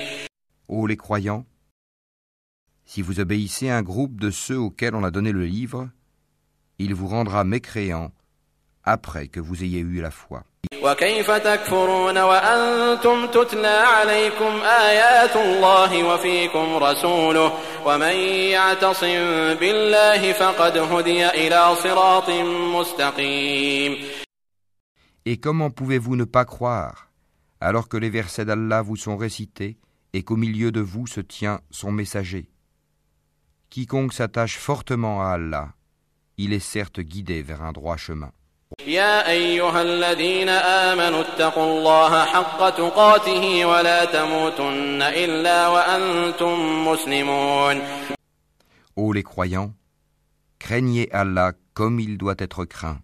Ô 0.70 0.86
les 0.88 0.98
croyants, 0.98 1.46
si 2.86 3.02
vous 3.02 3.20
obéissez 3.20 3.70
à 3.70 3.78
un 3.78 3.82
groupe 3.82 4.20
de 4.20 4.32
ceux 4.32 4.58
auxquels 4.58 4.96
on 4.96 5.04
a 5.04 5.12
donné 5.12 5.32
le 5.32 5.46
livre, 5.46 5.90
il 6.80 6.94
vous 6.94 7.08
rendra 7.08 7.44
mécréants 7.44 8.12
après 8.84 9.28
que 9.28 9.40
vous 9.40 9.64
ayez 9.64 9.80
eu 9.80 10.02
la 10.02 10.12
foi. 10.12 10.44
وكيف 10.84 11.32
تكفرون 11.32 12.18
وأنتم 12.18 13.28
تتلى 13.28 13.68
عليكم 13.68 14.62
آيات 14.64 15.36
الله 15.36 16.04
وفيكم 16.04 16.76
رسوله 16.76 17.54
ومن 17.86 18.16
يعتصم 18.52 19.54
بالله 19.60 20.34
فقد 20.34 20.78
هدي 20.78 21.30
إلى 21.30 21.76
صراط 21.76 22.30
مستقيم 22.76 23.98
Et 25.26 25.38
comment 25.38 25.70
pouvez-vous 25.70 26.16
ne 26.16 26.24
pas 26.24 26.46
croire, 26.46 27.10
alors 27.60 27.90
que 27.90 27.98
les 27.98 28.10
versets 28.10 28.46
d'Allah 28.46 28.82
vous 28.82 28.96
sont 28.96 29.18
récités 29.18 29.78
et 30.14 30.24
qu'au 30.24 30.38
milieu 30.38 30.72
de 30.72 30.80
vous 30.80 31.08
se 31.08 31.20
tient 31.20 31.60
son 31.70 31.92
messager 31.92 32.50
Quiconque 33.70 34.14
s'attache 34.14 34.58
fortement 34.58 35.22
à 35.22 35.32
Allah, 35.32 35.74
il 36.38 36.54
est 36.54 36.68
certes 36.76 37.02
guidé 37.02 37.42
vers 37.42 37.62
un 37.62 37.74
droit 37.74 37.98
chemin. 37.98 38.32
يا 38.87 39.29
أيها 39.31 39.83
الذين 39.83 40.49
آمنوا 40.49 41.21
اتقوا 41.21 41.79
الله 41.79 42.25
حق 42.25 42.71
تقاته 42.71 43.65
ولا 43.65 44.05
تموتن 44.05 45.03
إلا 45.03 45.69
وأنتم 45.69 46.87
مسلمون. 46.89 47.83
Ô 48.97 49.13
les 49.13 49.23
croyants, 49.23 49.73
craignez 50.59 51.09
Allah 51.13 51.53
comme 51.75 52.01
il 52.01 52.19
doit 52.19 52.35
être 52.39 52.65
craint, 52.65 53.01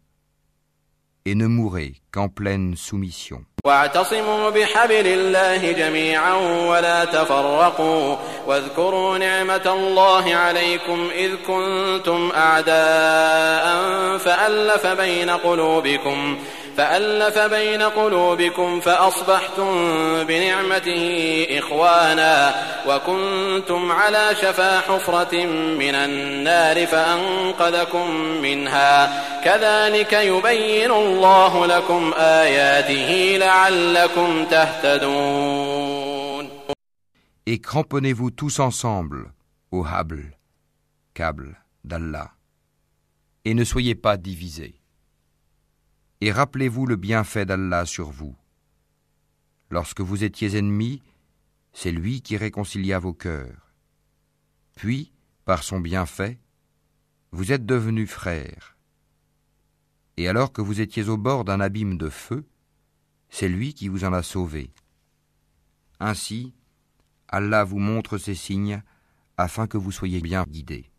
et 1.31 1.35
ne 1.35 1.47
mourrez 1.47 1.93
qu'en 2.13 2.29
pleine 2.29 2.75
soumission. 2.77 3.41
واعتصموا 3.65 4.51
بحبل 4.51 5.07
الله 5.07 5.73
جميعا 5.73 6.35
ولا 6.69 7.05
تفرقوا 7.05 8.17
واذكروا 8.47 9.19
نعمة 9.19 9.67
الله 9.67 10.35
عليكم 10.35 11.09
إذ 11.15 11.31
كنتم 11.47 12.31
أعداء 12.37 13.67
فألف 14.19 14.87
بين 14.87 15.31
قلوبكم 15.31 16.39
فألف 16.79 17.39
بين 17.39 17.83
قلوبكم 17.83 18.81
فأصبحتم 18.81 19.71
بنعمته 20.25 21.47
إخوانا 21.51 22.55
وكنتم 22.87 23.93
على 23.93 24.31
شفا 24.35 24.81
حفرة 24.81 25.47
من 25.79 25.95
النار 25.95 26.87
فأنقذكم 26.87 28.11
منها 28.43 29.25
كذلك 29.45 30.13
يبين 30.13 30.91
الله 30.91 31.67
لكم 31.67 32.13
آياته 32.17 33.37
لعلكم 33.39 34.45
تهتدون 34.45 35.99
Et 37.51 37.61
cramponnez-vous 37.61 38.31
tous 38.31 38.61
ensemble 38.61 39.33
au 39.73 39.83
habl, 39.83 40.21
câble 41.15 41.57
d'Allah, 41.83 42.31
et 43.47 43.55
ne 43.55 43.65
soyez 43.65 43.95
pas 43.95 44.19
divisés. 44.19 44.75
Et 46.21 46.33
rappelez-vous 46.33 46.87
le 46.87 46.97
bienfait 46.97 47.47
d'Allah 47.47 47.87
sur 47.87 48.11
vous. 48.11 48.37
Lorsque 49.71 50.01
vous 50.01 50.25
étiez 50.25 50.57
ennemis, 50.57 51.03
c'est 51.73 51.93
lui 51.93 52.23
qui 52.23 52.37
réconcilia 52.37 52.99
vos 52.99 53.15
cœurs. 53.15 53.73
Puis, 54.75 55.13
par 55.45 55.63
son 55.63 55.81
bienfait, 55.81 56.41
vous 57.31 57.53
êtes 57.53 57.67
devenus 57.67 58.11
frères. 58.11 58.77
Et 60.17 60.27
alors 60.27 60.53
que 60.53 60.61
vous 60.61 60.81
étiez 60.81 61.09
au 61.09 61.17
bord 61.17 61.45
d'un 61.45 61.61
abîme 61.61 61.97
de 61.97 62.09
feu, 62.09 62.45
c'est 63.29 63.49
lui 63.49 63.75
qui 63.75 63.89
vous 63.89 64.05
en 64.05 64.13
a 64.13 64.23
sauvé. 64.23 64.73
Ainsi, 66.01 66.55
Allah 67.29 67.63
vous 67.63 67.79
montre 67.79 68.19
ces 68.19 68.35
signes 68.35 68.83
afin 69.37 69.67
que 69.69 69.77
vous 69.77 69.93
soyez 69.93 70.21
bien 70.21 70.45
guidés. 70.49 70.91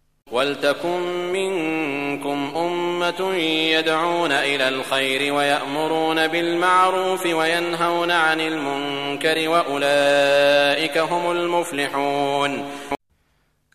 ولتكن 3.09 3.25
منكم 3.25 3.25
أمة 3.25 3.35
يدعون 3.79 4.33
إلى 4.33 4.69
الخير 4.69 5.35
ويأمرون 5.35 6.29
بالمعروف 6.29 7.27
وينهون 7.27 8.11
عن 8.11 8.41
المنكر 8.41 9.49
وأولئك 9.49 10.99
هم 10.99 11.31
المفلحون 11.31 12.65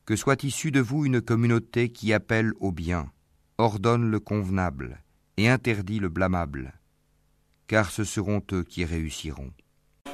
Que 0.05 0.15
soit 0.15 0.43
issue 0.43 0.71
de 0.71 0.79
vous 0.79 1.05
une 1.05 1.21
communauté 1.21 1.89
qui 1.89 2.13
appelle 2.13 2.51
au 2.59 2.71
bien, 2.71 3.11
ordonne 3.59 4.09
le 4.09 4.19
convenable 4.19 5.03
et 5.37 5.47
interdit 5.49 5.99
le 5.99 6.09
blâmable, 6.09 6.73
car 7.67 7.91
ce 7.91 8.03
seront 8.03 8.41
eux 8.51 8.63
qui 8.63 8.85
réussiront. 8.85 9.51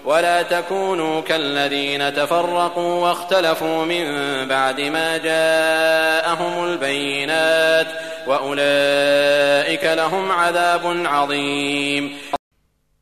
ولا 0.05 0.41
تكونوا 0.41 1.21
كالذين 1.21 2.13
تفرقوا 2.13 3.01
واختلفوا 3.01 3.85
من 3.85 4.05
بعد 4.47 4.81
ما 4.81 5.17
جاءهم 5.17 6.63
البينات 6.63 7.87
وأولئك 8.27 9.83
لهم 9.83 10.31
عذاب 10.31 11.05
عظيم 11.05 12.11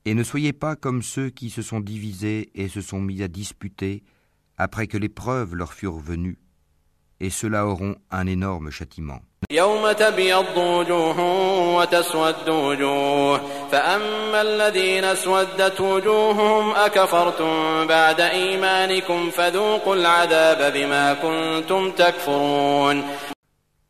Et 0.06 0.16
ne 0.16 0.24
soyez 0.24 0.52
pas 0.52 0.76
comme 0.76 1.02
ceux 1.02 1.30
qui 1.30 1.50
se 1.50 1.62
sont 1.62 1.80
divisés 1.80 2.52
et 2.56 2.68
se 2.68 2.82
sont 2.82 3.00
mis 3.00 3.24
à 3.24 3.30
disputer 3.30 4.04
après 4.58 4.88
que 4.88 4.98
les 4.98 5.08
preuves 5.08 5.56
leur 5.56 5.74
furent 5.74 6.00
venues, 6.00 6.40
et 7.22 7.30
ceux-là 7.30 7.66
auront 7.66 7.96
un 8.12 8.28
énorme 8.28 8.70
châtiment. 8.70 9.22
يوم 9.52 9.92
تبيض 9.92 10.58
وجوه 10.58 11.20
وتسود 11.76 12.50
وجوه 12.50 13.38
فأما 13.70 14.42
الذين 14.42 15.04
اسودت 15.04 15.82
وجوههم 15.82 16.76
أكفرتم 16.76 17.88
بعد 17.88 18.22
إيمانكم 18.22 19.30
فذوقوا 19.30 19.96
العذاب 19.96 20.74
بما 20.74 21.14
كنتم 21.14 21.92
تكفرون 21.92 23.04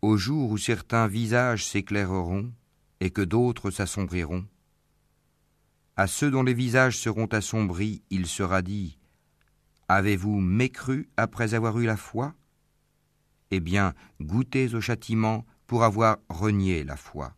Au 0.02 0.18
jour 0.18 0.52
où 0.52 0.58
certains 0.58 1.08
visages 1.08 1.64
s'éclaireront 1.66 2.52
et 3.00 3.10
que 3.10 3.22
d'autres 3.22 3.72
s'assombriront, 3.72 4.44
à 5.96 6.08
ceux 6.08 6.30
dont 6.30 6.44
les 6.44 6.54
visages 6.54 6.98
seront 6.98 7.28
assombris, 7.28 8.02
il 8.10 8.26
sera 8.26 8.62
dit 8.62 8.98
Avez-vous 9.88 10.40
mécru 10.42 11.10
après 11.16 11.54
avoir 11.54 11.80
eu 11.80 11.86
la 11.86 11.96
foi 11.96 12.34
Eh 13.51 13.61
bien, 13.61 13.95
goûtez 14.21 14.75
au 14.75 14.81
châtiment 14.81 15.45
pour 15.67 15.85
avoir 15.85 16.17
renié 16.29 16.85
la 16.85 16.97
foi. 16.97 17.33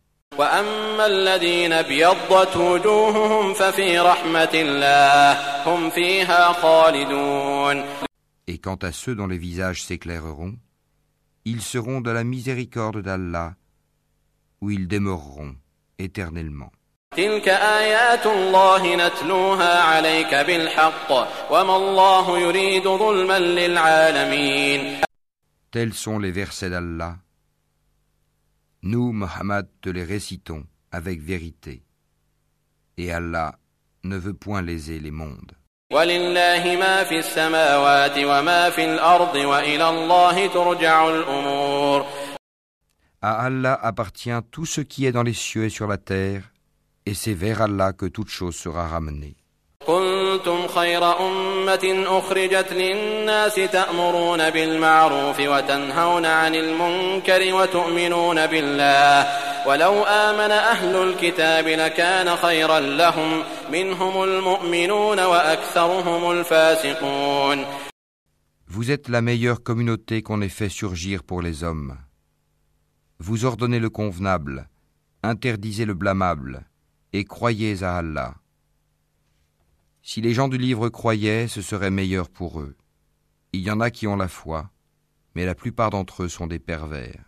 Et 8.47 8.57
quant 8.57 8.75
à 8.75 8.91
ceux 8.91 9.15
dont 9.15 9.27
les 9.27 9.37
visages 9.37 9.83
s'éclaireront, 9.83 10.55
ils 11.45 11.61
seront 11.61 12.01
de 12.01 12.11
la 12.11 12.23
miséricorde 12.23 13.01
d'Allah, 13.01 13.55
où 14.61 14.69
ils 14.71 14.87
demeureront 14.87 15.55
éternellement. 15.97 16.71
Tels 25.71 25.93
sont 25.93 26.19
les 26.19 26.31
versets 26.31 26.69
d'Allah. 26.69 27.17
Nous, 28.83 29.13
Mohammed, 29.13 29.67
te 29.79 29.89
les 29.89 30.03
récitons 30.03 30.65
avec 30.91 31.21
vérité. 31.21 31.85
Et 32.97 33.13
Allah 33.13 33.57
ne 34.03 34.17
veut 34.17 34.33
point 34.33 34.61
léser 34.61 34.99
les 34.99 35.11
mondes. 35.11 35.53
À 43.21 43.45
Allah 43.45 43.79
appartient 43.81 44.29
tout 44.51 44.65
ce 44.65 44.81
qui 44.81 45.05
est 45.05 45.11
dans 45.13 45.23
les 45.23 45.33
cieux 45.33 45.65
et 45.65 45.69
sur 45.69 45.87
la 45.87 45.97
terre, 45.97 46.51
et 47.05 47.13
c'est 47.13 47.33
vers 47.33 47.61
Allah 47.61 47.93
que 47.93 48.07
toute 48.07 48.29
chose 48.29 48.55
sera 48.55 48.87
ramenée. 48.87 49.40
كنتم 49.87 50.67
خير 50.67 51.19
أمة 51.27 52.03
أخرجت 52.07 52.73
للناس 52.73 53.55
تأمرون 53.55 54.49
بالمعروف 54.49 55.39
وتنهون 55.39 56.25
عن 56.25 56.55
المنكر 56.55 57.53
وتؤمنون 57.53 58.47
بالله 58.47 59.27
ولو 59.67 60.03
آمن 60.03 60.51
أهل 60.51 60.95
الكتاب 60.95 61.67
لكان 61.67 62.35
خيرا 62.35 62.79
لهم 62.79 63.43
منهم 63.71 64.23
المؤمنون 64.23 65.19
وأكثرهم 65.19 66.31
الفاسقون 66.31 67.65
Vous 68.67 68.89
êtes 68.89 69.09
la 69.09 69.21
meilleure 69.21 69.63
communauté 69.63 70.21
qu'on 70.21 70.41
ait 70.41 70.47
fait 70.47 70.69
surgir 70.69 71.23
pour 71.23 71.41
les 71.41 71.65
hommes. 71.65 71.97
Vous 73.19 73.43
ordonnez 73.43 73.79
le 73.79 73.89
convenable, 73.89 74.69
interdisez 75.23 75.83
le 75.83 75.93
blâmable, 75.93 76.65
et 77.11 77.25
croyez 77.25 77.83
à 77.83 77.97
Allah. 77.97 78.35
Si 80.03 80.19
les 80.19 80.33
gens 80.33 80.47
du 80.47 80.57
livre 80.57 80.89
croyaient, 80.89 81.47
ce 81.47 81.61
serait 81.61 81.91
meilleur 81.91 82.27
pour 82.27 82.59
eux. 82.59 82.75
Il 83.53 83.61
y 83.61 83.69
en 83.69 83.79
a 83.79 83.91
qui 83.91 84.07
ont 84.07 84.15
la 84.15 84.27
foi, 84.27 84.71
mais 85.35 85.45
la 85.45 85.53
plupart 85.53 85.91
d'entre 85.91 86.23
eux 86.23 86.29
sont 86.29 86.47
des 86.47 86.57
pervers. 86.57 87.23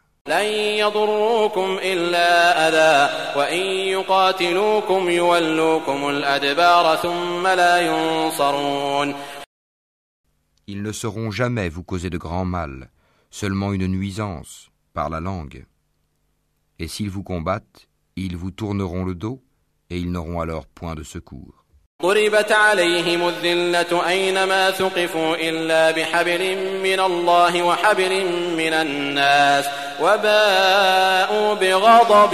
Ils 10.65 10.81
ne 10.81 10.91
sauront 10.91 11.29
jamais 11.29 11.69
vous 11.69 11.83
causer 11.83 12.09
de 12.09 12.17
grand 12.17 12.45
mal, 12.45 12.89
seulement 13.29 13.73
une 13.73 13.87
nuisance 13.87 14.69
par 14.93 15.09
la 15.09 15.19
langue. 15.19 15.65
Et 16.79 16.87
s'ils 16.87 17.09
vous 17.09 17.23
combattent, 17.23 17.87
ils 18.15 18.37
vous 18.37 18.51
tourneront 18.51 19.05
le 19.05 19.13
dos, 19.13 19.43
et 19.89 19.99
ils 19.99 20.11
n'auront 20.11 20.39
alors 20.39 20.65
point 20.65 20.95
de 20.95 21.03
secours. 21.03 21.62
ضربت 22.03 22.51
عليهم 22.51 23.27
الذلة 23.27 24.07
أينما 24.07 24.71
ثقفوا 24.71 25.35
إلا 25.35 25.91
بحبل 25.91 26.57
من 26.83 26.99
الله 26.99 27.63
وحبل 27.63 28.25
من 28.57 28.73
الناس 28.73 29.65
وباءوا 29.99 31.53
بغضب 31.53 32.33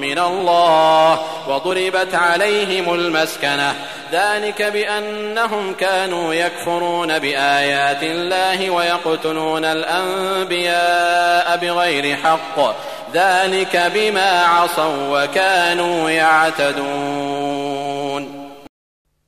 من 0.00 0.18
الله 0.18 1.20
وضربت 1.48 2.14
عليهم 2.14 2.94
المسكنة. 2.94 3.74
ذلك 4.12 4.62
بأنهم 4.62 5.74
كانوا 5.74 6.34
يكفرون 6.34 7.18
بآيات 7.18 8.02
الله 8.02 8.70
ويقتلون 8.70 9.64
الأنبياء 9.64 11.56
بغير 11.56 12.16
حق. 12.16 12.74
ذلك 13.14 13.90
بما 13.94 14.44
عصوا 14.44 15.24
وكانوا 15.24 16.10
يعتدون. 16.10 17.58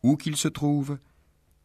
Où 0.02 0.16
qu'ils 0.16 0.36
se 0.36 0.48
trouvent, 0.48 0.98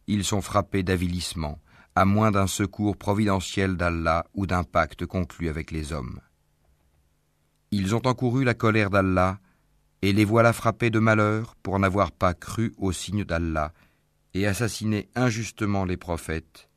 ils 0.06 0.24
sont 0.24 0.40
frappés 0.40 0.82
d'avilissement, 0.82 1.58
à 1.94 2.04
moins 2.04 2.30
d'un 2.30 2.46
secours 2.46 2.96
providentiel 2.96 3.76
d'Allah 3.76 4.26
ou 4.34 4.46
d'un 4.46 4.64
pacte 4.64 5.06
conclu 5.06 5.48
avec 5.48 5.70
les 5.70 5.92
hommes. 5.92 6.20
Ils 7.70 7.94
ont 7.94 8.06
encouru 8.06 8.44
la 8.44 8.54
colère 8.54 8.90
d'Allah, 8.90 9.40
et 10.02 10.12
les 10.12 10.24
voilà 10.24 10.52
frappés 10.52 10.90
de 10.90 10.98
malheur 10.98 11.56
pour 11.62 11.78
n'avoir 11.78 12.12
pas 12.12 12.34
cru 12.34 12.74
au 12.76 12.92
signe 12.92 13.24
d'Allah 13.24 13.72
et 14.34 14.46
assassiné 14.46 15.08
injustement 15.14 15.86
les 15.86 15.96
prophètes, 15.96 16.68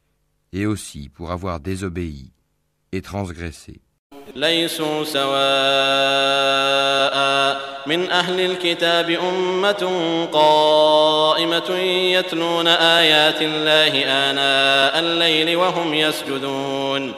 et 0.54 0.66
aussi 0.66 1.10
pour 1.10 1.32
avoir 1.32 1.60
désobéi 1.60 2.32
et 2.94 3.02
transgressé. 3.02 3.82
ليسوا 4.37 5.05
سواء 5.05 5.35
من 7.87 8.11
أهل 8.11 8.41
الكتاب 8.41 9.11
أمة 9.11 9.85
قائمة 10.33 11.71
يتلون 12.19 12.67
آيات 12.67 13.43
الله 13.43 14.05
آناء 14.05 14.99
الليل 15.01 15.57
وهم 15.57 15.95
يسجدون 15.95 17.15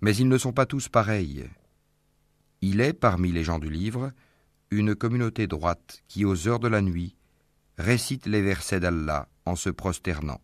Mais 0.00 0.16
ils 0.16 0.28
ne 0.28 0.36
sont 0.36 0.52
pas 0.52 0.66
tous 0.66 0.88
pareils. 0.88 1.48
Il 2.60 2.80
est, 2.80 2.92
parmi 2.92 3.30
les 3.30 3.44
gens 3.44 3.60
du 3.60 3.70
livre, 3.70 4.10
une 4.72 4.96
communauté 4.96 5.46
droite 5.46 6.02
qui, 6.08 6.24
aux 6.24 6.48
heures 6.48 6.58
de 6.58 6.66
la 6.66 6.80
nuit, 6.80 7.14
récite 7.78 8.26
les 8.26 8.42
versets 8.42 8.80
d'Allah 8.80 9.28
en 9.46 9.54
se 9.54 9.70
prosternant. 9.70 10.40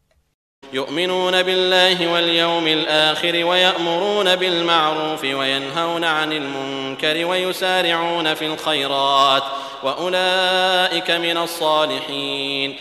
يؤمنون 0.73 1.43
بالله 1.43 2.13
واليوم 2.13 2.67
الآخر 2.67 3.45
ويأمرون 3.45 4.37
بالمعروف 4.37 5.25
وينهون 5.25 6.05
عن 6.05 6.33
المنكر 6.33 7.25
ويسارعون 7.25 8.35
في 8.35 8.47
الخيرات 8.47 9.43
وأولئك 9.83 11.11
من 11.11 11.37
الصالحين 11.37 12.77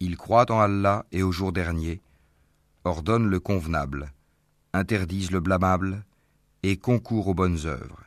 Ils 0.00 0.16
croient 0.16 0.50
en 0.50 0.58
Allah 0.58 1.04
et 1.12 1.22
au 1.22 1.30
jour 1.30 1.52
dernier, 1.52 2.00
ordonnent 2.84 3.30
le 3.30 3.38
convenable, 3.38 4.10
interdisent 4.72 5.30
le 5.30 5.38
blâmable 5.38 6.02
et 6.64 6.76
concourent 6.76 7.28
aux 7.28 7.34
bonnes 7.34 7.60
œuvres. 7.66 8.02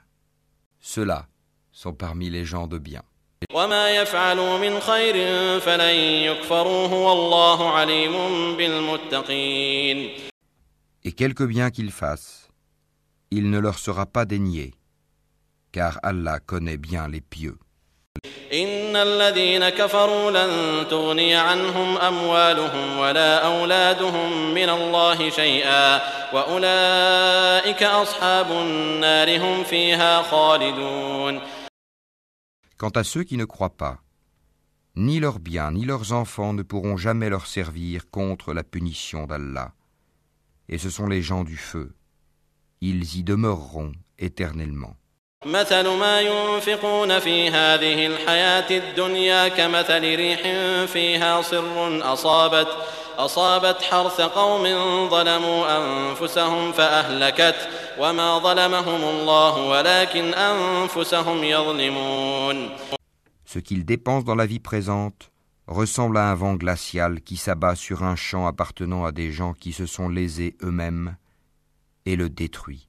Ceux-là 0.82 1.28
sont 1.72 1.94
parmi 1.94 2.30
les 2.30 2.44
gens 2.44 2.68
de 2.68 2.78
bien. 2.78 3.04
وما 3.55 3.91
يفعلوا 3.91 4.59
من 4.59 4.81
خير 4.81 5.15
فلن 5.61 5.95
يكفروه 6.29 6.93
والله 6.93 7.71
عليم 7.71 8.57
بالمتقين 8.57 10.11
Et 11.03 11.13
quelque 11.13 11.45
bien 11.45 11.71
qu'ils 11.71 11.91
fassent, 11.91 12.49
il 13.31 13.51
ne 13.51 13.59
leur 13.59 13.79
sera 13.79 14.05
pas 14.05 14.27
dénié, 14.27 14.75
car 15.73 15.99
Allah 16.03 16.39
connaît 16.41 16.77
bien 16.77 17.09
les 17.09 17.23
pieux. 17.23 17.57
إن 18.53 18.97
الذين 18.97 19.69
كفروا 19.69 20.31
لن 20.31 20.85
تغني 20.89 21.35
عنهم 21.35 21.99
أموالهم 21.99 22.99
ولا 22.99 23.47
أولادهم 23.47 24.55
من 24.55 24.69
الله 24.71 25.31
شيئا 25.31 26.01
وأولئك 26.33 27.83
أصحاب 27.83 28.51
النار 28.51 29.39
هم 29.39 29.65
فيها 29.65 30.23
خالدون 30.23 31.41
Quant 32.81 32.89
à 32.89 33.05
ceux 33.05 33.25
qui 33.25 33.37
ne 33.37 33.45
croient 33.45 33.77
pas, 33.77 34.03
ni 34.97 35.21
leurs 35.21 35.39
biens 35.39 35.71
ni 35.71 35.85
leurs 35.85 36.15
enfants 36.15 36.55
ne 36.55 36.63
pourront 36.63 36.97
jamais 36.97 37.29
leur 37.29 37.47
servir 37.47 38.09
contre 38.09 38.55
la 38.55 38.65
punition 38.65 39.27
d'Allah. 39.27 39.75
Et 40.71 40.79
ce 40.79 40.89
sont 40.89 41.07
les 41.07 41.21
gens 41.21 41.45
du 41.45 41.59
feu. 41.59 41.95
Ils 42.81 43.17
y 43.17 43.23
demeureront 43.23 43.93
éternellement. 44.19 44.97
مثل 45.46 45.88
ما 45.90 46.22
ينفقون 46.22 47.20
في 47.20 47.50
هذه 47.50 48.08
الحياة 48.08 48.78
الدنيا 48.78 49.48
كمثل 49.48 50.16
ريح 50.16 50.42
فيها 50.86 51.42
صر 51.42 52.14
أصابت 52.14 52.68
أصابت 53.18 53.82
حرث 53.82 54.22
قوم 54.22 54.64
ظلموا 55.10 55.78
أنفسهم 55.78 56.72
فأهلكت 56.72 57.70
وما 58.00 58.40
ظلمهم 58.40 59.04
الله 59.04 59.58
ولكن 59.58 60.34
أنفسهم 60.34 61.44
يظلمون 61.44 62.70
Ce 63.46 63.60
qu'ils 63.60 63.86
dépensent 63.86 64.26
dans 64.26 64.36
la 64.36 64.46
vie 64.46 64.60
présente 64.60 65.32
ressemble 65.68 66.18
à 66.18 66.32
un 66.32 66.36
vent 66.36 66.56
glacial 66.56 67.22
qui 67.22 67.38
s'abat 67.38 67.76
sur 67.76 68.04
un 68.04 68.16
champ 68.16 68.48
appartenant 68.48 69.06
à 69.06 69.12
des 69.12 69.32
gens 69.32 69.54
qui 69.54 69.72
se 69.72 69.86
sont 69.86 70.10
lésés 70.10 70.56
eux-mêmes 70.62 71.16
et 72.06 72.16
le 72.16 72.30
détruit. 72.30 72.89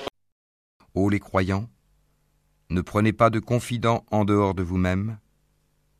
Ô 0.93 1.09
les 1.09 1.19
croyants, 1.19 1.69
ne 2.69 2.81
prenez 2.81 3.13
pas 3.13 3.29
de 3.29 3.39
confidents 3.39 4.05
en 4.11 4.25
dehors 4.25 4.53
de 4.53 4.63
vous-même, 4.63 5.19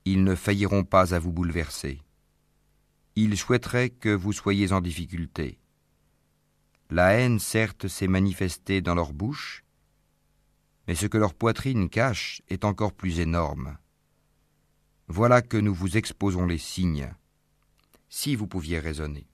ils 0.06 0.24
ne 0.24 0.36
failliront 0.36 0.84
pas 0.84 1.14
à 1.14 1.20
vous 1.20 1.32
bouleverser. 1.32 2.02
Ils 3.16 3.38
souhaiteraient 3.38 3.90
que 3.90 4.10
vous 4.10 4.34
soyez 4.34 4.72
en 4.72 4.82
difficulté. 4.82 5.60
La 6.90 7.14
haine, 7.14 7.40
certes, 7.40 7.88
s'est 7.88 8.08
manifestée 8.08 8.82
dans 8.82 8.96
leur 8.96 9.14
bouche, 9.14 9.64
mais 10.88 10.96
ce 10.96 11.08
que 11.08 11.18
leur 11.18 11.34
poitrine 11.34 11.90
cache 11.90 12.42
est 12.50 12.66
encore 12.66 12.94
plus 12.94 13.20
énorme. 13.20 13.78
Voilà 15.08 15.42
que 15.42 15.58
nous 15.58 15.74
vous 15.74 15.96
exposons 15.96 16.46
les 16.46 16.58
signes, 16.58 17.14
si 18.10 18.36
vous 18.36 18.48
pouviez 18.48 18.80
raisonner. 18.80 19.31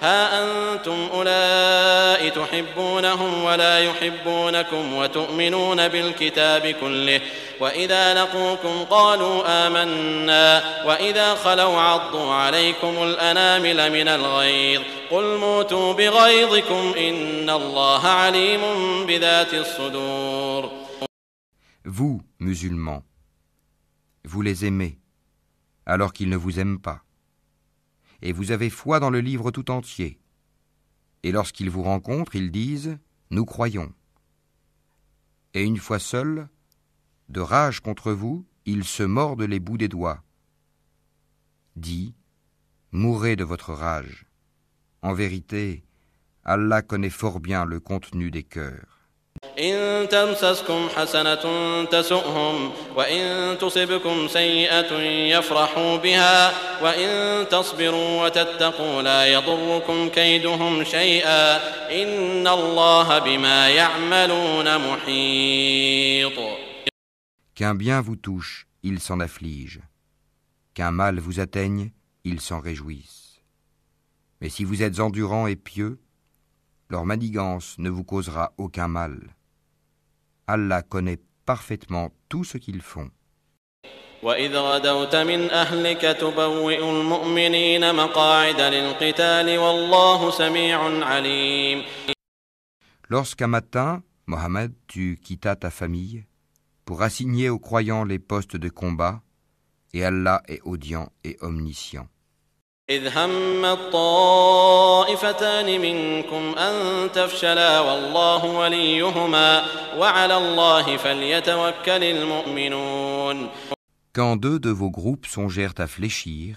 ها 0.00 0.42
أنتم 0.42 1.08
أولئك 1.12 2.34
تحبونهم 2.34 3.44
ولا 3.44 3.78
يحبونكم 3.78 4.94
وتؤمنون 4.94 5.88
بالكتاب 5.88 6.66
كله 6.66 7.20
وإذا 7.60 8.14
لقوكم 8.14 8.84
قالوا 8.84 9.66
آمنا 9.66 10.62
وإذا 10.86 11.34
خلوا 11.34 11.80
عضوا 11.80 12.34
عليكم 12.34 13.02
الأنامل 13.02 13.92
من 13.92 14.08
الغيظ 14.08 14.82
قل 15.10 15.36
موتوا 15.38 15.92
بغيظكم 15.92 16.94
إن 16.98 17.50
الله 17.50 18.06
عليم 18.06 18.60
بذات 19.06 19.54
الصدور 19.54 20.70
Vous, 21.84 22.20
musulmans, 22.38 23.02
vous 24.24 24.42
les 24.42 24.66
aimez, 24.66 24.98
alors 25.86 26.12
qu'ils 26.12 26.28
ne 26.28 26.36
vous 26.36 26.60
aiment 26.60 26.78
pas. 26.78 27.00
Et 28.22 28.32
vous 28.32 28.50
avez 28.50 28.70
foi 28.70 29.00
dans 29.00 29.10
le 29.10 29.20
livre 29.20 29.50
tout 29.50 29.70
entier. 29.70 30.18
Et 31.22 31.32
lorsqu'ils 31.32 31.70
vous 31.70 31.82
rencontrent, 31.82 32.34
ils 32.34 32.50
disent 32.50 32.98
Nous 33.30 33.44
croyons. 33.44 33.92
Et 35.54 35.62
une 35.64 35.78
fois 35.78 35.98
seuls, 35.98 36.48
de 37.28 37.40
rage 37.40 37.80
contre 37.80 38.12
vous, 38.12 38.46
ils 38.66 38.84
se 38.84 39.02
mordent 39.02 39.42
les 39.42 39.60
bouts 39.60 39.78
des 39.78 39.88
doigts. 39.88 40.22
Dis 41.76 42.14
Mourrez 42.92 43.36
de 43.36 43.44
votre 43.44 43.72
rage. 43.72 44.26
En 45.02 45.14
vérité, 45.14 45.84
Allah 46.44 46.82
connaît 46.82 47.10
fort 47.10 47.40
bien 47.40 47.64
le 47.64 47.80
contenu 47.80 48.30
des 48.30 48.42
cœurs. 48.42 48.99
إن 49.59 50.09
تمسسكم 50.09 50.89
حسنة 50.95 51.43
تسؤهم 51.85 52.71
وإن 52.95 53.57
تصبكم 53.57 54.27
سيئة 54.27 54.93
يفرحوا 55.37 55.97
بها 55.97 56.53
وإن 56.83 57.09
تصبروا 57.49 58.25
وتتقوا 58.25 59.01
لا 59.01 59.33
يضركم 59.33 60.09
كيدهم 60.09 60.83
شيئا 60.83 61.55
إن 62.03 62.47
الله 62.47 63.19
بما 63.19 63.69
يعملون 63.69 64.77
محيط 64.77 66.39
Qu'un 67.55 67.73
bien 67.73 68.01
vous 68.01 68.17
touche, 68.17 68.67
ils 68.83 68.99
s'en 68.99 69.21
affligent. 69.21 69.79
Qu'un 70.73 70.91
mal 70.91 71.19
vous 71.19 71.39
atteigne, 71.39 71.91
ils 72.25 72.41
s'en 72.41 72.59
réjouissent. 72.59 73.39
Mais 74.41 74.49
si 74.49 74.65
vous 74.65 74.83
êtes 74.83 74.99
endurant 74.99 75.47
et 75.47 75.55
pieux, 75.55 75.97
leur 76.90 77.04
manigance 77.04 77.76
ne 77.78 77.88
vous 77.88 78.04
causera 78.04 78.52
aucun 78.58 78.88
mal. 78.88 79.34
Allah 80.46 80.82
connaît 80.82 81.20
parfaitement 81.46 82.10
tout 82.28 82.44
ce 82.44 82.58
qu'ils 82.58 82.82
font. 82.82 83.10
Lorsqu'un 93.08 93.46
matin, 93.46 94.02
Mohammed, 94.26 94.72
tu 94.86 95.18
quittas 95.22 95.56
ta 95.56 95.70
famille 95.70 96.26
pour 96.84 97.02
assigner 97.02 97.48
aux 97.48 97.58
croyants 97.58 98.04
les 98.04 98.18
postes 98.18 98.56
de 98.56 98.68
combat, 98.68 99.22
et 99.92 100.04
Allah 100.04 100.42
est 100.48 100.60
audient 100.62 101.10
et 101.24 101.36
omniscient. 101.40 102.08
إذ 102.90 103.18
هم 103.18 103.64
الطائفتان 103.64 105.00
منكم 105.80 106.58
أن 106.58 107.08
تفشلا 107.12 107.80
والله 107.80 108.44
وليهما 108.44 109.64
وعلى 109.98 110.36
الله 110.36 110.96
فليتوكل 110.96 112.04
المؤمنون 112.04 113.48
Quand 114.12 114.34
deux 114.34 114.58
de 114.58 114.70
vos 114.70 114.90
groupes 114.90 115.26
songèrent 115.26 115.74
à 115.78 115.86
fléchir, 115.86 116.56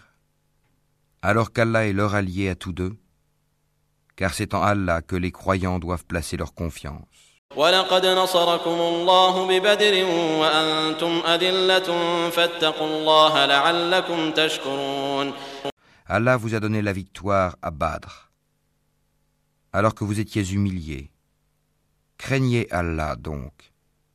alors 1.22 1.54
qu'Allah 1.54 1.86
est 1.86 1.94
leur 1.94 2.16
allié 2.16 2.50
à 2.50 2.56
tous 2.56 2.74
deux, 2.74 2.96
car 4.16 4.34
c'est 4.34 4.56
en 4.56 4.64
Allah 4.64 5.04
que 5.04 5.16
les 5.16 5.32
croyants 5.32 5.78
doivent 5.78 6.06
placer 6.06 6.36
leur 6.36 6.56
confiance. 6.56 7.06
ولقد 7.56 8.06
نصركم 8.06 8.80
الله 8.82 9.48
ببدر 9.48 10.06
وأنتم 10.40 11.22
أذلة 11.28 11.90
فاتقوا 12.30 12.88
الله 12.88 13.46
لعلكم 13.46 14.32
تشكرون 14.32 15.34
Allah 16.07 16.37
vous 16.37 16.55
a 16.55 16.61
donné 16.61 16.81
la 16.83 16.93
victoire 16.93 17.57
à 17.63 17.71
Badr, 17.71 18.31
alors 19.73 19.95
que 19.95 20.05
vous 20.05 20.21
étiez 20.21 20.45
humiliés. 20.53 21.11
Craignez 22.17 22.67
Allah 22.71 23.15
donc, 23.17 23.53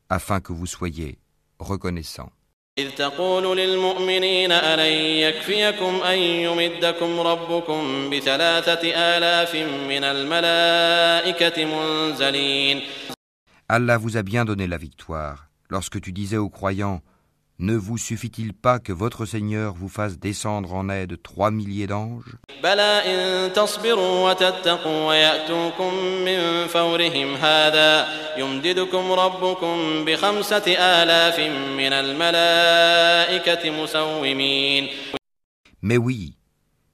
afin 0.08 0.40
que 0.40 0.52
vous 0.52 0.66
soyez 0.66 1.18
reconnaissants. 1.58 2.32
إذ 2.78 2.90
تقول 2.90 3.56
للمؤمنين 3.56 4.52
ألن 4.52 4.92
يكفيكم 5.22 6.02
أن 6.02 6.18
يمدكم 6.18 7.20
ربكم 7.20 8.10
بثلاثة 8.10 8.82
آلاف 9.16 9.54
من 9.88 10.04
الملائكة 10.04 11.64
منزلين 11.64 12.82
Allah 13.68 13.96
vous 13.96 14.16
a 14.16 14.22
bien 14.22 14.44
donné 14.44 14.66
la 14.66 14.76
victoire 14.76 15.46
lorsque 15.70 16.00
tu 16.00 16.12
disais 16.12 16.36
aux 16.36 16.50
croyants 16.50 17.00
ne 17.61 17.75
vous 17.75 17.97
suffit-il 17.97 18.53
pas 18.53 18.79
que 18.79 18.93
votre 18.93 19.25
Seigneur 19.25 19.73
vous 19.73 19.89
fasse 19.89 20.17
descendre 20.17 20.73
en 20.73 20.87
aide 20.87 21.21
trois 21.21 21.51
milliers 21.51 21.87
d'anges? 21.87 22.37
Mais 35.81 35.97
oui, 35.97 36.37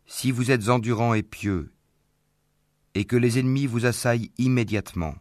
si 0.08 0.32
vous 0.32 0.50
êtes 0.50 0.70
endurant 0.70 1.14
et 1.14 1.22
pieux, 1.22 1.76
et 2.96 3.06
que 3.06 3.16
les 3.16 3.38
ennemis 3.38 3.68
vous 3.68 3.86
assaillent 3.86 4.32
immédiatement, 4.40 5.14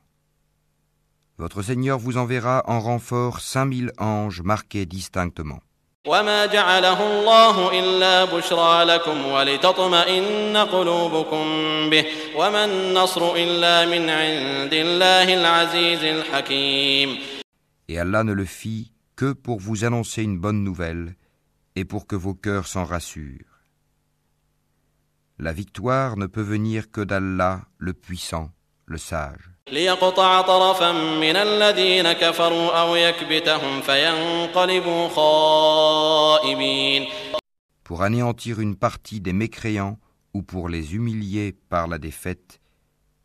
votre 1.36 1.62
Seigneur 1.62 1.98
vous 1.98 2.16
enverra 2.16 2.62
en 2.66 2.78
renfort 2.78 3.40
cinq 3.40 3.64
mille 3.64 3.92
anges 3.98 4.42
marqués 4.42 4.86
distinctement. 4.86 5.60
Et 6.06 6.10
Allah 17.98 18.22
ne 18.22 18.32
le 18.32 18.44
fit 18.44 18.92
que 19.16 19.32
pour 19.32 19.58
vous 19.58 19.84
annoncer 19.84 20.22
une 20.22 20.38
bonne 20.38 20.62
nouvelle 20.62 21.16
et 21.74 21.84
pour 21.84 22.06
que 22.06 22.16
vos 22.16 22.34
cœurs 22.34 22.68
s'en 22.68 22.84
rassurent. 22.84 23.62
La 25.40 25.52
victoire 25.52 26.16
ne 26.16 26.26
peut 26.26 26.42
venir 26.42 26.92
que 26.92 27.00
d'Allah, 27.00 27.62
le 27.78 27.92
puissant, 27.92 28.50
le 28.86 28.98
sage. 28.98 29.53
ليقطع 29.71 30.41
طرفا 30.41 30.91
من 30.91 31.35
الذين 31.35 32.11
كفروا 32.13 32.81
أو 32.81 32.95
يكبتهم 32.95 33.81
فينقلبوا 33.81 35.07
خائبين 35.09 37.07
Pour 37.83 38.03
anéantir 38.03 38.59
une 38.59 38.75
partie 38.75 39.19
des 39.19 39.33
mécréants 39.33 39.97
ou 40.35 40.43
pour 40.43 40.69
les 40.69 40.93
humilier 40.95 41.55
par 41.69 41.87
la 41.87 41.97
défaite, 41.97 42.59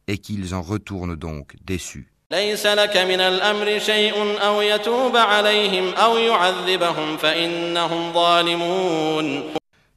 et 0.08 0.16
qu'ils 0.18 0.54
en 0.54 0.62
retournent 0.62 1.16
donc 1.16 1.54
déçus. 1.64 2.06
ليس 2.30 2.66
لك 2.66 2.96
من 2.96 3.20
الأمر 3.20 3.78
شيء 3.78 4.40
أو 4.46 4.60
يتوب 4.62 5.16
عليهم 5.16 5.88
أو 5.94 6.16
يعذبهم 6.18 7.16
فإنهم 7.16 8.12
ظالمون 8.12 9.42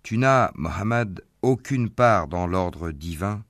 Tu 0.04 0.18
n'as, 0.18 0.52
Mohammed, 0.56 1.22
aucune 1.42 1.90
part 1.90 2.28
dans 2.28 2.48
l'ordre 2.48 2.92
divin 2.92 3.44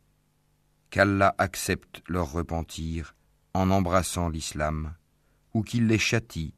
qu'Allah 0.91 1.33
accepte 1.37 2.01
leur 2.07 2.31
repentir 2.31 3.15
en 3.53 3.71
embrassant 3.71 4.29
l'islam, 4.29 4.93
ou 5.53 5.63
qu'il 5.63 5.87
les 5.87 5.99
châtie, 5.99 6.53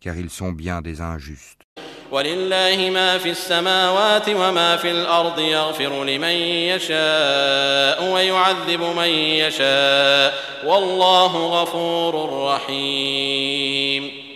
car 0.00 0.16
ils 0.16 0.30
sont 0.30 0.52
bien 0.52 0.82
des 0.82 1.00
injustes. 1.00 1.62
ولله 2.10 2.90
ما 2.90 3.18
في 3.18 3.30
السماوات 3.30 4.28
وما 4.28 4.76
في 4.76 4.90
الأرض 4.90 5.38
يغفر 5.38 6.04
لمن 6.04 6.36
يشاء 6.72 8.12
ويعذب 8.12 8.80
من 8.80 9.08
يشاء 9.44 10.34
والله 10.66 11.62
غفور 11.62 12.44
رحيم 12.54 14.28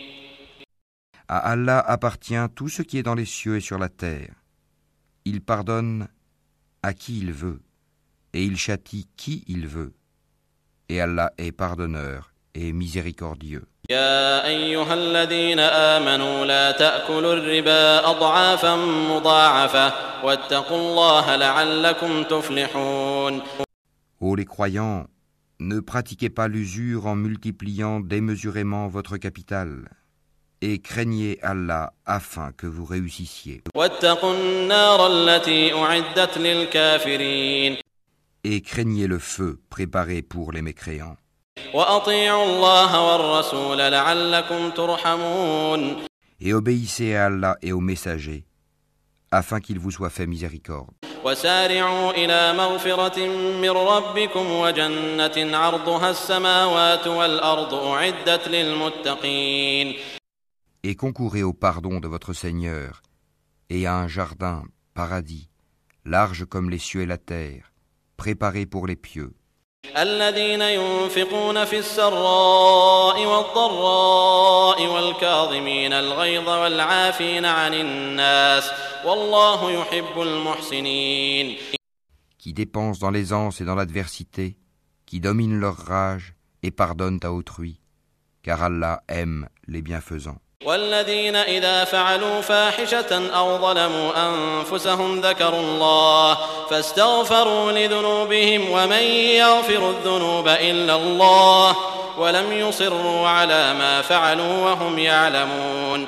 À 1.29 1.39
Allah 1.53 1.79
appartient 1.79 2.47
tout 2.55 2.69
ce 2.69 2.83
qui 2.83 2.99
est 2.99 3.03
dans 3.03 3.15
les 3.15 3.25
cieux 3.25 3.57
et 3.57 3.61
sur 3.61 3.79
la 3.79 3.89
terre. 3.89 4.35
Il 5.25 5.41
pardonne 5.41 6.09
à 6.83 6.93
qui 6.93 7.21
il 7.21 7.33
veut, 7.33 7.63
et 8.37 8.45
il 8.45 8.57
châtie 8.57 9.09
qui 9.17 9.45
il 9.47 9.67
veut. 9.67 9.93
Et 10.89 11.01
Allah 11.01 11.33
est 11.39 11.53
pardonneur 11.53 12.33
et 12.55 12.73
miséricordieux. 12.73 13.65
يا 13.91 14.47
أيها 14.47 14.95
الذين 14.95 15.59
آمنوا 15.61 16.47
لا 16.47 16.71
تأكلوا 16.71 17.35
الربا 17.35 18.11
أضعافا 18.11 18.77
مضاعفة 19.11 19.93
واتقوا 20.25 20.79
الله 20.79 21.37
لعلكم 21.37 22.23
تفلحون 22.23 23.43
Ô 24.21 24.37
les 24.37 24.45
croyants, 24.45 25.07
ne 25.59 25.81
pratiquez 25.81 26.31
pas 26.31 26.47
l'usure 26.47 27.07
en 27.07 27.17
multipliant 27.17 27.99
démesurément 27.99 28.87
votre 28.87 29.17
capital, 29.17 29.89
et 30.61 30.79
craignez 30.79 31.41
Allah 31.43 31.93
afin 32.07 32.53
que 32.53 32.69
vous 32.69 32.85
réussissiez. 32.85 33.63
Et 38.45 38.61
craignez 38.61 39.07
le 39.07 39.19
feu 39.19 39.61
préparé 39.71 40.23
pour 40.23 40.53
les 40.53 40.63
mécréants. 40.63 41.17
وأطيعوا 41.75 42.45
الله 42.45 43.13
والرسول 43.13 43.79
لعلكم 43.79 44.71
ترحمون 44.71 45.97
Et 46.41 46.53
obéissez 46.53 47.15
à 47.15 47.27
Allah 47.27 47.57
et 47.63 47.73
aux 47.73 47.81
messagers, 47.81 48.45
afin 49.31 49.61
qu'il 49.61 49.79
vous 49.79 49.93
soit 49.93 50.11
fait 50.11 50.27
miséricorde. 50.27 50.91
وسارعوا 51.25 52.11
إلى 52.11 52.53
مغفرة 52.53 53.27
من 53.63 53.71
ربكم 53.71 54.51
وجنة 54.51 55.57
عرضها 55.57 56.11
السماوات 56.11 57.07
والأرض 57.07 57.75
أعدت 57.75 58.49
للمتقين 58.49 59.95
Et 60.85 60.97
concourez 60.97 61.45
au 61.45 61.53
pardon 61.53 62.01
de 62.01 62.09
votre 62.09 62.33
Seigneur, 62.33 63.03
et 63.71 63.87
à 63.87 63.95
un 63.95 64.09
jardin, 64.09 64.65
paradis, 64.95 65.49
large 66.05 66.45
comme 66.45 66.71
les 66.71 66.79
cieux 66.79 67.03
et 67.03 67.07
la 67.07 67.19
terre, 67.19 67.73
préparé 68.17 68.67
pour 68.67 68.87
les 68.87 68.97
pieux. 68.97 69.33
الذين 69.97 70.63
ينفقون 70.63 71.65
في 71.65 71.79
السراء 71.79 73.27
والضراء 73.27 74.87
والكاظمين 74.87 75.93
الغيظ 75.93 76.49
والعافين 76.49 77.45
عن 77.45 77.75
الناس 77.75 78.71
والله 79.05 79.71
يحب 79.71 80.23
المحسنين 80.23 81.57
qui 82.43 82.53
dépensent 82.53 82.99
dans 82.99 83.13
l'aisance 83.13 83.61
et 83.61 83.65
dans 83.65 83.77
l'adversité, 83.77 84.57
qui 85.07 85.21
dominent 85.21 85.61
leur 85.61 85.77
rage 85.77 86.35
et 86.65 86.73
pardonnent 86.73 87.21
à 87.23 87.31
autrui, 87.31 87.81
car 88.43 88.65
Allah 88.65 89.05
aime 89.07 89.49
les 89.69 89.81
bienfaisants. 89.81 90.41
والذين 90.65 91.37
إذا 91.37 91.85
فعلوا 91.85 92.41
فاحشة 92.41 93.31
أو 93.31 93.59
ظلموا 93.59 94.11
أنفسهم 94.29 95.21
ذكروا 95.21 95.61
الله 95.61 96.39
فاستغفروا 96.71 97.73
لذنوبهم 97.73 98.71
ومن 98.71 99.03
يغفر 99.43 99.91
الذنوب 99.91 100.49
إلا 100.49 100.97
الله 100.97 101.77
ولم 102.19 102.53
يصروا 102.53 103.29
على 103.29 103.75
ما 103.75 104.03
فعلوا 104.03 104.71
وهم 104.71 104.99
يعلمون 104.99 106.07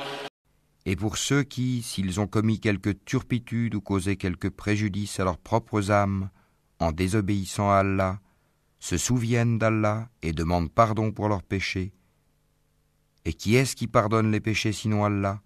Et 0.87 0.95
pour 0.95 1.17
ceux 1.17 1.41
qui, 1.41 1.81
s'ils 1.81 2.19
ont 2.19 2.27
commis 2.27 2.59
quelque 2.59 2.91
turpitude 2.91 3.73
ou 3.73 3.81
causé 3.81 4.17
quelque 4.17 4.47
préjudice 4.47 5.19
à 5.19 5.23
leurs 5.23 5.39
propres 5.39 5.89
âmes, 5.89 6.29
en 6.79 6.91
désobéissant 6.91 7.71
à 7.71 7.77
Allah, 7.77 8.19
se 8.79 8.95
souviennent 8.97 9.57
d'Allah 9.57 10.07
et 10.21 10.31
demandent 10.31 10.71
pardon 10.71 11.11
pour 11.11 11.27
leurs 11.27 11.41
péchés, 11.41 11.91
et 13.25 13.33
qui 13.33 13.55
est-ce 13.55 13.75
qui 13.75 13.87
pardonne 13.87 14.31
les 14.31 14.39
péchés 14.39 14.71
sinon 14.71 15.05
Allah, 15.05 15.39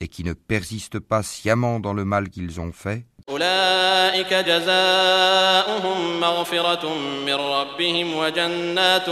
et 0.00 0.08
qui 0.08 0.24
ne 0.24 0.32
persiste 0.32 0.98
pas 0.98 1.22
sciemment 1.22 1.80
dans 1.80 1.92
le 1.92 2.04
mal 2.04 2.30
qu'ils 2.30 2.60
ont 2.60 2.72
fait 2.72 3.06
أولئك 3.30 4.34
جزاؤهم 4.34 6.20
مغفرة 6.20 6.94
من 7.26 7.34
ربهم 7.34 8.14
وجنات 8.14 9.06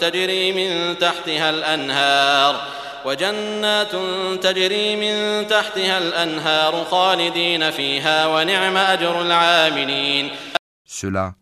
تجري 0.00 0.52
من 0.52 0.98
تحتها 0.98 1.50
الأنهار 1.50 2.60
وجنات 3.04 3.92
تجري 4.42 4.96
من 4.96 5.46
تحتها 5.46 5.98
الأنهار 5.98 6.84
خالدين 6.84 7.70
فيها 7.70 8.26
ونعم 8.26 8.76
أجر 8.76 9.22
العاملين 9.22 10.30
Ceux-là 10.84 11.34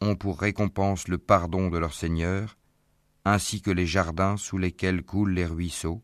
ont 0.00 0.14
pour 0.14 0.40
récompense 0.40 1.08
le 1.08 1.18
pardon 1.18 1.68
de 1.68 1.78
leur 1.78 1.92
Seigneur, 1.92 2.56
ainsi 3.25 3.61
que 3.61 3.71
les 3.71 3.85
jardins 3.85 4.37
sous 4.37 4.57
lesquels 4.57 5.03
coulent 5.03 5.33
les 5.33 5.45
ruisseaux, 5.45 6.01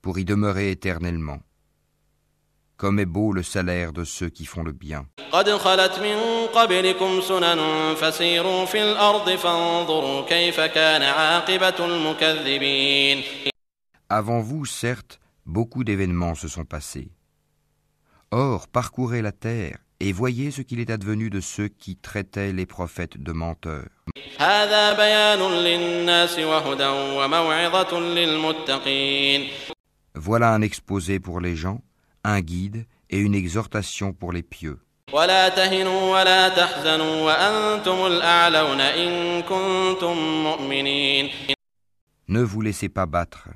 pour 0.00 0.18
y 0.18 0.24
demeurer 0.24 0.70
éternellement. 0.70 1.40
Comme 2.76 2.98
est 2.98 3.06
beau 3.06 3.32
le 3.32 3.44
salaire 3.44 3.92
de 3.92 4.02
ceux 4.02 4.28
qui 4.28 4.44
font 4.44 4.64
le 4.64 4.72
bien. 4.72 5.06
Avant 14.08 14.40
vous, 14.40 14.64
certes, 14.66 15.20
beaucoup 15.46 15.84
d'événements 15.84 16.34
se 16.34 16.48
sont 16.48 16.64
passés. 16.64 17.12
Or, 18.32 18.66
parcourez 18.66 19.22
la 19.22 19.32
terre 19.32 19.81
et 20.02 20.10
voyez 20.10 20.50
ce 20.50 20.62
qu'il 20.62 20.80
est 20.80 20.90
advenu 20.90 21.30
de 21.30 21.40
ceux 21.40 21.68
qui 21.68 21.94
traitaient 21.94 22.52
les 22.52 22.66
prophètes 22.66 23.22
de 23.22 23.30
menteurs. 23.30 23.88
Voilà 30.14 30.54
un 30.54 30.60
exposé 30.60 31.20
pour 31.20 31.40
les 31.40 31.54
gens, 31.54 31.82
un 32.24 32.40
guide 32.40 32.84
et 33.10 33.18
une 33.18 33.36
exhortation 33.36 34.12
pour 34.12 34.32
les 34.32 34.42
pieux. 34.42 34.80
Ne 42.28 42.42
vous 42.42 42.60
laissez 42.60 42.88
pas 42.88 43.06
battre. 43.06 43.48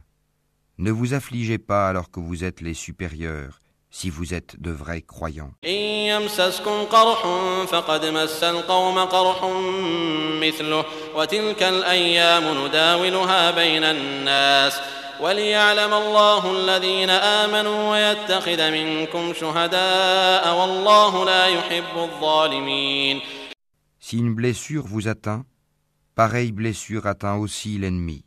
Ne 0.79 0.93
vous 0.93 1.13
affligez 1.13 1.59
pas 1.59 1.89
alors 1.89 2.13
que 2.13 2.21
vous 2.21 2.45
êtes 2.45 2.61
les 2.61 2.75
supérieurs 2.75 3.59
si 3.96 4.10
vous 4.10 4.34
êtes 4.34 4.62
de 4.62 4.72
vrais 4.72 5.02
croyants. 5.02 5.54
إن 5.66 5.70
يمسسكم 5.72 6.84
قرح 6.86 7.26
فقد 7.68 8.06
مس 8.06 8.44
القوم 8.44 9.00
قرح 9.00 9.44
مثله 10.42 10.86
وتلك 11.16 11.64
الأيام 11.64 12.66
نداولها 12.66 13.52
بين 13.52 13.84
الناس 13.84 14.82
وليعلم 15.22 15.94
الله 15.94 16.52
الذين 16.52 17.10
آمنوا 17.10 17.92
ويتخذ 17.92 18.72
منكم 18.72 19.34
شهداء 19.34 20.56
والله 20.56 21.26
لا 21.26 21.48
يحب 21.48 21.98
الظالمين 21.98 23.22
Si 24.00 24.18
une 24.18 24.34
blessure 24.34 24.88
vous 24.88 25.08
atteint, 25.08 25.46
pareille 26.16 26.52
blessure 26.52 27.06
atteint 27.06 27.36
aussi 27.36 27.78
l'ennemi. 27.78 28.26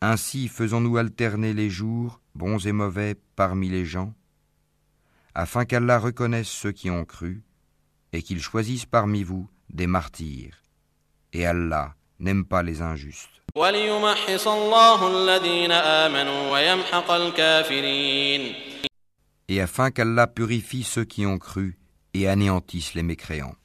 Ainsi 0.00 0.48
faisons-nous 0.48 0.96
alterner 0.96 1.54
les 1.54 1.70
jours, 1.70 2.20
bons 2.34 2.66
et 2.66 2.72
mauvais, 2.72 3.14
parmi 3.36 3.68
les 3.68 3.84
gens, 3.84 4.12
afin 5.34 5.64
qu'Allah 5.64 5.98
reconnaisse 5.98 6.48
ceux 6.48 6.72
qui 6.72 6.90
ont 6.90 7.04
cru, 7.04 7.42
et 8.12 8.22
qu'il 8.22 8.40
choisisse 8.40 8.86
parmi 8.86 9.22
vous 9.22 9.48
des 9.70 9.86
martyrs. 9.86 10.62
Et 11.32 11.46
Allah 11.46 11.94
n'aime 12.18 12.44
pas 12.44 12.62
les 12.62 12.82
injustes. 12.82 13.38
وليمحص 13.54 14.46
الله 14.48 15.08
الذين 15.08 15.72
آمنوا 15.72 16.52
ويمحق 16.52 17.10
الكافرين 17.10 18.54
Et 19.48 19.60
afin 19.60 19.90
qu'Allah 19.90 20.26
purifie 20.26 20.84
ceux 20.84 21.04
qui 21.04 21.24
ont 21.24 21.38
cru 21.38 21.78
et 22.14 22.28
anéantisse 22.28 22.94
les 22.94 23.02
mécréants. 23.02 23.56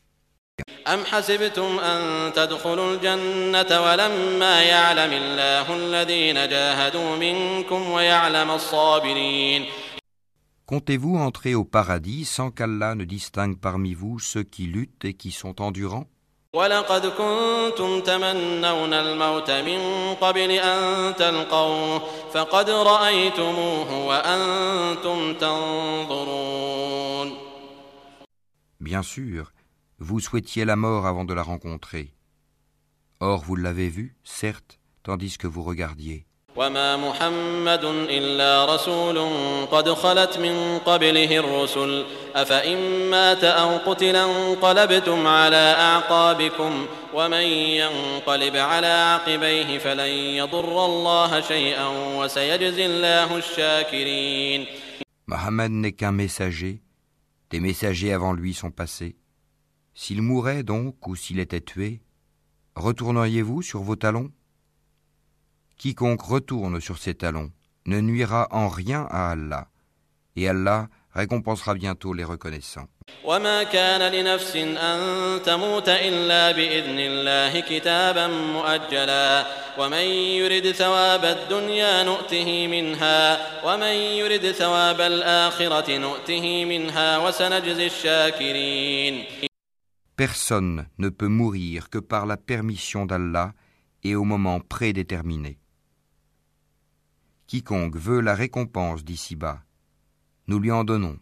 أم 0.88 1.06
حسبتم 1.06 1.80
أن 1.80 2.34
تدخلوا 2.34 2.94
الجنة 2.94 3.82
ولما 3.82 4.62
يعلم 4.62 5.14
الله 5.14 5.76
الذين 5.76 6.50
جاهدوا 6.50 7.16
منكم 7.16 7.92
ويعلم 7.92 8.52
الصابرين 8.52 9.66
Comptez-vous 10.68 11.16
entrer 11.18 11.56
au 11.56 11.66
paradis 11.66 12.26
sans 12.26 12.50
qu'Allah 12.50 12.96
ne 12.96 13.04
distingue 13.04 13.58
parmi 13.58 13.94
vous 13.94 14.20
ceux 14.20 14.44
qui 14.44 14.64
luttent 14.68 15.06
et 15.06 15.14
qui 15.14 15.32
sont 15.32 15.62
endurants 15.62 16.08
ولقد 16.54 17.06
كنتم 17.06 18.02
تمنون 18.02 18.94
الموت 18.94 19.52
من 19.52 20.14
قبل 20.22 20.52
أن 20.52 21.16
تلقوه 21.16 22.00
فقد 22.34 22.70
رأيتموه 22.70 24.06
وأنتم 24.08 25.34
تنظرون 25.34 26.84
Bien 28.80 29.02
sûr, 29.02 29.52
vous 30.00 30.20
souhaitiez 30.20 30.66
la 30.66 30.76
mort 30.76 31.08
avant 31.08 31.26
de 31.26 31.34
la 31.34 31.42
rencontrer. 31.42 32.14
Or 33.20 33.42
vous 33.42 33.56
l'avez 33.56 33.90
vue, 33.90 34.16
certes, 34.24 34.78
tandis 35.02 35.38
que 35.38 35.48
vous 35.48 35.64
regardiez. 35.64 36.27
وما 36.59 36.97
محمد 36.97 37.85
إلا 38.11 38.75
رسول 38.75 39.19
قد 39.71 39.89
خلت 39.89 40.39
من 40.39 40.79
قبله 40.79 41.39
الرسل 41.39 42.05
أفإن 42.35 42.79
مات 43.11 43.45
أو 43.45 43.77
قتل 43.77 44.17
انقلبتم 44.17 45.27
على 45.27 45.75
أعقابكم 45.79 46.87
ومن 47.15 47.47
ينقلب 47.83 48.57
على 48.57 48.87
عقبيه 48.87 49.79
فلن 49.79 50.13
يضر 50.41 50.85
الله 50.85 51.41
شيئا 51.41 51.87
وسيجزي 52.19 52.87
الله 52.87 53.37
الشاكرين 53.37 54.67
محمد 55.29 55.71
n'est 55.71 55.93
qu'un 55.93 56.13
des 57.51 57.61
messagers 57.61 58.13
avant 58.13 58.33
lui 58.33 58.53
sont 58.53 58.71
passés. 58.73 59.17
S'il 59.95 60.23
mourait 60.23 60.65
donc 60.65 61.07
ou 61.07 61.15
s'il 61.15 61.39
était 61.39 61.61
tué 61.61 62.01
retourneriez-vous 62.75 63.63
sur 63.63 63.83
vos 63.83 63.97
talons? 63.97 64.31
Quiconque 65.78 66.22
retourne 66.22 66.80
sur 66.80 66.98
ses 66.98 67.16
talons 67.16 67.52
ne 67.86 68.00
nuira 68.00 68.48
en 68.52 68.70
rien 68.70 69.06
à 69.10 69.32
Allah, 69.32 69.68
et 70.36 70.48
Allah 70.48 70.88
récompensera 71.14 71.74
bientôt 71.74 72.14
les 72.14 72.24
reconnaissants. 72.24 72.88
وما 73.26 73.64
كان 73.64 74.12
لنفس 74.12 74.56
أن 74.56 75.42
تموت 75.44 75.90
إلا 75.90 76.52
بإذن 76.52 77.00
الله 77.00 77.60
كتابا 77.60 78.28
مؤجلا 78.28 79.46
ومن 79.78 80.06
يرد 80.40 80.72
ثواب 80.72 81.26
الدنيا 81.26 82.04
نؤته 82.04 82.68
منها 82.68 83.38
ومن 83.66 83.94
يرد 83.94 84.52
ثواب 84.52 85.02
الآخرة 85.02 85.98
نؤته 85.98 86.66
منها 86.66 87.18
وسنجزي 87.18 87.86
الشاكرين 87.86 89.26
Personne 90.16 90.86
ne 91.00 91.10
peut 91.10 91.28
mourir 91.28 91.90
que 91.90 91.98
par 91.98 92.26
la 92.26 92.38
permission 92.38 93.06
d'Allah 93.06 93.54
et 94.04 94.16
au 94.16 94.24
moment 94.24 94.60
prédéterminé. 94.60 95.58
Quiconque 97.49 97.97
veut 97.97 98.21
la 98.21 98.35
récompense 98.35 99.05
d'ici-bas, 99.05 99.61
nous 100.49 100.59
lui 100.59 100.71
en 100.71 100.85
donnons. 100.85 101.17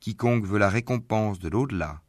Quiconque 0.00 0.44
veut 0.44 0.58
la 0.58 0.68
récompense 0.68 1.38
de 1.38 1.48
l'au-delà, 1.48 2.00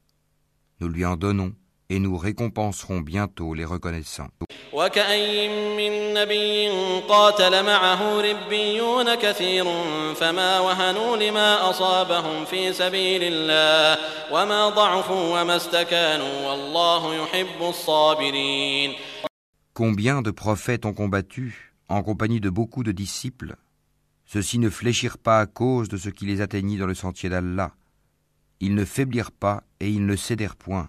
nous 0.79 0.87
lui 0.87 1.05
en 1.05 1.15
donnons 1.15 1.53
et 1.89 1.99
nous 1.99 2.17
récompenserons 2.17 3.01
bientôt 3.01 3.53
les 3.53 3.63
reconnaissants. 3.63 4.31
Combien 19.75 20.21
de 20.23 20.31
prophètes 20.31 20.85
ont 20.87 20.93
combattu 20.93 21.74
en 21.88 22.02
compagnie 22.02 22.40
de 22.40 22.50
beaucoup 22.50 22.82
de 22.82 22.92
disciples 22.92 23.56
Ceux-ci 24.32 24.60
ne 24.60 24.70
fléchirent 24.70 25.18
pas 25.18 25.40
à 25.40 25.46
cause 25.46 25.88
de 25.88 25.96
ce 25.96 26.08
qui 26.08 26.24
les 26.24 26.40
atteignit 26.40 26.78
dans 26.78 26.86
le 26.86 26.94
sentier 26.94 27.28
d'Allah. 27.28 27.72
Ils 28.60 28.76
ne 28.76 28.84
faiblirent 28.84 29.32
pas 29.32 29.64
et 29.80 29.90
ils 29.90 30.06
ne 30.06 30.14
cédèrent 30.14 30.54
point. 30.54 30.88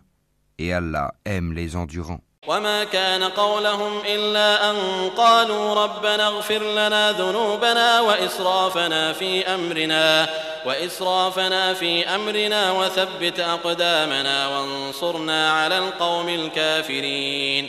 Et 0.60 0.72
Allah 0.74 1.16
aime 1.26 1.52
les 1.54 1.76
endurants. 1.76 2.22
وما 2.48 2.84
كان 2.84 3.24
قولهم 3.24 4.00
إلا 4.06 4.72
أن 4.72 4.76
قالوا 5.10 5.84
ربنا 5.84 6.28
اغفر 6.28 6.64
لنا 6.64 7.12
ذنوبنا 7.12 8.02
وإسرافنا 8.02 9.14
في 9.14 9.48
أمرنا 9.48 10.30
وإسرافنا 10.66 11.74
في 11.74 12.06
أمرنا 12.16 12.72
وثبت 12.72 13.40
أقدامنا 13.40 14.48
وانصرنا 14.48 15.52
على 15.52 15.78
القوم 15.78 16.30
الكافرين 16.30 17.68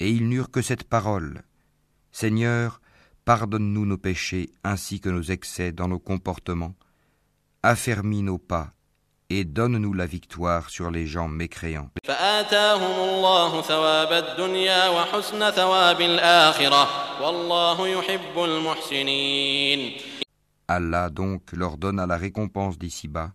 Et 0.00 0.10
ils 0.10 0.28
n'eurent 0.28 0.50
que 0.50 0.62
cette 0.62 0.84
parole. 0.84 1.42
Seigneur, 2.13 2.79
pardonne-nous 3.25 3.87
nos 3.87 3.97
péchés 3.97 4.51
ainsi 4.63 5.01
que 5.01 5.09
nos 5.09 5.23
excès 5.23 5.71
dans 5.71 5.87
nos 5.87 5.99
comportements, 5.99 6.75
affermis 7.63 8.21
nos 8.21 8.37
pas 8.37 8.71
et 9.31 9.45
donne-nous 9.45 9.93
la 9.93 10.05
victoire 10.05 10.69
sur 10.69 10.91
les 10.91 11.07
gens 11.07 11.27
mécréants. 11.27 11.89
Allah 20.67 21.09
donc 21.09 21.51
leur 21.51 21.77
donna 21.77 22.05
la 22.05 22.17
récompense 22.17 22.77
d'ici-bas, 22.77 23.31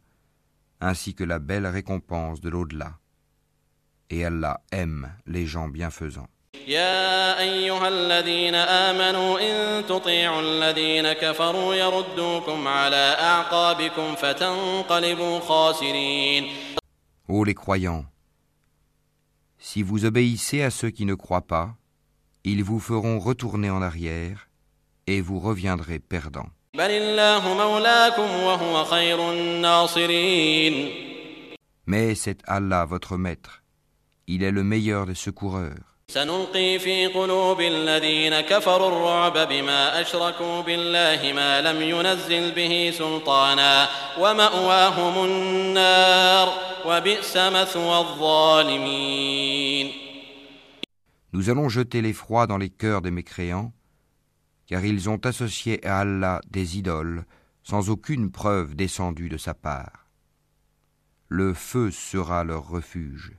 ainsi 0.81 1.15
que 1.17 1.25
la 1.25 1.41
belle 1.41 1.67
récompense 1.67 2.41
de 2.41 2.49
l'au-delà. 2.49 2.93
Et 4.09 4.25
Allah 4.25 4.61
aime 4.71 5.13
les 5.27 5.47
gens 5.47 5.69
bienfaisants. 5.69 6.29
يا 6.68 7.40
أيها 7.40 7.88
الذين 7.88 8.56
آمنوا 8.56 9.40
إن 9.40 9.86
تطيعوا 9.86 10.42
الذين 10.42 11.14
كفروا 11.14 11.76
يردوكم 11.76 12.68
على 12.68 13.16
أعقابكم 13.20 14.16
فتنقلبوا 14.16 15.40
خاسرين 15.40 16.48
Ô 17.28 17.44
les 17.46 17.54
croyants, 17.54 18.06
si 19.58 19.82
vous 19.82 20.06
obéissez 20.06 20.62
à 20.62 20.70
ceux 20.70 20.90
qui 20.90 21.06
ne 21.06 21.16
croient 21.16 21.48
pas, 21.48 21.76
ils 22.44 22.64
vous 22.64 22.80
feront 22.80 23.18
retourner 23.20 23.70
en 23.70 23.82
arrière 23.82 24.50
et 25.08 25.22
vous 25.22 25.40
reviendrez 25.40 26.00
perdants. 26.00 26.50
بل 26.76 26.92
الله 26.92 27.54
مولاكم 27.54 28.44
وهو 28.44 28.84
خير 28.86 29.32
الناصرين 29.32 30.90
Mais 31.86 32.16
c'est 32.16 32.40
Allah 32.48 32.86
votre 32.86 33.18
maître. 33.18 33.64
Il 34.28 34.42
est 34.44 34.52
le 34.52 34.64
meilleur 34.64 35.06
des 35.06 35.16
secoureurs. 35.16 35.87
سنلقي 36.08 36.80
في 36.80 37.08
قلوب 37.08 37.62
الذين 37.62 38.42
كفروا 38.42 38.88
الرعب 38.88 39.48
بما 39.50 40.02
أشركوا 40.02 40.62
بالله 40.62 41.34
ما 41.34 41.62
لم 41.62 41.82
ينزل 41.82 42.52
به 42.52 42.94
سلطانا 42.98 43.88
ومأواهم 44.20 45.26
النار 45.26 46.54
وبئس 46.86 47.38
مثوى 47.38 47.98
الظالمين 48.00 49.24
Nous 51.36 51.50
allons 51.50 51.68
jeter 51.68 52.02
l'effroi 52.04 52.46
dans 52.46 52.60
les 52.60 52.70
cœurs 52.70 53.02
des 53.02 53.10
mécréants, 53.10 53.74
car 54.68 54.86
ils 54.86 55.10
ont 55.10 55.18
associé 55.26 55.84
à 55.84 56.02
Allah 56.02 56.42
des 56.48 56.78
idoles 56.78 57.26
sans 57.64 57.90
aucune 57.90 58.30
preuve 58.30 58.76
descendue 58.76 59.30
de 59.30 59.38
sa 59.38 59.56
part. 59.56 60.06
Le 61.30 61.56
feu 61.56 61.90
sera 61.90 62.44
leur 62.44 62.68
refuge. 62.68 63.32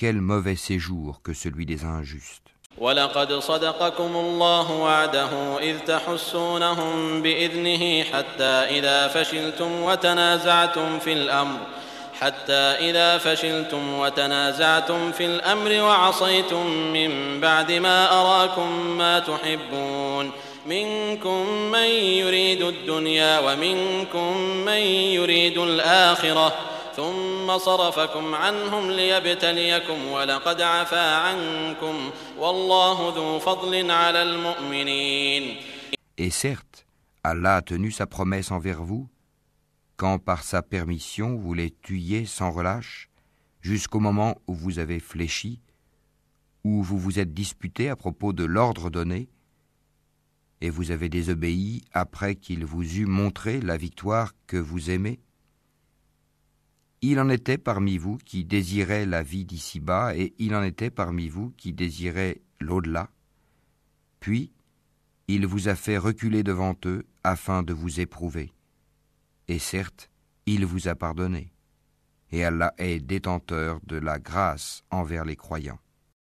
Quel 0.00 0.22
mauvais 0.22 0.56
séjour 0.56 1.20
que 1.22 1.34
celui 1.34 1.66
des 1.66 1.84
injustes. 1.84 2.40
ولقد 2.78 3.32
صدقكم 3.32 4.16
الله 4.16 4.72
وعده 4.72 5.58
إذ 5.58 5.78
تحسونهم 5.78 7.22
بإذنه 7.22 8.04
حتى 8.04 8.78
إذا 8.78 9.08
فشلتم 9.08 9.82
وتنازعتم 9.82 10.98
في 10.98 11.12
الأمر 11.12 11.58
حتى 12.20 12.52
إذا 12.90 13.18
فشلتم 13.18 13.98
وتنازعتم 13.98 15.12
في 15.12 15.24
الأمر 15.24 15.82
وعصيتم 15.82 16.66
من 16.66 17.40
بعد 17.40 17.72
ما 17.72 18.20
أراكم 18.20 18.96
ما 18.98 19.18
تحبون 19.18 20.30
منكم 20.66 21.46
من 21.72 21.88
يريد 22.22 22.62
الدنيا 22.62 23.38
ومنكم 23.38 24.36
من 24.40 24.82
يريد 25.16 25.58
الآخرة 25.58 26.52
ثم 26.96 27.29
صرفكم 27.57 28.35
عنهم 28.35 28.91
ليبتليكم 28.91 30.07
ولقد 30.07 30.61
عفا 30.61 31.15
عنكم 31.15 32.11
والله 32.39 33.13
ذو 33.15 33.39
فضل 33.39 33.91
على 33.91 34.23
المؤمنين 34.23 35.57
Et 36.17 36.29
certes, 36.29 36.85
Allah 37.23 37.57
a 37.57 37.61
tenu 37.61 37.91
sa 37.91 38.07
promesse 38.07 38.51
envers 38.51 38.83
vous, 38.83 39.09
quand 39.97 40.19
par 40.19 40.43
sa 40.43 40.61
permission 40.61 41.35
vous 41.35 41.53
les 41.53 41.71
tuiez 41.71 42.25
sans 42.25 42.51
relâche, 42.51 43.09
jusqu'au 43.61 43.99
moment 43.99 44.35
où 44.47 44.53
vous 44.53 44.79
avez 44.79 44.99
fléchi, 44.99 45.59
où 46.63 46.83
vous 46.83 46.97
vous 46.97 47.19
êtes 47.19 47.33
disputé 47.33 47.89
à 47.89 47.95
propos 47.95 48.31
de 48.31 48.45
l'ordre 48.45 48.89
donné, 48.89 49.27
et 50.61 50.69
vous 50.69 50.91
avez 50.91 51.09
désobéi 51.09 51.83
après 51.91 52.35
qu'il 52.35 52.65
vous 52.65 52.99
eût 52.99 53.05
montré 53.05 53.59
la 53.59 53.77
victoire 53.77 54.33
que 54.47 54.57
vous 54.57 54.89
aimez 54.89 55.19
Il 57.02 57.18
en 57.18 57.30
était 57.30 57.58
parmi 57.58 57.96
vous 57.96 58.18
qui 58.18 58.44
désiraient 58.44 59.06
la 59.06 59.22
vie 59.22 59.46
d'ici-bas, 59.46 60.16
et 60.16 60.34
il 60.38 60.54
en 60.54 60.62
était 60.62 60.90
parmi 60.90 61.28
vous 61.28 61.50
qui 61.56 61.72
désiraient 61.72 62.42
l'au-delà. 62.60 63.10
Puis, 64.20 64.52
il 65.26 65.46
vous 65.46 65.68
a 65.68 65.76
fait 65.76 65.96
reculer 65.96 66.42
devant 66.42 66.76
eux 66.84 67.06
afin 67.24 67.62
de 67.62 67.72
vous 67.72 68.00
éprouver. 68.00 68.52
Et 69.48 69.58
certes, 69.58 70.10
il 70.44 70.66
vous 70.66 70.88
a 70.88 70.94
pardonné. 70.94 71.52
Et 72.32 72.44
Allah 72.44 72.74
est 72.76 73.00
détenteur 73.00 73.80
de 73.84 73.96
la 73.96 74.18
grâce 74.18 74.84
envers 74.90 75.24
les 75.24 75.36
croyants. 75.36 75.80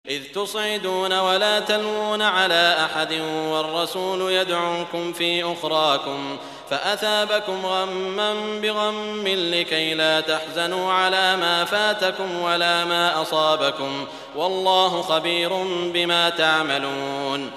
إذ 0.08 0.32
تصعدون 0.32 1.18
ولا 1.18 1.60
تلوون 1.60 2.22
على 2.22 2.76
أحد 2.84 3.12
والرسول 3.52 4.32
يدعوكم 4.32 5.12
في 5.12 5.44
أخراكم 5.44 6.36
فأثابكم 6.70 7.66
غما 7.66 8.60
بغم 8.60 9.28
لكي 9.28 9.94
لا 9.94 10.20
تحزنوا 10.20 10.92
على 10.92 11.36
ما 11.36 11.64
فاتكم 11.64 12.40
ولا 12.40 12.84
ما 12.84 13.22
أصابكم 13.22 14.06
والله 14.36 15.02
خبير 15.02 15.50
بما 15.92 16.30
تعملون 16.30 17.50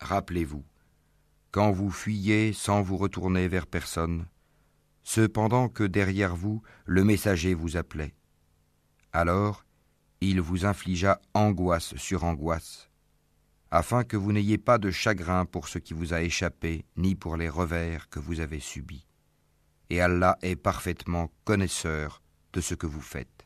Rappelez-vous, 0.00 0.64
quand 1.52 1.72
vous 1.72 1.90
fuyez 1.90 2.52
sans 2.52 2.80
vous 2.80 2.96
retourner 2.96 3.48
vers 3.48 3.66
personne, 3.66 4.26
cependant 5.04 5.68
que 5.68 5.84
derrière 5.84 6.34
vous 6.36 6.62
le 6.86 7.04
messager 7.04 7.54
vous 7.54 7.76
appelait. 7.76 8.14
Alors, 9.12 9.63
il 10.29 10.41
vous 10.41 10.65
infligea 10.65 11.19
angoisse 11.33 11.95
sur 11.97 12.23
angoisse, 12.23 12.89
afin 13.71 14.03
que 14.03 14.17
vous 14.17 14.31
n'ayez 14.31 14.57
pas 14.57 14.77
de 14.77 14.91
chagrin 14.91 15.45
pour 15.45 15.67
ce 15.67 15.79
qui 15.79 15.93
vous 15.93 16.13
a 16.13 16.21
échappé, 16.21 16.85
ni 16.97 17.15
pour 17.15 17.37
les 17.37 17.49
revers 17.49 18.09
que 18.09 18.19
vous 18.19 18.39
avez 18.39 18.59
subis. 18.59 19.05
Et 19.89 20.01
Allah 20.01 20.37
est 20.41 20.55
parfaitement 20.55 21.29
connaisseur 21.43 22.21
de 22.53 22.61
ce 22.61 22.73
que 22.73 22.87
vous 22.87 23.01
faites. 23.01 23.45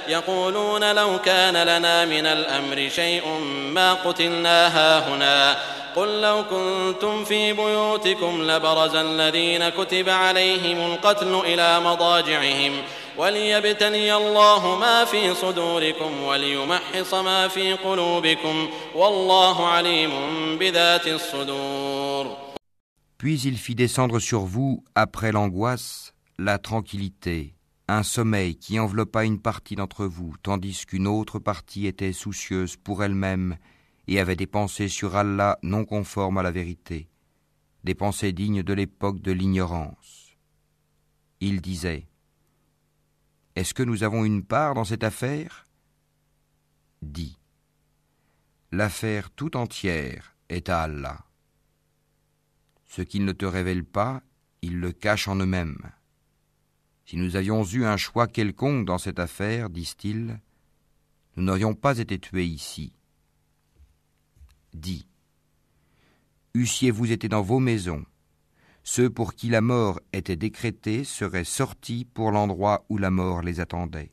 يقولون 0.11 0.95
لو 0.95 1.19
كان 1.21 1.55
لنا 1.63 2.05
من 2.05 2.25
الأمر 2.25 2.89
شيء 2.89 3.27
ما 3.73 3.93
قتلنا 3.93 4.67
هاهنا. 4.67 5.57
قل 5.95 6.21
لو 6.21 6.43
كنتم 6.49 7.23
في 7.23 7.53
بيوتكم 7.53 8.41
لبرز 8.41 8.95
الذين 8.95 9.69
كتب 9.69 10.09
عليهم 10.09 10.77
القتل 10.91 11.33
إلى 11.45 11.79
مضاجعهم. 11.79 12.73
وليبتلي 13.17 14.15
الله 14.15 14.77
ما 14.79 15.05
في 15.05 15.35
صدوركم 15.35 16.23
وليمحص 16.23 17.13
ما 17.13 17.47
في 17.47 17.73
قلوبكم. 17.73 18.69
والله 18.95 19.67
عليم 19.67 20.11
بذات 20.57 21.07
الصدور. 21.07 22.37
Puis 23.17 23.41
il 23.45 23.57
fit 23.57 23.75
descendre 23.75 24.19
sur 24.19 24.41
vous, 24.53 24.83
après 24.95 25.31
l'angoisse, 25.31 26.13
la 26.39 26.57
tranquillité, 26.57 27.53
un 27.91 28.03
sommeil 28.03 28.55
qui 28.55 28.79
enveloppa 28.79 29.25
une 29.25 29.41
partie 29.41 29.75
d'entre 29.75 30.05
vous, 30.05 30.35
tandis 30.41 30.85
qu'une 30.85 31.07
autre 31.07 31.39
partie 31.39 31.87
était 31.87 32.13
soucieuse 32.13 32.77
pour 32.77 33.03
elle-même 33.03 33.57
et 34.07 34.19
avait 34.19 34.37
des 34.37 34.47
pensées 34.47 34.87
sur 34.87 35.17
Allah 35.17 35.59
non 35.61 35.83
conformes 35.83 36.37
à 36.37 36.43
la 36.43 36.51
vérité, 36.51 37.09
des 37.83 37.93
pensées 37.93 38.31
dignes 38.31 38.63
de 38.63 38.73
l'époque 38.73 39.19
de 39.19 39.33
l'ignorance. 39.33 40.37
Il 41.41 41.59
disait 41.59 42.07
Est-ce 43.57 43.73
que 43.73 43.83
nous 43.83 44.03
avons 44.03 44.23
une 44.23 44.43
part 44.43 44.73
dans 44.73 44.85
cette 44.85 45.03
affaire? 45.03 45.65
Dit 47.01 47.37
L'affaire 48.71 49.31
tout 49.31 49.57
entière 49.57 50.37
est 50.47 50.69
à 50.69 50.83
Allah. 50.83 51.25
Ce 52.87 53.01
qu'ils 53.01 53.25
ne 53.25 53.33
te 53.33 53.45
révèlent 53.45 53.83
pas, 53.83 54.21
ils 54.61 54.79
le 54.79 54.93
cachent 54.93 55.27
en 55.27 55.35
eux-mêmes. 55.35 55.91
Si 57.05 57.17
nous 57.17 57.35
avions 57.35 57.63
eu 57.63 57.85
un 57.85 57.97
choix 57.97 58.27
quelconque 58.27 58.85
dans 58.85 58.97
cette 58.97 59.19
affaire, 59.19 59.69
disent-ils, 59.69 60.39
nous 61.35 61.43
n'aurions 61.43 61.73
pas 61.73 61.97
été 61.97 62.19
tués 62.19 62.45
ici 62.45 62.93
dit 64.73 65.07
Eussiez-vous 66.55 67.11
été 67.11 67.29
dans 67.29 67.41
vos 67.41 67.59
maisons, 67.59 68.05
ceux 68.83 69.09
pour 69.09 69.35
qui 69.35 69.49
la 69.49 69.61
mort 69.61 69.99
était 70.11 70.35
décrétée 70.35 71.03
seraient 71.03 71.45
sortis 71.45 72.05
pour 72.05 72.31
l'endroit 72.31 72.85
où 72.89 72.97
la 72.97 73.11
mort 73.11 73.41
les 73.41 73.59
attendait. 73.59 74.11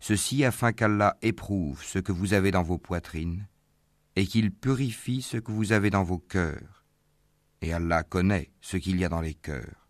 Ceci 0.00 0.44
afin 0.44 0.72
qu'Allah 0.72 1.16
éprouve 1.22 1.82
ce 1.82 1.98
que 1.98 2.12
vous 2.12 2.34
avez 2.34 2.50
dans 2.50 2.62
vos 2.62 2.78
poitrines, 2.78 3.46
et 4.14 4.26
qu'il 4.26 4.50
purifie 4.50 5.22
ce 5.22 5.36
que 5.36 5.52
vous 5.52 5.72
avez 5.72 5.90
dans 5.90 6.02
vos 6.02 6.18
cœurs. 6.18 6.84
Et 7.62 7.72
Allah 7.72 8.02
connaît 8.02 8.50
ce 8.60 8.76
qu'il 8.76 8.98
y 8.98 9.04
a 9.04 9.08
dans 9.08 9.20
les 9.20 9.34
cœurs. 9.34 9.85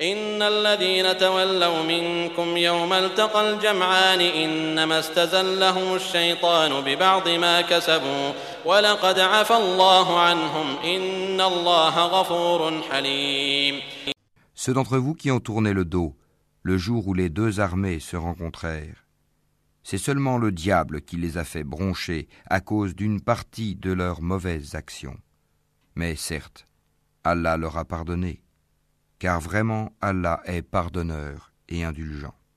إن 0.00 0.42
الذين 0.42 1.18
تولوا 1.18 1.82
منكم 1.82 2.56
يوم 2.56 2.92
التقى 2.92 3.50
الجمعان 3.50 4.20
إنما 4.20 4.98
استزلهم 4.98 5.94
الشيطان 5.94 6.80
ببعض 6.80 7.28
ما 7.28 7.60
كسبوا 7.60 8.32
ولقد 8.64 9.18
عفى 9.18 9.56
الله 9.56 10.20
عنهم 10.20 10.76
إن 10.84 11.40
الله 11.40 12.06
غفور 12.06 12.82
حليم 12.90 13.80
Ceux 14.54 14.74
d'entre 14.74 14.98
vous 14.98 15.14
qui 15.14 15.30
ont 15.30 15.40
tourné 15.40 15.72
le 15.72 15.84
dos, 15.84 16.14
le 16.62 16.76
jour 16.78 17.08
où 17.08 17.14
les 17.14 17.28
deux 17.28 17.60
armées 17.60 18.00
se 18.00 18.16
rencontrèrent, 18.16 19.06
c'est 19.82 19.98
seulement 19.98 20.38
le 20.38 20.52
diable 20.52 21.00
qui 21.02 21.16
les 21.16 21.36
a 21.38 21.44
fait 21.44 21.64
broncher 21.64 22.28
à 22.48 22.60
cause 22.60 22.94
d'une 22.94 23.20
partie 23.20 23.74
de 23.74 23.92
leurs 23.92 24.20
mauvaises 24.22 24.74
actions. 24.74 25.16
Mais 25.94 26.14
certes, 26.14 26.66
Allah 27.24 27.56
leur 27.56 27.78
a 27.78 27.84
pardonné 27.84 28.42
car 29.19 29.39
vraiment 29.39 29.91
Allah 30.01 30.41
est 30.45 30.61
pardonneur 30.61 31.51
et 31.69 31.83
indulgent. 31.83 32.33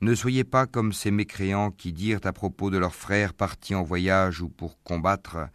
ne 0.00 0.14
soyez 0.16 0.42
pas 0.42 0.66
comme 0.66 0.92
ces 0.92 1.12
mécréants 1.12 1.70
qui 1.70 1.92
dirent 1.92 2.24
à 2.24 2.32
propos 2.32 2.70
de 2.70 2.78
leurs 2.78 2.94
frères 2.94 3.34
partis 3.34 3.76
en 3.76 3.84
voyage 3.84 4.40
ou 4.40 4.48
pour 4.48 4.82
combattre 4.82 5.48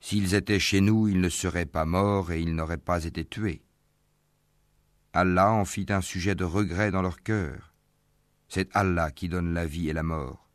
S'ils 0.00 0.34
étaient 0.34 0.60
chez 0.60 0.80
nous, 0.80 1.08
ils 1.08 1.20
ne 1.20 1.28
seraient 1.28 1.66
pas 1.66 1.84
morts 1.84 2.32
et 2.32 2.40
ils 2.40 2.54
n'auraient 2.54 2.76
pas 2.78 3.04
été 3.04 3.24
tués. 3.24 3.62
Allah 5.12 5.50
en 5.50 5.64
fit 5.64 5.86
un 5.90 6.00
sujet 6.00 6.34
de 6.34 6.44
regret 6.44 6.90
dans 6.90 7.02
leur 7.02 7.22
cœur. 7.22 7.74
C'est 8.48 8.68
Allah 8.74 9.10
qui 9.10 9.28
donne 9.28 9.52
la 9.52 9.66
vie 9.66 9.88
et 9.90 9.92
la 9.92 10.02
mort. 10.02 10.48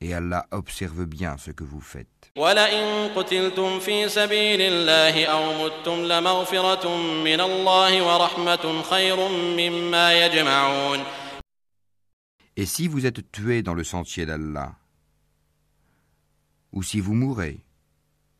Et 0.00 0.14
Allah 0.14 0.46
observe 0.50 1.04
bien 1.04 1.36
ce 1.38 1.50
que 1.52 1.64
vous 1.64 1.80
faites. 1.80 2.08
ولئن 2.36 3.08
قتلتم 3.16 3.78
في 3.78 4.08
سبيل 4.08 4.60
الله 4.60 5.26
أو 5.26 5.64
متم 5.64 6.04
لمغفرة 6.04 6.96
من 7.24 7.40
الله 7.40 8.02
ورحمة 8.02 8.82
خير 8.82 9.28
مما 9.28 10.26
يجمعون 10.26 11.04
Et 12.59 12.65
si 12.65 12.87
vous 12.87 13.05
êtes 13.05 13.31
tué 13.31 13.61
dans 13.61 13.75
le 13.75 13.83
sentier 13.83 14.25
d'Allah, 14.25 14.73
ou 16.71 16.81
si 16.81 16.99
vous 16.99 17.13
mourrez, 17.13 17.63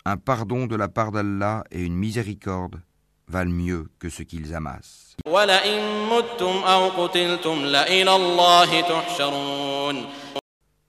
un 0.05 0.17
pardon 0.17 0.65
de 0.65 0.75
la 0.75 0.87
part 0.87 1.11
d'Allah 1.11 1.63
et 1.69 1.83
une 1.83 1.95
miséricorde 1.95 2.81
valent 3.27 3.51
mieux 3.51 3.91
que 3.99 4.09
ce 4.09 4.23
qu'ils 4.23 4.55
amassent. 4.55 5.15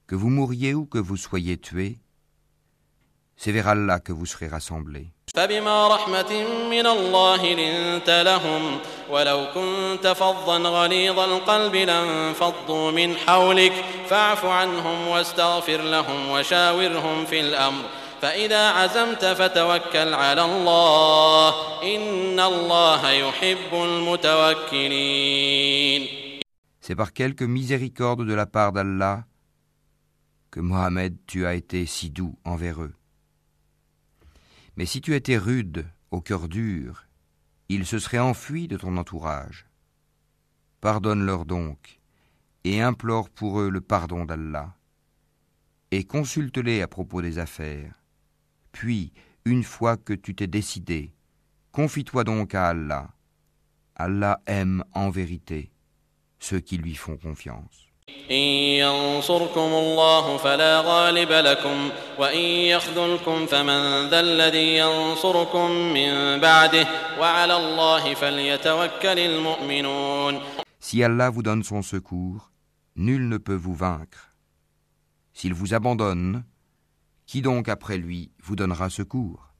Que 0.07 0.15
vous 0.15 0.29
mouriez 0.29 0.73
ou 0.73 0.87
que 0.87 0.97
vous 0.97 1.17
soyez 1.17 1.59
tués, 1.59 1.99
c'est 3.35 3.51
vers 3.51 3.67
Allah 3.67 3.99
que 3.99 4.11
vous 4.11 4.25
serez 4.25 4.47
rassemblés. 4.47 5.13
فبما 5.35 5.87
رحمة 5.87 6.43
من 6.69 6.87
الله 6.87 7.53
لنت 7.53 8.09
لهم 8.09 8.79
ولو 9.09 9.45
كنت 9.53 10.07
فظا 10.07 10.57
غليظ 10.57 11.19
القلب 11.19 11.75
لانفضوا 11.75 12.91
من 12.91 13.15
حولك 13.17 13.73
فاعف 14.09 14.45
عنهم 14.45 15.07
واستغفر 15.07 15.81
لهم 15.81 16.29
وشاورهم 16.29 17.25
في 17.25 17.39
الأمر 17.39 17.83
فإذا 18.21 18.69
عزمت 18.69 19.25
فتوكل 19.25 20.13
على 20.13 20.45
الله 20.45 21.53
إن 21.95 22.39
الله 22.39 23.09
يحب 23.11 23.73
المتوكلين 24.89 26.07
C'est 26.81 26.95
par 26.95 27.13
quelque 27.13 27.43
miséricorde 27.43 28.25
de 28.25 28.33
la 28.33 28.47
part 28.47 28.71
d'Allah 28.71 29.23
que 30.49 30.59
Mohammed 30.59 31.13
tu 31.27 31.45
as 31.45 31.53
été 31.53 31.85
si 31.85 32.09
doux 32.09 32.35
envers 32.43 32.81
eux. 32.81 32.98
Mais 34.79 34.85
si 34.85 35.01
tu 35.01 35.13
étais 35.13 35.35
rude, 35.35 35.85
au 36.09 36.21
cœur 36.21 36.47
dur, 36.47 37.03
ils 37.67 37.85
se 37.85 37.99
seraient 37.99 38.17
enfuis 38.17 38.69
de 38.69 38.77
ton 38.77 38.95
entourage. 38.95 39.67
Pardonne-leur 40.79 41.43
donc, 41.43 41.99
et 42.63 42.81
implore 42.81 43.29
pour 43.29 43.59
eux 43.59 43.69
le 43.69 43.81
pardon 43.81 44.23
d'Allah, 44.23 44.73
et 45.91 46.05
consulte-les 46.05 46.81
à 46.81 46.87
propos 46.87 47.21
des 47.21 47.39
affaires. 47.39 47.93
Puis, 48.71 49.11
une 49.43 49.65
fois 49.65 49.97
que 49.97 50.13
tu 50.13 50.33
t'es 50.33 50.47
décidé, 50.47 51.13
confie-toi 51.73 52.23
donc 52.23 52.55
à 52.55 52.69
Allah. 52.69 53.13
Allah 53.97 54.41
aime 54.45 54.85
en 54.93 55.09
vérité 55.09 55.73
ceux 56.39 56.61
qui 56.61 56.77
lui 56.77 56.95
font 56.95 57.17
confiance. 57.17 57.88
إن 58.30 58.44
ينصركم 58.84 59.60
الله 59.60 60.36
فلا 60.36 60.80
غالب 60.80 61.32
لكم 61.32 61.90
وإن 62.18 62.40
يخذلكم 62.40 63.46
فمن 63.46 64.08
ذا 64.08 64.20
الذي 64.20 64.76
ينصركم 64.76 65.70
من 65.70 66.40
بعده 66.40 66.86
وعلى 67.20 67.56
الله 67.56 68.14
فليتوكل 68.14 69.18
المؤمنون 69.18 70.40
Si 70.80 71.02
Allah 71.02 71.30
vous 71.30 71.42
donne 71.42 71.62
son 71.62 71.82
secours, 71.82 72.50
nul 72.96 73.28
ne 73.28 73.38
peut 73.38 73.54
vous 73.54 73.74
vaincre. 73.74 74.34
S'il 75.32 75.54
vous 75.54 75.72
abandonne, 75.72 76.44
qui 77.26 77.40
donc 77.42 77.68
après 77.68 77.96
lui 77.96 78.30
vous 78.42 78.54
donnera 78.54 78.90
secours 78.90 79.54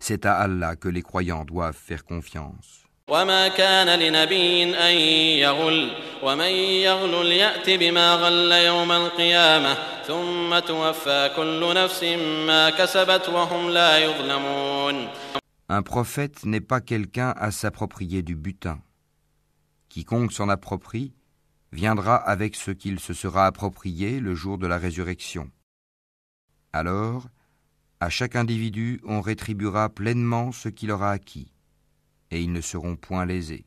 C'est 0.00 0.26
à 0.26 0.34
Allah 0.34 0.76
que 0.76 0.88
les 0.88 1.02
croyants 1.02 1.44
doivent 1.44 1.76
faire 1.76 2.04
confiance. 2.04 2.84
وما 3.08 3.48
كان 3.48 3.98
لنبي 3.98 4.62
أن 4.64 4.94
يغل 5.38 5.90
ومن 6.22 6.52
يغل 6.88 7.32
يأت 7.32 7.70
بما 7.70 8.14
غل 8.14 8.52
يوم 8.52 8.92
القيامة 8.92 9.74
ثم 10.06 10.58
توفى 10.58 11.30
كل 11.36 11.74
نفس 11.74 12.04
ما 12.46 12.70
كسبت 12.70 13.28
وهم 13.28 13.70
لا 13.70 13.98
يظلمون 13.98 15.08
Un 15.70 15.82
prophète 15.82 16.44
n'est 16.44 16.60
pas 16.60 16.80
quelqu'un 16.80 17.32
à 17.36 17.50
s'approprier 17.50 18.22
du 18.22 18.36
butin. 18.36 18.80
Quiconque 19.88 20.32
s'en 20.32 20.50
approprie 20.50 21.14
viendra 21.72 22.16
avec 22.16 22.54
ce 22.54 22.70
qu'il 22.70 23.00
se 23.00 23.14
sera 23.14 23.46
approprié 23.46 24.20
le 24.20 24.34
jour 24.34 24.58
de 24.58 24.66
la 24.66 24.76
résurrection. 24.76 25.50
Alors, 26.72 27.28
à 28.00 28.10
chaque 28.10 28.36
individu, 28.36 29.00
on 29.04 29.20
rétribuera 29.20 29.88
pleinement 29.88 30.52
ce 30.52 30.68
qu'il 30.68 30.90
aura 30.90 31.10
acquis, 31.12 31.50
et 32.31 32.41
ils 32.41 32.51
ne 32.51 32.61
seront 32.61 32.95
point 32.95 33.25
lésés. 33.25 33.65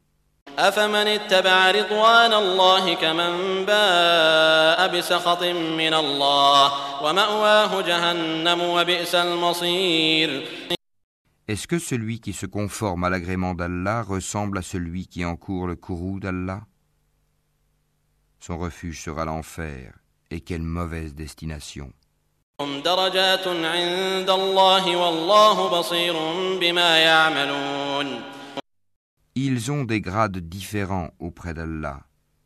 Est-ce 11.48 11.66
que 11.66 11.78
celui 11.78 12.20
qui 12.20 12.32
se 12.32 12.46
conforme 12.46 13.04
à 13.04 13.10
l'agrément 13.10 13.54
d'Allah 13.54 14.02
ressemble 14.02 14.58
à 14.58 14.62
celui 14.62 15.06
qui 15.06 15.24
encourt 15.24 15.66
le 15.66 15.76
courroux 15.76 16.20
d'Allah? 16.20 16.60
Son 18.38 18.58
refuge 18.58 19.02
sera 19.02 19.24
l'enfer, 19.24 19.94
et 20.30 20.40
quelle 20.40 20.62
mauvaise 20.62 21.14
destination. 21.14 21.92
Ils 29.39 29.71
ont 29.71 29.83
des 29.83 30.01
grades 30.01 30.39
différents 30.39 31.11
auprès 31.19 31.53
d'Allah, 31.53 31.99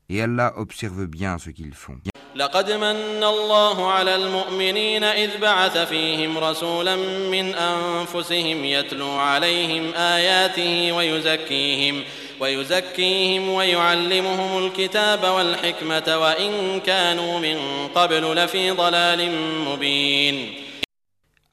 et 0.10 0.22
Allah 0.22 0.52
observe 0.58 1.06
bien 1.08 1.38
ce 1.38 1.50
qu'ils 1.50 1.74
font. 1.74 2.00
لقد 2.36 2.72
من 2.72 3.24
الله 3.24 3.92
على 3.92 4.16
المؤمنين 4.16 5.04
إذ 5.04 5.38
بعث 5.42 5.78
فيهم 5.78 6.38
رسولا 6.38 6.96
من 7.32 7.56
أنفسهم 7.56 8.66
يتلو 8.66 9.10
عليهم 9.12 9.94
آياته 9.94 10.92
ويزكيهم 10.92 12.04
ويزكيهم 12.40 13.50
ويعلمهم 13.50 14.66
الكتاب 14.66 15.24
والحكمة 15.24 16.18
وإن 16.18 16.80
كانوا 16.80 17.40
من 17.40 17.58
قبل 17.96 18.36
لفي 18.36 18.72
ضلال 18.72 19.32
مبين 19.68 20.54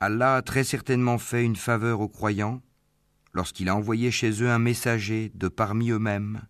Allah 0.00 0.36
a 0.36 0.42
très 0.42 0.64
certainement 0.64 1.18
fait 1.18 1.44
une 1.44 1.56
faveur 1.56 2.00
aux 2.00 2.08
croyants 2.08 2.60
lorsqu'il 3.32 3.68
a 3.68 3.76
envoyé 3.76 4.10
chez 4.10 4.42
eux 4.42 4.50
un 4.50 4.58
messager 4.58 5.30
de 5.34 5.48
parmi 5.48 5.90
eux-mêmes 5.90 6.42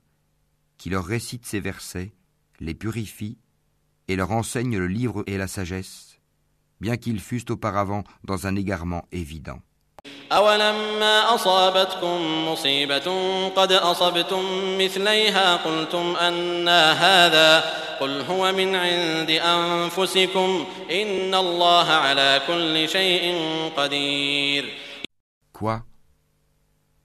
qui 0.78 0.90
leur 0.90 1.04
récite 1.04 1.44
ces 1.44 1.60
versets, 1.60 2.12
les 2.60 2.74
purifie 2.74 3.38
et 4.08 4.16
leur 4.16 4.30
enseigne 4.32 4.78
le 4.78 4.86
livre 4.86 5.24
et 5.26 5.36
la 5.36 5.48
sagesse, 5.48 6.18
bien 6.80 6.96
qu'ils 6.96 7.20
fussent 7.20 7.50
auparavant 7.50 8.04
dans 8.24 8.46
un 8.46 8.56
égarement 8.56 9.04
évident. 9.12 9.60
أولما 10.32 11.34
أصابتكم 11.34 12.48
مصيبة 12.48 13.08
قد 13.56 13.72
أصبتم 13.72 14.44
مثليها 14.78 15.56
قلتم 15.56 16.16
أنا 16.20 16.92
هذا 16.92 17.64
قل 18.00 18.20
هو 18.20 18.52
من 18.52 18.76
عند 18.76 19.30
أنفسكم 19.30 20.66
إن 20.90 21.34
الله 21.34 21.86
على 21.90 22.40
كل 22.46 22.88
شيء 22.88 23.34
قدير 23.76 24.64
Quoi 25.52 25.82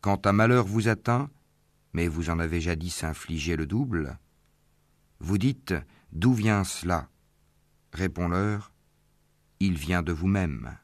Quand 0.01 0.27
un 0.27 0.33
malheur 0.33 0.65
vous 0.65 0.87
atteint, 0.87 1.29
mais 1.93 2.07
vous 2.07 2.29
en 2.29 2.39
avez 2.39 2.59
jadis 2.59 3.03
infligé 3.03 3.55
le 3.55 3.65
double, 3.65 4.17
vous 5.19 5.37
dites 5.37 5.73
D'où 6.11 6.33
vient 6.33 6.63
cela 6.63 7.07
Réponds-leur 7.93 8.71
Il 9.59 9.75
vient 9.77 10.03
de 10.03 10.11
vous-même. 10.11 10.77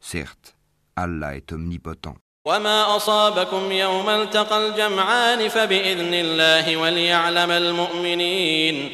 Certes, 0.00 0.56
Allah 0.96 1.36
est 1.36 1.52
omnipotent. 1.52 2.16
وما 2.46 2.96
أصابكم 2.96 3.72
يوم 3.72 4.08
التقى 4.08 4.66
الجمعان 4.66 5.48
فبإذن 5.48 6.14
الله 6.14 6.76
وليعلم 6.76 7.50
المؤمنين 7.50 8.90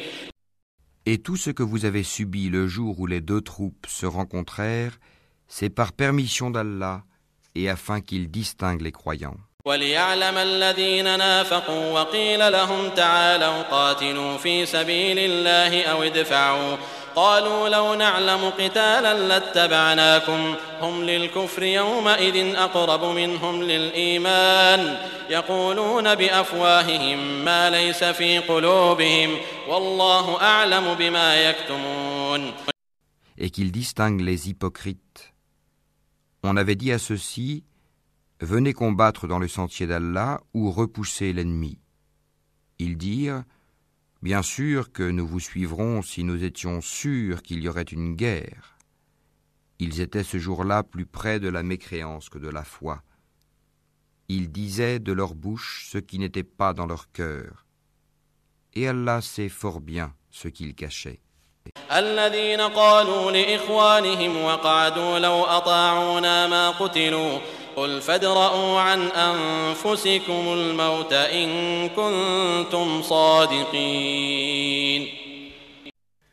Et 1.05 1.17
tout 1.17 1.35
ce 1.35 1.49
que 1.49 1.63
vous 1.63 1.83
avez 1.85 2.03
subi 2.03 2.49
le 2.49 2.67
jour 2.67 2.99
où 2.99 3.07
les 3.07 3.21
deux 3.21 3.41
troupes 3.41 3.87
se 3.87 4.05
rencontrèrent, 4.05 4.99
c'est 5.47 5.69
par 5.69 5.91
permission 5.91 6.49
d'Allah 6.49 7.03
et 7.55 7.69
afin 7.69 8.01
qu'il 8.01 8.29
distingue 8.31 8.81
les 8.81 8.91
croyants. 8.91 9.37
وليعلم 9.65 10.37
الذين 10.37 11.17
نافقوا 11.17 11.99
وقيل 12.01 12.51
لهم 12.51 12.89
تعالوا 12.89 13.61
قاتلوا 13.61 14.37
في 14.37 14.65
سبيل 14.65 15.19
الله 15.19 15.83
أو 15.83 16.03
ادفعوا 16.03 16.77
قالوا 17.15 17.69
لو 17.69 17.95
نعلم 17.95 18.49
قتالا 18.49 19.13
لاتبعناكم 19.13 20.55
هم 20.81 21.03
للكفر 21.03 21.63
يومئذ 21.63 22.55
أقرب 22.55 23.03
منهم 23.03 23.63
للإيمان 23.63 24.97
يقولون 25.29 26.15
بأفواههم 26.15 27.45
ما 27.45 27.69
ليس 27.69 28.03
في 28.03 28.39
قلوبهم 28.39 29.37
والله 29.67 30.41
أعلم 30.41 30.93
بما 30.93 31.35
يكتمون 31.35 32.53
et 33.37 33.49
qu'il 33.49 33.71
distingue 33.71 34.21
les 34.21 34.49
hypocrites. 34.49 35.33
on 36.42 36.56
avait 36.56 36.76
dit 36.76 36.92
à 36.92 36.98
ceux-ci 36.98 37.64
Venez 38.40 38.74
combattre 38.74 39.26
dans 39.26 39.38
le 39.38 39.48
sentier 39.48 39.86
d'Allah 39.86 40.42
ou 40.52 40.70
repoussez 40.70 41.32
l'ennemi. 41.32 41.78
Ils 42.78 42.98
dirent 42.98 43.44
Bien 44.22 44.42
sûr 44.42 44.92
que 44.92 45.08
nous 45.08 45.26
vous 45.26 45.40
suivrons 45.40 46.02
si 46.02 46.24
nous 46.24 46.42
étions 46.44 46.80
sûrs 46.80 47.42
qu'il 47.42 47.62
y 47.62 47.68
aurait 47.68 47.82
une 47.82 48.14
guerre. 48.14 48.76
Ils 49.78 50.00
étaient 50.00 50.24
ce 50.24 50.38
jour-là 50.38 50.82
plus 50.82 51.06
près 51.06 51.38
de 51.38 51.48
la 51.48 51.62
mécréance 51.62 52.28
que 52.28 52.38
de 52.38 52.48
la 52.48 52.64
foi. 52.64 53.02
Ils 54.28 54.50
disaient 54.50 54.98
de 54.98 55.12
leur 55.12 55.34
bouche 55.34 55.86
ce 55.90 55.98
qui 55.98 56.18
n'était 56.18 56.42
pas 56.42 56.72
dans 56.72 56.86
leur 56.86 57.12
cœur. 57.12 57.66
Et 58.74 58.88
Allah 58.88 59.20
sait 59.20 59.48
fort 59.48 59.80
bien 59.80 60.14
ce 60.30 60.48
qu'ils 60.48 60.74
cachaient. 60.74 61.20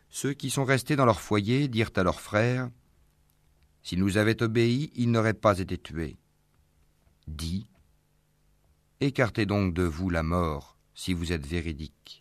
Ceux 0.09 0.33
qui 0.33 0.49
sont 0.49 0.63
restés 0.63 0.95
dans 0.95 1.05
leur 1.05 1.19
foyer 1.19 1.67
dirent 1.67 1.91
à 1.95 2.03
leurs 2.03 2.21
frères 2.21 2.69
S'ils 3.83 3.99
nous 3.99 4.17
avaient 4.17 4.41
obéi, 4.41 4.91
ils 4.95 5.11
n'auraient 5.11 5.33
pas 5.33 5.59
été 5.59 5.77
tués. 5.77 6.15
Dis 7.27 7.67
Écartez 9.01 9.45
donc 9.45 9.73
de 9.73 9.83
vous 9.83 10.09
la 10.09 10.23
mort 10.23 10.72
si 10.94 11.14
vous 11.14 11.32
êtes 11.32 11.46
véridique. 11.46 12.20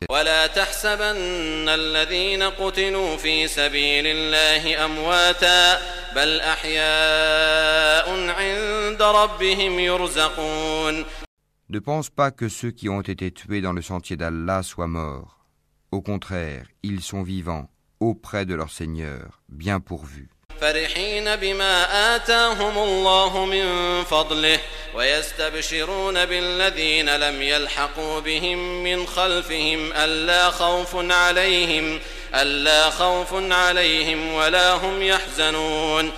Ne 11.69 11.79
pense 11.79 12.09
pas 12.09 12.31
que 12.31 12.49
ceux 12.49 12.71
qui 12.71 12.87
ont 12.89 13.01
été 13.01 13.31
tués 13.31 13.61
dans 13.61 13.73
le 13.73 13.81
sentier 13.81 14.15
d'Allah 14.15 14.61
soient 14.63 14.87
morts. 14.87 15.45
Au 15.91 16.01
contraire, 16.01 16.67
ils 16.83 17.01
sont 17.01 17.23
vivants 17.23 17.69
auprès 17.99 18.45
de 18.45 18.53
leur 18.53 18.69
Seigneur, 18.69 19.41
bien 19.49 19.79
pourvus. 19.79 20.29
فرحين 20.61 21.35
بما 21.35 21.85
آتاهم 22.15 22.77
الله 22.77 23.45
من 23.45 24.03
فضله 24.03 24.59
ويستبشرون 24.95 26.25
بالذين 26.25 27.15
لم 27.15 27.41
يلحقوا 27.41 28.19
بهم 28.19 28.83
من 28.83 29.05
خلفهم 29.05 29.93
ألا 29.93 30.51
خوف 30.51 30.95
عليهم 31.11 31.99
ألا 32.35 32.89
خوف 32.89 33.33
عليهم 33.33 34.33
ولا 34.33 34.73
هم 34.73 35.01
يحزنون 35.01 36.11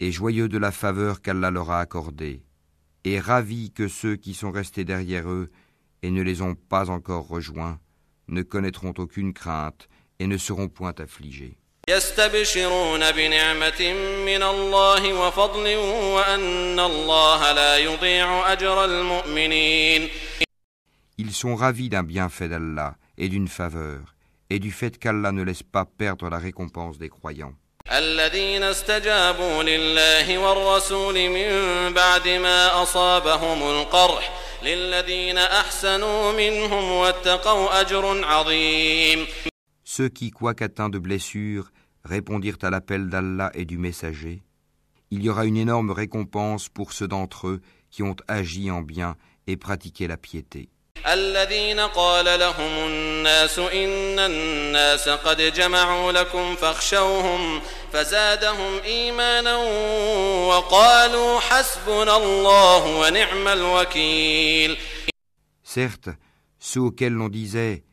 Et 0.00 0.10
joyeux 0.10 0.48
de 0.48 0.58
la 0.58 0.72
faveur 0.72 1.22
qu'Allah 1.22 1.50
leur 1.50 1.70
a 1.70 1.80
accordée, 1.80 2.42
et 3.04 3.20
ravis 3.20 3.70
que 3.70 3.86
ceux 3.86 4.16
qui 4.16 4.34
sont 4.34 4.50
restés 4.50 4.84
derrière 4.84 5.30
eux 5.30 5.50
et 6.02 6.10
ne 6.10 6.22
les 6.22 6.42
ont 6.42 6.54
pas 6.54 6.90
encore 6.90 7.28
rejoints 7.28 7.78
ne 8.28 8.42
connaîtront 8.42 8.94
aucune 8.98 9.32
crainte 9.32 9.88
et 10.18 10.26
ne 10.26 10.36
seront 10.36 10.68
point 10.68 10.94
affligés. 10.98 11.56
يستبشرون 11.89 13.11
بنعمة 13.11 13.81
من 14.29 14.43
الله 14.43 15.13
وفضل 15.13 15.75
وأن 16.15 16.79
الله 16.79 17.51
لا 17.51 17.77
يضيع 17.77 18.51
أجر 18.51 18.85
المؤمنين 18.85 20.09
Ils 21.17 21.33
sont 21.33 21.55
ravis 21.55 21.89
d'un 21.89 22.03
bienfait 22.03 22.47
d'Allah 22.47 22.95
et 23.17 23.27
d'une 23.27 23.47
faveur, 23.49 24.15
et 24.49 24.59
du 24.59 24.71
fait 24.71 24.97
qu'Allah 24.97 25.31
ne 25.31 25.43
laisse 25.43 25.63
pas 25.63 25.85
perdre 25.85 26.29
la 26.29 26.37
récompense 26.37 26.97
des 26.97 27.09
croyants. 27.09 27.55
الذين 27.91 28.63
استجابوا 28.63 29.63
لله 29.63 30.37
والرسول 30.37 31.29
من 31.29 31.49
بعد 31.93 32.27
ما 32.27 32.83
أصابهم 32.83 33.63
القرح 33.63 34.31
للذين 34.63 35.37
أحسنوا 35.37 36.31
منهم 36.31 36.91
واتقوا 36.91 37.81
أجر 37.81 38.25
عظيم 38.25 39.27
Ceux 39.99 40.07
qui, 40.07 40.31
quoiqu'atteints 40.31 40.87
de 40.87 40.97
blessures, 40.97 41.73
répondirent 42.05 42.55
à 42.61 42.69
l'appel 42.69 43.09
d'Allah 43.09 43.51
et 43.53 43.65
du 43.65 43.77
messager, 43.77 44.43
il 45.11 45.21
y 45.21 45.29
aura 45.29 45.43
une 45.43 45.57
énorme 45.57 45.91
récompense 45.91 46.69
pour 46.69 46.93
ceux 46.93 47.09
d'entre 47.09 47.49
eux 47.49 47.61
qui 47.91 48.01
ont 48.01 48.15
agi 48.29 48.71
en 48.71 48.81
bien 48.81 49.17
et 49.45 49.57
pratiqué 49.57 50.07
la 50.07 50.15
piété. 50.15 50.69
Certes, 65.61 66.09
ceux 66.57 66.79
auxquels 66.79 67.11
l'on 67.11 67.27
disait 67.27 67.83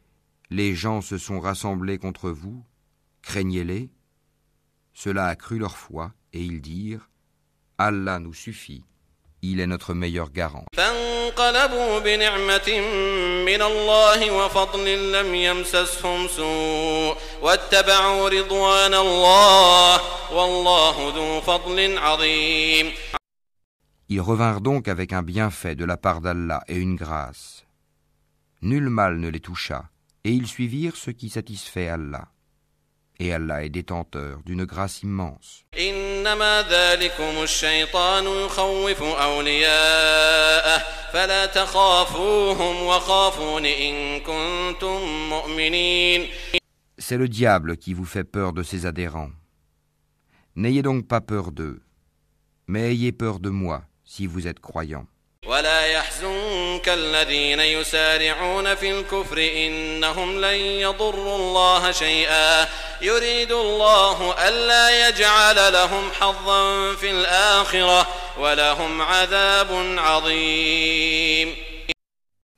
les 0.50 0.74
gens 0.74 1.00
se 1.00 1.18
sont 1.18 1.40
rassemblés 1.40 1.98
contre 1.98 2.30
vous, 2.30 2.64
craignez-les, 3.22 3.90
cela 4.92 5.26
a 5.26 5.36
cru 5.36 5.58
leur 5.58 5.76
foi, 5.76 6.12
et 6.32 6.40
ils 6.40 6.60
dirent 6.60 7.08
Allah 7.78 8.18
nous 8.18 8.32
suffit, 8.32 8.84
il 9.42 9.60
est 9.60 9.66
notre 9.66 9.92
meilleur 9.92 10.30
garant. 10.30 10.64
Ils 24.08 24.20
revinrent 24.20 24.60
donc 24.60 24.88
avec 24.88 25.12
un 25.12 25.22
bienfait 25.22 25.74
de 25.74 25.84
la 25.84 25.96
part 25.96 26.20
d'Allah 26.20 26.62
et 26.68 26.76
une 26.76 26.96
grâce. 26.96 27.64
Nul 28.62 28.88
mal 28.88 29.18
ne 29.18 29.28
les 29.28 29.40
toucha, 29.40 29.90
et 30.26 30.32
ils 30.32 30.48
suivirent 30.48 30.96
ce 30.96 31.12
qui 31.12 31.28
satisfait 31.28 31.86
Allah 31.86 32.26
et 33.20 33.32
Allah 33.32 33.64
est 33.64 33.68
détenteur 33.68 34.40
d'une 34.44 34.64
grâce 34.64 35.02
immense. 35.02 35.64
C'est 46.98 47.16
le 47.16 47.28
diable 47.28 47.76
qui 47.76 47.94
vous 47.94 48.04
fait 48.04 48.24
peur 48.24 48.52
de 48.52 48.64
ses 48.64 48.84
adhérents. 48.84 49.30
N'ayez 50.56 50.82
donc 50.82 51.06
pas 51.06 51.20
peur 51.20 51.52
d'eux, 51.52 51.80
mais 52.66 52.90
ayez 52.92 53.12
peur 53.12 53.38
de 53.38 53.50
moi 53.50 53.84
si 54.04 54.26
vous 54.26 54.48
êtes 54.48 54.58
croyants. 54.58 55.06
ولا 55.47 55.85
يحزنك 55.85 56.89
الذين 56.89 57.59
يسارعون 57.59 58.75
في 58.75 58.91
الكفر 58.99 59.37
إنهم 59.37 60.41
لن 60.41 60.55
يضروا 60.55 61.35
الله 61.35 61.91
شيئا 61.91 62.67
يريد 63.01 63.51
الله 63.51 64.47
ألا 64.47 65.07
يجعل 65.07 65.73
لهم 65.73 66.11
حظا 66.11 66.93
في 66.95 67.11
الآخرة 67.11 68.07
ولهم 68.39 69.01
عذاب 69.01 69.67
عظيم 69.97 71.55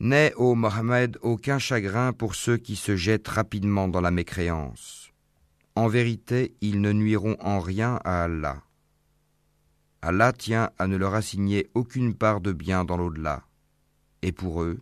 N'aie, 0.01 0.33
ô 0.35 0.53
Mohammed, 0.53 1.17
aucun 1.21 1.59
chagrin 1.59 2.11
pour 2.11 2.35
ceux 2.35 2.57
qui 2.57 2.75
se 2.75 2.97
jettent 2.97 3.29
rapidement 3.29 3.87
dans 3.87 4.01
la 4.01 4.11
mécréance. 4.11 5.11
En 5.75 5.87
vérité, 5.87 6.55
ils 6.59 6.81
ne 6.81 6.91
nuiront 6.91 7.37
en 7.39 7.61
rien 7.61 8.01
à 8.03 8.25
Allah. 8.25 8.57
Allah 10.00 10.32
tient 10.32 10.70
à 10.78 10.86
ne 10.86 10.96
leur 10.96 11.14
assigner 11.14 11.68
aucune 11.74 12.14
part 12.14 12.40
de 12.40 12.52
bien 12.52 12.84
dans 12.84 12.96
l'au-delà. 12.96 13.42
Et 14.22 14.32
pour 14.32 14.62
eux, 14.62 14.78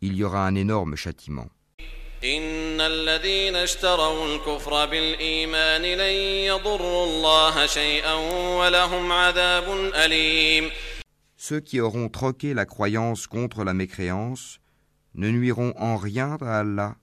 il 0.00 0.14
y 0.14 0.24
aura 0.24 0.46
un 0.46 0.54
énorme 0.54 0.96
châtiment. 0.96 1.48
Ceux 11.36 11.60
qui 11.60 11.80
auront 11.80 12.08
troqué 12.08 12.54
la 12.54 12.66
croyance 12.66 13.26
contre 13.26 13.64
la 13.64 13.72
mécréance 13.72 14.58
ne 15.14 15.30
nuiront 15.30 15.72
en 15.76 15.96
rien 15.96 16.36
à 16.40 16.60
Allah, 16.60 16.96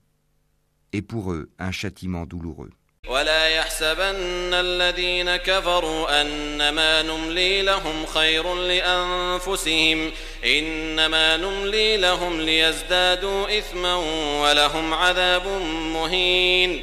et 0.92 1.02
pour 1.02 1.32
eux 1.32 1.50
un 1.58 1.72
châtiment 1.72 2.26
douloureux. 2.26 2.70
ولا 3.07 3.47
يحسبن 3.47 4.53
الذين 4.53 5.35
كفروا 5.35 6.21
أنما 6.21 7.01
نملي 7.01 7.61
لهم 7.61 8.05
خير 8.05 8.55
لأنفسهم 8.55 10.11
إنما 10.45 11.37
نملي 11.37 11.97
لهم 11.97 12.41
ليزدادوا 12.41 13.59
إثما 13.59 13.95
ولهم 14.41 14.93
عذاب 14.93 15.47
مهين 15.93 16.81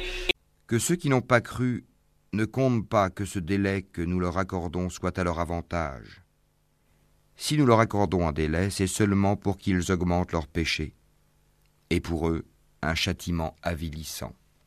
Que 0.67 0.77
ceux 0.77 0.95
qui 0.95 1.09
n'ont 1.09 1.21
pas 1.21 1.41
cru 1.41 1.85
ne 2.33 2.45
comptent 2.45 2.87
pas 2.87 3.09
que 3.09 3.25
ce 3.25 3.39
délai 3.39 3.81
que 3.81 4.01
nous 4.01 4.19
leur 4.19 4.37
accordons 4.37 4.89
soit 4.89 5.17
à 5.17 5.23
leur 5.23 5.39
avantage. 5.39 6.21
Si 7.37 7.57
nous 7.57 7.65
leur 7.65 7.79
accordons 7.79 8.27
un 8.27 8.33
délai, 8.33 8.69
c'est 8.69 8.85
seulement 8.85 9.35
pour 9.35 9.57
qu'ils 9.57 9.91
augmentent 9.91 10.33
leurs 10.33 10.47
péchés, 10.47 10.93
et 11.89 12.01
pour 12.01 12.29
eux 12.29 12.45
un 12.83 12.93
châtiment 12.93 13.55
avilissant. 13.63 14.33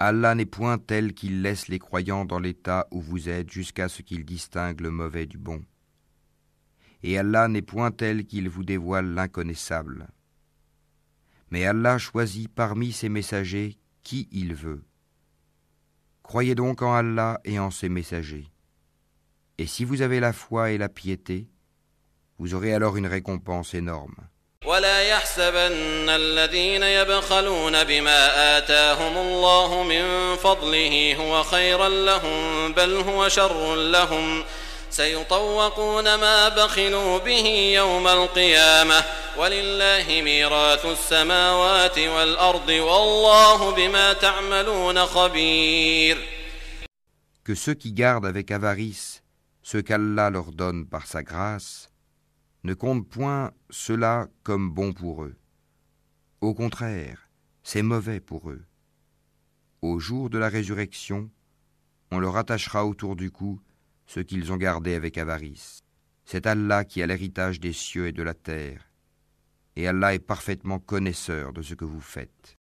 Allah 0.00 0.36
n'est 0.36 0.46
point 0.46 0.78
tel 0.78 1.12
qu'il 1.12 1.42
laisse 1.42 1.66
les 1.66 1.80
croyants 1.80 2.24
dans 2.24 2.38
l'état 2.38 2.86
où 2.92 3.00
vous 3.00 3.28
êtes 3.28 3.50
jusqu'à 3.50 3.88
ce 3.88 4.02
qu'il 4.02 4.24
distingue 4.24 4.80
le 4.80 4.92
mauvais 4.92 5.26
du 5.26 5.38
bon. 5.38 5.64
Et 7.02 7.18
Allah 7.18 7.48
n'est 7.48 7.62
point 7.62 7.90
tel 7.90 8.24
qu'il 8.24 8.48
vous 8.48 8.62
dévoile 8.62 9.12
l'inconnaissable. 9.14 10.08
Mais 11.50 11.64
Allah 11.64 11.98
choisit 11.98 12.48
parmi 12.48 12.92
ses 12.92 13.08
messagers 13.08 13.76
qui 14.04 14.28
il 14.30 14.54
veut. 14.54 14.84
Croyez 16.22 16.54
donc 16.54 16.82
en 16.82 16.94
Allah 16.94 17.40
et 17.44 17.58
en 17.58 17.70
ses 17.72 17.88
messagers. 17.88 18.52
Et 19.56 19.66
si 19.66 19.84
vous 19.84 20.02
avez 20.02 20.20
la 20.20 20.32
foi 20.32 20.70
et 20.70 20.78
la 20.78 20.88
piété, 20.88 21.48
vous 22.38 22.54
aurez 22.54 22.72
alors 22.72 22.96
une 22.96 23.06
récompense 23.06 23.74
énorme. 23.74 24.14
ولا 24.64 25.02
يحسبن 25.02 26.08
الذين 26.08 26.82
يبخلون 26.82 27.84
بما 27.84 28.58
آتاهم 28.58 29.16
الله 29.16 29.82
من 29.82 30.36
فضله 30.36 31.16
هو 31.16 31.42
خيرا 31.42 31.88
لهم 31.88 32.72
بل 32.72 32.94
هو 32.94 33.28
شر 33.28 33.74
لهم. 33.74 34.44
سيطوقون 34.90 36.14
ما 36.14 36.48
بخلوا 36.48 37.18
به 37.18 37.46
يوم 37.74 38.08
القيامة. 38.08 39.04
ولله 39.36 40.22
ميراث 40.22 40.86
السماوات 40.86 41.98
والأرض 41.98 42.68
والله 42.68 43.70
بما 43.70 44.12
تعملون 44.12 45.06
خبير. 45.06 46.18
Que 47.44 47.54
ceux 47.54 47.74
qui 47.74 47.92
gardent 47.92 48.26
avec 48.26 48.50
avarice 48.50 49.22
ce 49.62 49.78
qu'Allah 49.78 50.30
leur 50.30 50.52
donne 50.52 50.86
par 50.86 51.06
sa 51.06 51.22
grâce 51.22 51.87
ne 52.64 52.74
compte 52.74 53.08
point 53.08 53.52
cela 53.70 54.28
comme 54.42 54.70
bon 54.70 54.92
pour 54.92 55.24
eux. 55.24 55.36
Au 56.40 56.54
contraire, 56.54 57.28
c'est 57.62 57.82
mauvais 57.82 58.20
pour 58.20 58.50
eux. 58.50 58.64
Au 59.82 59.98
jour 59.98 60.30
de 60.30 60.38
la 60.38 60.48
résurrection, 60.48 61.30
on 62.10 62.18
leur 62.18 62.36
attachera 62.36 62.86
autour 62.86 63.16
du 63.16 63.30
cou 63.30 63.60
ce 64.06 64.20
qu'ils 64.20 64.52
ont 64.52 64.56
gardé 64.56 64.94
avec 64.94 65.18
avarice. 65.18 65.80
C'est 66.24 66.46
Allah 66.46 66.84
qui 66.84 67.02
a 67.02 67.06
l'héritage 67.06 67.60
des 67.60 67.72
cieux 67.72 68.08
et 68.08 68.12
de 68.12 68.22
la 68.22 68.34
terre, 68.34 68.88
et 69.76 69.86
Allah 69.86 70.14
est 70.14 70.18
parfaitement 70.18 70.78
connaisseur 70.78 71.52
de 71.52 71.62
ce 71.62 71.74
que 71.74 71.84
vous 71.84 72.00
faites. 72.00 72.56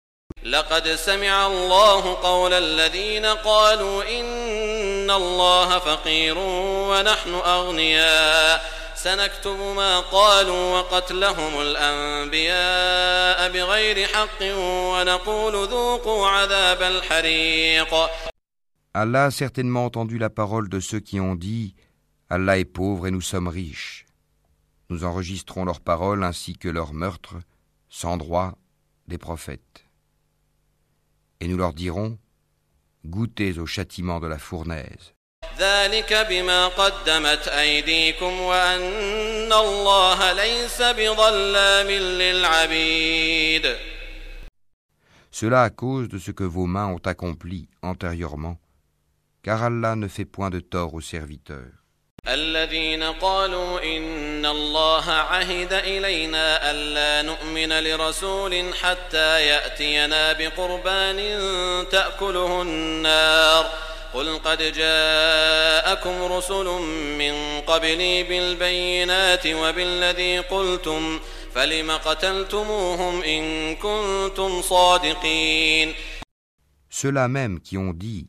سنكتب 9.04 9.60
ما 9.76 10.00
قالوا 10.00 10.80
وقتلهم 10.80 11.62
الأنبياء 11.62 13.52
بغير 13.52 14.08
حق 14.08 14.42
ونقول 14.42 15.68
ذوقوا 15.68 16.28
عذاب 16.28 16.82
الحريق 16.82 18.10
Allah 18.94 19.26
a 19.26 19.32
certainement 19.32 19.86
entendu 19.86 20.18
la 20.18 20.32
parole 20.32 20.68
de 20.68 20.80
ceux 20.80 21.00
qui 21.00 21.20
ont 21.20 21.36
dit 21.36 21.76
Allah 22.30 22.58
est 22.58 22.66
pauvre 22.66 23.08
et 23.08 23.12
nous 23.12 23.22
sommes 23.22 23.48
riches. 23.48 24.06
Nous 24.90 25.04
enregistrons 25.04 25.64
leurs 25.64 25.80
paroles 25.82 26.24
ainsi 26.24 26.58
que 26.58 26.70
leurs 26.70 26.94
meurtres, 26.94 27.38
sans 27.90 28.18
droit, 28.18 28.58
des 29.08 29.20
prophètes. 29.20 29.86
Et 31.40 31.48
nous 31.48 31.58
leur 31.58 31.74
dirons 31.74 32.18
Goûtez 33.06 33.60
au 33.60 33.66
châtiment 33.66 34.20
de 34.20 34.28
la 34.28 34.38
fournaise. 34.38 35.13
ذلك 35.59 36.27
بما 36.31 36.69
قدمت 36.69 37.49
أيديكم 37.49 38.41
وأن 38.41 39.53
الله 39.53 40.33
ليس 40.33 40.83
بظلام 40.83 41.91
للعبيد 41.91 43.77
Cela 45.31 45.63
à 45.65 45.71
cause 45.71 46.09
de 46.09 46.19
ce 46.19 46.31
que 46.31 46.45
vos 46.45 46.67
mains 46.67 46.87
ont 46.87 47.05
accompli 47.07 47.69
antérieurement, 47.83 48.57
car 49.43 49.65
Allah 49.65 49.97
ne 49.97 50.07
fait 50.07 50.25
point 50.25 50.49
de 50.49 50.61
tort 50.61 50.95
aux 50.95 51.01
serviteurs. 51.01 51.73
الذين 52.29 53.03
قالوا 53.03 53.83
إن 53.97 54.47
الله 54.47 55.11
عهد 55.11 55.73
إلينا 55.73 56.71
ألا 56.71 57.23
نؤمن 57.23 57.73
لرسول 57.85 58.75
حتى 58.75 59.47
يأتينا 59.47 60.33
بقربان 60.33 61.19
تأكله 61.91 62.63
النار 62.63 63.71
قل 64.14 64.38
قد 64.38 64.58
جاءكم 64.74 66.24
رسل 66.34 66.66
من 67.20 67.62
قبلي 67.62 68.24
بالبينات 68.24 69.48
وبالذي 69.48 70.40
قلتم 70.40 71.20
فلم 71.54 71.92
قتلتموهم 71.92 73.22
إن 73.22 73.76
كنتم 73.76 74.62
صادقين 74.62 75.94
Ceux-là 76.90 77.28
même 77.28 77.60
qui 77.60 77.78
ont 77.78 77.94
dit 77.94 78.28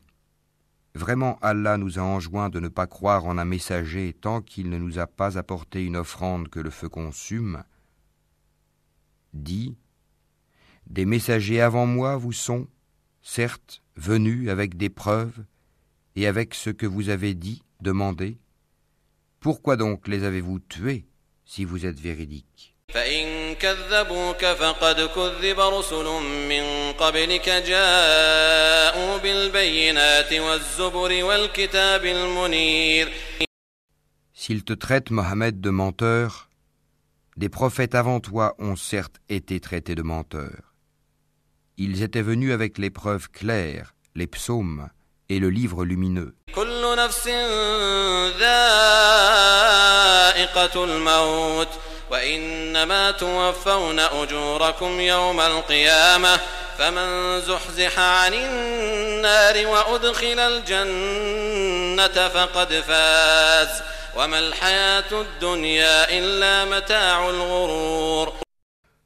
Vraiment 0.93 1.39
Allah 1.41 1.77
nous 1.77 1.99
a 1.99 2.01
enjoint 2.01 2.49
de 2.49 2.59
ne 2.59 2.67
pas 2.67 2.85
croire 2.85 3.25
en 3.25 3.37
un 3.37 3.45
messager 3.45 4.13
tant 4.13 4.41
qu'il 4.41 4.69
ne 4.69 4.77
nous 4.77 4.99
a 4.99 5.07
pas 5.07 5.37
apporté 5.37 5.85
une 5.85 5.95
offrande 5.95 6.49
que 6.49 6.59
le 6.59 6.69
feu 6.69 6.89
consume, 6.89 7.63
dit 9.33 9.77
Des 10.87 11.05
messagers 11.05 11.61
avant 11.61 11.85
moi 11.85 12.17
vous 12.17 12.33
sont, 12.33 12.67
certes, 13.21 13.81
venus 13.95 14.49
avec 14.49 14.75
des 14.75 14.89
preuves, 14.89 15.45
et 16.16 16.26
avec 16.26 16.54
ce 16.54 16.70
que 16.70 16.86
vous 16.86 17.10
avez 17.10 17.34
dit, 17.34 17.62
demandé 17.80 18.38
Pourquoi 19.38 19.76
donc 19.76 20.08
les 20.08 20.24
avez-vous 20.24 20.58
tués 20.58 21.06
si 21.44 21.64
vous 21.64 21.86
êtes 21.86 22.00
véridiques 22.00 22.74
S'ils 34.32 34.64
te 34.64 34.72
traitent, 34.72 35.10
Mohammed, 35.10 35.60
de 35.60 35.70
menteur, 35.70 36.48
des 37.36 37.48
prophètes 37.48 37.94
avant 37.94 38.20
toi 38.20 38.54
ont 38.58 38.76
certes 38.76 39.20
été 39.28 39.60
traités 39.60 39.94
de 39.94 40.02
menteurs. 40.02 40.74
Ils 41.76 42.02
étaient 42.02 42.22
venus 42.22 42.52
avec 42.52 42.78
les 42.78 42.90
preuves 42.90 43.28
claires, 43.30 43.94
les 44.14 44.26
psaumes, 44.26 44.88
et 45.28 45.38
le 45.38 45.50
livre 45.50 45.84
lumineux. 45.84 46.34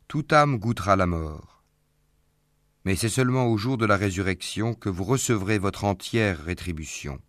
Toute 0.09 0.33
âme 0.33 0.59
goûtera 0.59 0.97
la 0.97 1.07
mort 1.07 1.50
mais 2.91 2.97
c'est 2.97 3.09
seulement 3.09 3.47
au 3.47 3.57
jour 3.57 3.79
de 3.79 3.87
la 3.87 3.97
résurrection 3.97 4.75
que 4.75 4.89
vous 4.89 5.05
recevrez 5.05 5.59
votre 5.59 5.85
entière 5.85 6.43
rétribution. 6.43 7.21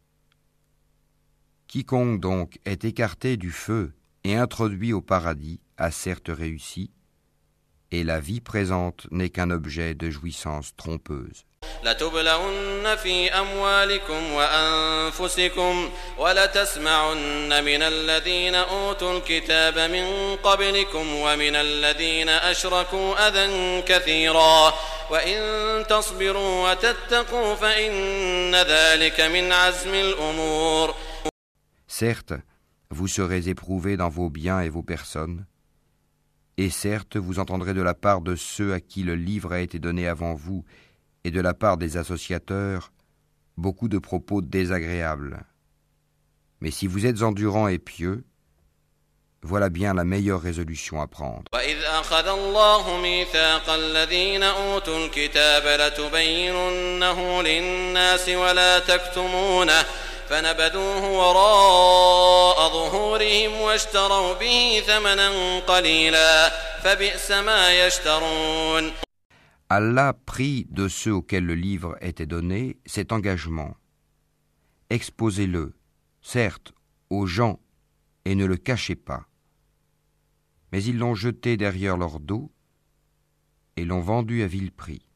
Quiconque 1.67 2.19
donc 2.19 2.57
est 2.65 2.83
écarté 2.83 3.37
du 3.37 3.51
feu 3.51 3.93
et 4.23 4.35
introduit 4.35 4.91
au 4.91 5.01
paradis 5.01 5.59
a 5.77 5.91
certes 5.91 6.31
réussi, 6.33 6.89
et 7.92 8.04
la 8.04 8.20
vie 8.20 8.40
présente 8.40 9.06
n'est 9.10 9.30
qu'un 9.30 9.50
objet 9.50 9.94
de 9.94 10.10
jouissance 10.10 10.74
trompeuse. 10.76 11.44
لتبلون 11.84 12.96
في 12.96 13.32
أموالكم 13.32 14.32
وأنفسكم 14.32 15.90
ولتسمعن 16.18 17.64
من 17.64 17.82
الذين 17.82 18.54
أوتوا 18.54 19.18
الكتاب 19.18 19.78
من 19.78 20.36
قبلكم 20.36 21.14
ومن 21.14 21.56
الذين 21.56 22.28
أشركوا 22.28 23.28
أذى 23.28 23.82
كثيرا 23.82 24.74
وإن 25.10 25.86
تصبروا 25.86 26.70
وتتقوا 26.70 27.54
فإن 27.54 28.54
ذلك 28.54 29.20
من 29.20 29.52
عزم 29.52 29.94
الأمور 29.94 30.94
Certes, 31.88 32.34
vous 32.90 33.08
serez 33.08 33.48
éprouvés 33.48 33.96
dans 33.96 34.08
vos 34.10 34.28
biens 34.28 34.60
et 34.60 34.68
vos 34.68 34.82
personnes, 34.82 35.46
et 36.56 36.70
certes, 36.70 37.16
vous 37.16 37.38
entendrez 37.38 37.74
de 37.74 37.82
la 37.82 37.94
part 37.94 38.20
de 38.22 38.34
ceux 38.34 38.72
à 38.72 38.80
qui 38.80 39.02
le 39.02 39.14
livre 39.14 39.52
a 39.52 39.60
été 39.60 39.78
donné 39.78 40.08
avant 40.08 40.34
vous, 40.34 40.64
et 41.24 41.30
de 41.30 41.40
la 41.40 41.54
part 41.54 41.76
des 41.76 41.96
associateurs 41.96 42.92
beaucoup 43.56 43.88
de 43.88 43.98
propos 43.98 44.42
désagréables. 44.42 45.44
Mais 46.60 46.70
si 46.70 46.86
vous 46.86 47.06
êtes 47.06 47.22
endurant 47.22 47.68
et 47.68 47.78
pieux, 47.78 48.24
voilà 49.42 49.68
bien 49.68 49.94
la 49.94 50.04
meilleure 50.04 50.40
résolution 50.40 51.00
à 51.00 51.06
prendre. 51.06 51.44
وإذ 51.54 51.82
أخذ 51.82 52.28
الله 52.28 53.00
ميثاق 53.00 53.70
الذين 53.70 54.42
أوتوا 54.42 55.06
الكتاب 55.06 55.80
لتبيننه 55.80 57.42
للناس 57.42 58.28
ولا 58.28 58.78
تكتمونه 58.78 59.84
فنبذوه 60.30 61.10
وراء 61.10 62.68
ظهورهم 62.68 63.60
واشتروا 63.60 64.34
به 64.34 64.82
ثمنا 64.86 65.58
قليلا 65.58 66.48
فبئس 66.82 67.30
ما 67.30 67.86
يشترون 67.86 68.92
Allah 69.68 70.12
prit 70.12 70.68
de 70.70 70.86
ceux 70.86 71.12
auxquels 71.12 71.44
le 71.44 71.56
livre 71.56 71.96
était 72.00 72.26
donné 72.26 72.76
cet 72.86 73.10
engagement. 73.10 73.74
Exposez-le, 74.90 75.74
certes, 76.22 76.72
aux 77.10 77.26
gens, 77.26 77.58
et 78.24 78.36
ne 78.36 78.44
le 78.44 78.56
cachez 78.56 78.94
pas. 78.94 79.26
Mais 80.70 80.82
ils 80.84 80.98
l'ont 80.98 81.16
jeté 81.16 81.56
derrière 81.56 81.96
leur 81.96 82.20
dos 82.20 82.52
et 83.76 83.84
l'ont 83.84 84.00
vendu 84.00 84.42
à 84.42 84.46
vil 84.46 84.70
prix. 84.70 85.08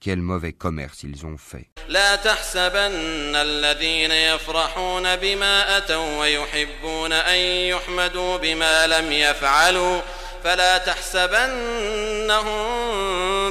Quel 0.00 0.20
mauvais 0.20 0.52
commerce 0.52 1.02
ils 1.02 1.24
ont 1.24 1.38
fait. 1.38 1.70
لا 1.88 2.16
تحسبن 2.16 3.34
الذين 3.36 4.10
يفرحون 4.10 5.16
بما 5.16 5.78
أتوا 5.78 6.20
ويحبون 6.20 7.12
أن 7.12 7.38
يحمدوا 7.68 8.36
بما 8.36 8.86
لم 8.86 9.12
يفعلوا 9.12 10.00
فلا 10.44 10.78
تحسبنهم 10.78 12.52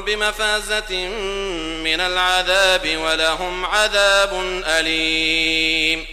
بمفازة 0.01 1.07
من 1.83 1.99
العذاب 1.99 2.97
ولهم 2.97 3.65
عذاب 3.65 4.33
أليم 4.79 6.05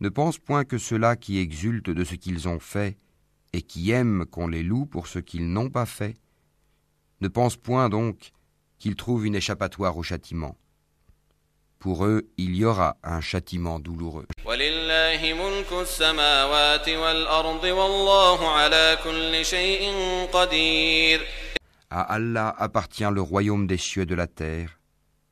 Ne 0.00 0.08
pense 0.10 0.38
point 0.38 0.64
que 0.64 0.78
ceux-là 0.78 1.16
qui 1.16 1.38
exultent 1.38 1.90
de 1.90 2.04
ce 2.04 2.14
qu'ils 2.14 2.48
ont 2.48 2.60
fait 2.60 2.96
et 3.52 3.62
qui 3.62 3.90
aiment 3.90 4.26
qu'on 4.26 4.48
les 4.48 4.62
loue 4.62 4.86
pour 4.86 5.06
ce 5.06 5.18
qu'ils 5.18 5.50
n'ont 5.50 5.70
pas 5.70 5.86
fait, 5.86 6.16
ne 7.22 7.28
pense 7.28 7.56
point 7.56 7.88
donc 7.88 8.32
qu'ils 8.80 8.96
trouvent 8.96 9.26
une 9.26 9.34
échappatoire 9.34 9.96
au 9.96 10.02
châtiment. 10.02 10.56
Pour 11.78 12.06
eux, 12.06 12.22
il 12.38 12.56
y 12.56 12.64
aura 12.64 12.96
un 13.02 13.20
châtiment 13.20 13.78
douloureux. 13.78 14.26
ولله 14.44 15.34
ملك 15.34 15.72
السماوات 15.72 16.88
والأرض 16.88 17.64
والله 17.64 18.48
على 18.48 18.98
كل 19.04 19.44
شيء 19.44 19.92
قدير 20.32 21.20
À 21.90 22.02
Allah 22.02 22.54
appartient 22.58 23.08
le 23.12 23.20
royaume 23.22 23.66
des 23.68 23.76
cieux 23.78 24.02
et 24.02 24.06
de 24.06 24.14
la 24.16 24.26
terre, 24.26 24.80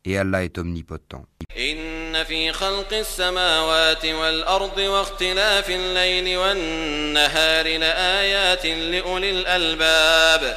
et 0.04 0.16
Allah 0.18 0.44
est 0.44 0.58
omnipotent. 0.58 1.26
إن 1.58 2.24
في 2.24 2.52
خلق 2.52 2.92
السماوات 2.92 4.06
والأرض 4.06 4.78
واختلاف 4.78 5.70
الليل 5.70 6.36
والنهار 6.36 7.78
لآيات 7.78 8.66
لأولي 8.66 9.30
الألباب 9.30 10.56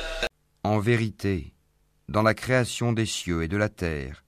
En 0.64 0.80
vérité, 0.80 1.54
dans 2.10 2.22
la 2.22 2.34
création 2.34 2.94
des 2.94 3.06
cieux 3.06 3.44
et 3.44 3.48
de 3.48 3.58
la 3.58 3.70
terre, 3.70 4.24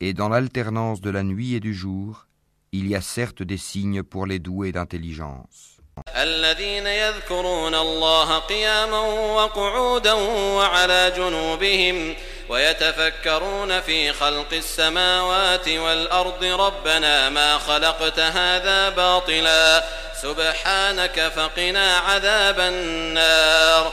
et 0.00 0.12
dans 0.12 0.28
l'alternance 0.28 1.00
de 1.00 1.10
la 1.10 1.22
nuit 1.22 1.54
et 1.54 1.60
du 1.60 1.74
jour, 1.74 2.26
il 2.72 2.86
y 2.86 2.94
a 2.94 3.00
certes 3.00 3.42
des 3.42 3.56
signes 3.56 4.02
pour 4.02 4.26
les 4.26 4.38
doués 4.38 4.72
d'intelligence. 4.72 5.76
الذين 6.16 6.86
يذكرون 6.86 7.74
الله 7.74 8.38
قياما 8.38 9.00
وقعودا 9.34 10.12
وعلى 10.12 11.12
جنوبهم 11.16 12.14
ويتفكرون 12.48 13.80
في 13.80 14.12
خلق 14.12 14.52
السماوات 14.52 15.68
والأرض 15.68 16.44
ربنا 16.44 17.28
ما 17.30 17.58
خلقت 17.58 18.18
هذا 18.18 18.88
باطلا 18.88 19.84
سبحانك 20.22 21.32
فقنا 21.36 21.96
عذاب 21.96 22.60
النار 22.60 23.92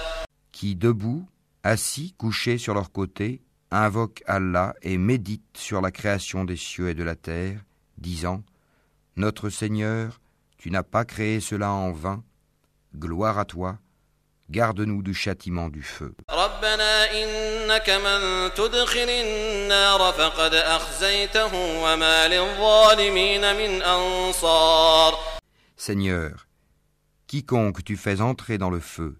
qui, 0.52 0.76
debout, 0.76 1.26
assis, 1.69 2.15
couchés 2.17 2.57
sur 2.57 2.73
leurs 2.73 2.93
côtés, 2.93 3.43
invoquent 3.71 4.23
Allah 4.27 4.75
et 4.81 4.97
méditent 4.97 5.57
sur 5.57 5.83
la 5.83 5.91
création 5.91 6.45
des 6.45 6.57
cieux 6.57 6.89
et 6.89 6.95
de 6.95 7.05
la 7.05 7.15
terre, 7.15 7.61
disant 7.99 8.43
Notre 9.17 9.51
Seigneur, 9.51 10.19
tu 10.57 10.71
n'as 10.71 10.83
pas 10.83 11.05
créé 11.05 11.41
cela 11.41 11.71
en 11.71 11.93
vain, 11.93 12.25
gloire 12.97 13.39
à 13.39 13.45
toi, 13.45 13.79
garde-nous 14.49 15.03
du 15.03 15.13
châtiment 15.13 15.69
du 15.69 15.83
feu. 15.83 16.15
Seigneur, 25.77 26.49
quiconque 27.27 27.85
tu 27.85 27.99
fais 27.99 28.23
entrer 28.23 28.57
dans 28.57 28.71
le 28.71 28.81
feu, 28.81 29.19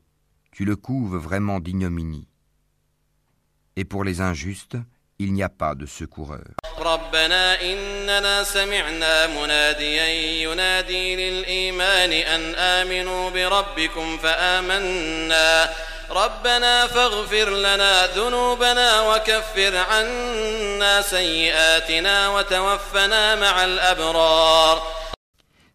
tu 0.51 0.65
le 0.65 0.77
couves 0.77 1.19
vraiment 1.19 1.61
d'ignominie 1.61 2.28
et 3.79 3.85
pour 3.85 4.03
les 4.03 4.21
injustes, 4.21 4.77
il 5.21 5.33
n'y 5.33 5.45
a 5.45 5.49
pas 5.49 5.77
de 5.77 5.87
secoureur. 5.87 6.43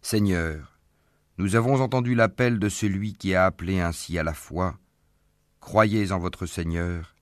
Seigneur, 0.02 0.58
nous 1.38 1.56
avons 1.56 1.80
entendu 1.80 2.14
l'appel 2.14 2.58
de 2.58 2.68
celui 2.68 3.14
qui 3.14 3.34
a 3.34 3.46
appelé 3.46 3.80
ainsi 3.80 4.18
à 4.18 4.22
la 4.22 4.34
foi. 4.34 4.74
Croyez 5.62 6.12
en 6.12 6.18
votre 6.18 6.44
Seigneur 6.44 7.13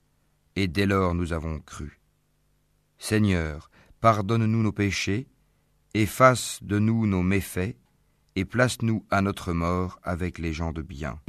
et 0.55 0.67
dès 0.67 0.85
lors 0.85 1.13
nous 1.13 1.33
avons 1.33 1.59
cru. 1.59 1.99
Seigneur, 2.97 3.69
pardonne-nous 4.01 4.63
nos 4.63 4.71
péchés, 4.71 5.27
efface 5.93 6.59
de 6.61 6.79
nous 6.79 7.05
nos 7.07 7.23
méfaits, 7.23 7.75
et 8.35 8.45
place-nous 8.45 9.05
à 9.11 9.21
notre 9.21 9.53
mort 9.53 9.99
avec 10.03 10.39
les 10.39 10.53
gens 10.53 10.71
de 10.71 10.81
bien. 10.81 11.19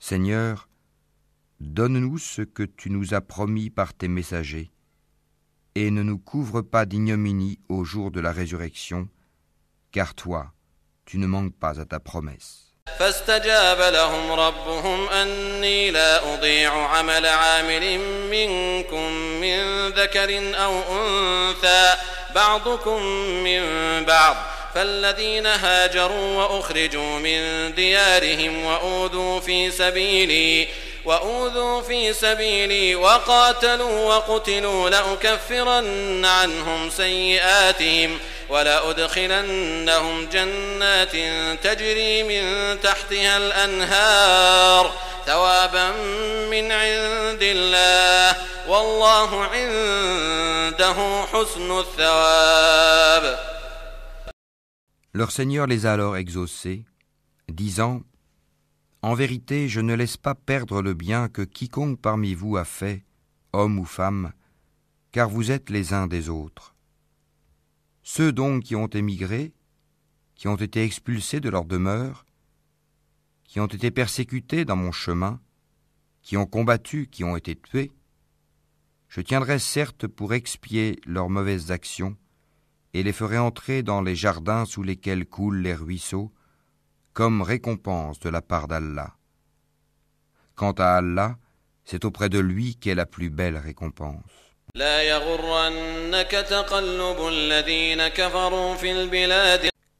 Seigneur, 0.00 0.68
donne-nous 1.60 2.18
ce 2.18 2.42
que 2.42 2.64
tu 2.64 2.90
nous 2.90 3.14
as 3.14 3.20
promis 3.20 3.70
par 3.70 3.94
tes 3.94 4.08
messagers, 4.08 4.70
et 5.75 5.91
ne 5.91 6.03
nous 6.03 6.17
couvre 6.17 6.61
pas 6.61 6.85
d'ignominie 6.85 7.59
au 7.69 7.83
jour 7.83 8.11
de 8.11 8.19
la 8.19 8.31
résurrection, 8.31 9.07
car 9.91 10.13
toi, 10.13 10.51
tu 11.05 11.17
ne 11.17 11.27
manques 11.27 11.55
pas 11.55 11.79
à 11.79 11.85
ta 11.85 11.99
promesse. 11.99 12.69
فاستجاب 12.99 13.93
لهم 13.93 14.31
ربهم 14.31 15.09
أني 15.09 15.91
لا 15.91 16.33
أضيع 16.33 16.87
عمل 16.87 17.25
عامل 17.25 17.99
منكم 18.31 19.11
من 19.41 19.89
ذكر 19.89 20.55
أو 20.55 20.81
أنثى 20.91 21.93
بعضكم 22.35 23.03
من 23.43 23.61
بعض 24.05 24.35
فالذين 24.75 25.45
هاجروا 25.45 26.35
وأخرجوا 26.37 27.19
من 27.19 27.73
ديارهم 27.75 28.63
وأوذوا 28.65 29.39
في 29.39 29.71
سبيلي 29.71 30.67
وأوذوا 31.04 31.82
في 31.82 32.12
سبيلي 32.12 32.94
وقاتلوا 32.94 34.14
وقتلوا 34.14 34.90
لأكفرن 34.90 36.24
عنهم 36.24 36.90
سيئاتهم 36.90 38.18
ولأدخلنهم 38.48 40.26
جنات 40.26 41.12
تجري 41.64 42.22
من 42.22 42.80
تحتها 42.80 43.36
الأنهار 43.36 44.92
ثوابا 45.26 45.90
من 46.50 46.72
عند 46.72 47.42
الله 47.42 48.36
والله 48.68 49.44
عنده 49.44 51.24
حسن 51.32 51.78
الثواب. 51.78 53.38
Leur 55.16 55.30
Seigneur 55.30 55.66
les 55.68 55.86
a 55.86 55.92
alors 55.92 56.16
exaucés, 56.16 56.82
disant 57.48 58.02
En 59.04 59.12
vérité, 59.12 59.68
je 59.68 59.82
ne 59.82 59.92
laisse 59.92 60.16
pas 60.16 60.34
perdre 60.34 60.80
le 60.80 60.94
bien 60.94 61.28
que 61.28 61.42
quiconque 61.42 62.00
parmi 62.00 62.32
vous 62.32 62.56
a 62.56 62.64
fait, 62.64 63.04
homme 63.52 63.78
ou 63.78 63.84
femme, 63.84 64.32
car 65.12 65.28
vous 65.28 65.50
êtes 65.50 65.68
les 65.68 65.92
uns 65.92 66.06
des 66.06 66.30
autres. 66.30 66.74
Ceux 68.02 68.32
donc 68.32 68.62
qui 68.62 68.74
ont 68.74 68.86
émigré, 68.86 69.52
qui 70.34 70.48
ont 70.48 70.56
été 70.56 70.84
expulsés 70.84 71.40
de 71.40 71.50
leur 71.50 71.66
demeure, 71.66 72.24
qui 73.44 73.60
ont 73.60 73.66
été 73.66 73.90
persécutés 73.90 74.64
dans 74.64 74.76
mon 74.76 74.90
chemin, 74.90 75.38
qui 76.22 76.38
ont 76.38 76.46
combattu, 76.46 77.06
qui 77.06 77.24
ont 77.24 77.36
été 77.36 77.56
tués, 77.56 77.92
je 79.08 79.20
tiendrai 79.20 79.58
certes 79.58 80.06
pour 80.06 80.32
expier 80.32 80.98
leurs 81.04 81.28
mauvaises 81.28 81.72
actions, 81.72 82.16
et 82.94 83.02
les 83.02 83.12
ferai 83.12 83.36
entrer 83.36 83.82
dans 83.82 84.00
les 84.00 84.16
jardins 84.16 84.64
sous 84.64 84.82
lesquels 84.82 85.26
coulent 85.26 85.60
les 85.60 85.74
ruisseaux, 85.74 86.32
comme 87.14 87.42
récompense 87.42 88.18
de 88.18 88.28
la 88.28 88.42
part 88.42 88.66
d'Allah. 88.66 89.14
Quant 90.56 90.72
à 90.72 90.96
Allah, 90.96 91.36
c'est 91.84 92.04
auprès 92.04 92.28
de 92.28 92.40
lui 92.40 92.74
qu'est 92.76 92.96
la 92.96 93.06
plus 93.06 93.30
belle 93.30 93.56
récompense. 93.56 94.20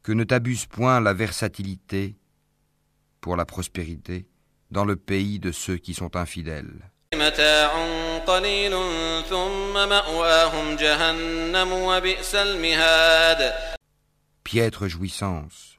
Que 0.03 0.12
ne 0.12 0.24
t'abuse 0.24 0.66
point 0.66 1.01
la 1.01 1.15
versatilité 1.15 2.16
pour 3.20 3.36
la 3.36 3.47
prospérité 3.47 4.27
dans 4.73 4.85
le 4.85 4.97
pays 4.97 5.39
de 5.39 5.53
ceux 5.53 5.77
qui 5.77 5.95
sont 5.95 6.16
infidèles. 6.16 6.91
Piètre 14.43 14.89
jouissance 14.89 15.74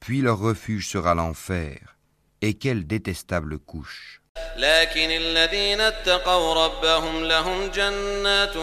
Puis 0.00 0.20
leur 0.20 0.38
refuge 0.38 0.88
sera 0.88 1.14
l'enfer. 1.14 1.96
Et 2.42 2.54
quelle 2.54 2.86
détestable 2.86 3.58
couche. 3.58 4.20
لكن 4.56 5.10
الذين 5.10 5.80
اتقوا 5.80 6.54
ربهم 6.66 7.24
لهم 7.24 7.66
جنات 7.66 8.54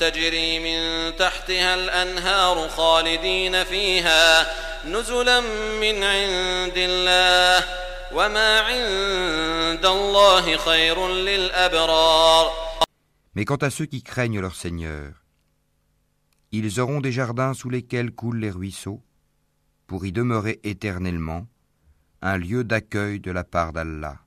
تجري 0.00 0.58
من 0.58 1.16
تحتها 1.16 1.74
الأنهار 1.74 2.68
خالدين 2.68 3.64
فيها 3.64 4.46
نزلا 4.86 5.40
من 5.80 6.02
عند 6.02 6.76
الله 6.76 7.64
وما 8.12 8.60
عند 8.60 9.86
الله 9.86 10.56
خير 10.56 11.08
للأبرار 11.08 12.52
Mais 13.34 13.44
quant 13.46 13.56
à 13.56 13.70
ceux 13.70 13.86
qui 13.86 14.02
craignent 14.02 14.40
leur 14.40 14.54
Seigneur, 14.54 15.14
ils 16.50 16.80
auront 16.80 17.00
des 17.00 17.12
jardins 17.12 17.54
sous 17.54 17.70
lesquels 17.70 18.12
coulent 18.12 18.40
les 18.40 18.50
ruisseaux, 18.50 19.02
pour 19.86 20.06
y 20.06 20.12
demeurer 20.12 20.60
éternellement, 20.64 21.46
un 22.22 22.38
lieu 22.38 22.64
d'accueil 22.64 23.20
de 23.20 23.30
la 23.30 23.44
part 23.44 23.72
d'Allah. 23.72 24.18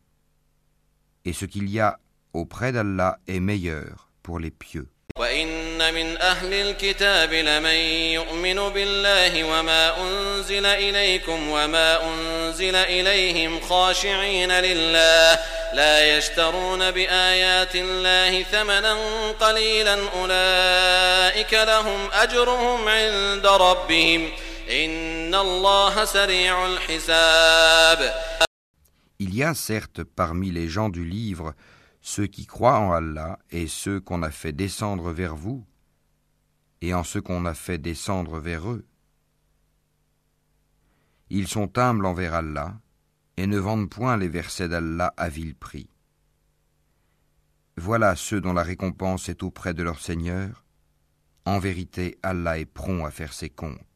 Et 1.24 1.34
ce 1.34 1.46
qu'il 1.46 1.70
y 1.70 1.80
a 1.80 2.00
auprès 2.34 2.72
d'Allah 2.72 3.20
est 3.28 3.40
meilleur 3.40 4.10
pour 4.22 4.40
les 4.40 4.52
pieux. 4.52 4.88
وإن 5.20 5.94
من 5.94 6.18
أهل 6.22 6.54
الكتاب 6.54 7.34
لمن 7.34 7.80
يؤمن 8.20 8.70
بالله 8.70 9.44
وما 9.44 10.02
أنزل 10.02 10.66
إليكم 10.66 11.50
وما 11.50 12.00
أنزل 12.04 12.76
إليهم 12.76 13.60
خاشعين 13.62 14.52
لله 14.52 15.40
لا 15.74 16.18
يشترون 16.18 16.92
بآيات 16.92 17.76
الله 17.76 18.44
ثمنا 18.44 18.98
قليلا 19.40 19.98
أولئك 20.16 21.54
لهم 21.54 22.10
أجرهم 22.14 22.88
عند 22.88 23.46
ربهم 23.48 24.32
Il 29.19 29.35
y 29.35 29.43
a 29.43 29.53
certes 29.55 30.05
parmi 30.05 30.53
les 30.53 30.69
gens 30.69 30.91
du 30.91 31.05
livre 31.05 31.55
ceux 32.01 32.29
qui 32.29 32.47
croient 32.47 32.79
en 32.79 32.93
Allah 32.93 33.41
et 33.51 33.67
ceux 33.67 34.01
qu'on 34.01 34.23
a 34.23 34.31
fait 34.31 34.53
descendre 34.53 35.11
vers 35.11 35.35
vous 35.35 35.67
et 36.83 36.95
en 36.95 37.03
ceux 37.03 37.21
qu'on 37.21 37.47
a 37.47 37.55
fait 37.55 37.79
descendre 37.79 38.39
vers 38.39 38.71
eux. 38.71 38.87
Ils 41.31 41.49
sont 41.49 41.77
humbles 41.77 42.07
envers 42.07 42.35
Allah 42.35 42.79
et 43.37 43.49
ne 43.49 43.59
vendent 43.59 43.91
point 43.91 44.17
les 44.17 44.29
versets 44.29 44.69
d'Allah 44.69 45.13
à 45.17 45.29
vil 45.29 45.57
prix. 45.57 45.91
Voilà 47.77 48.15
ceux 48.15 48.41
dont 48.41 48.53
la 48.53 48.63
récompense 48.63 49.29
est 49.29 49.43
auprès 49.43 49.75
de 49.75 49.83
leur 49.83 49.99
Seigneur. 49.99 50.65
En 51.45 51.59
vérité, 51.59 52.19
Allah 52.23 52.61
est 52.61 52.67
prompt 52.67 53.05
à 53.05 53.11
faire 53.11 53.33
ses 53.33 53.51
comptes. 53.51 53.90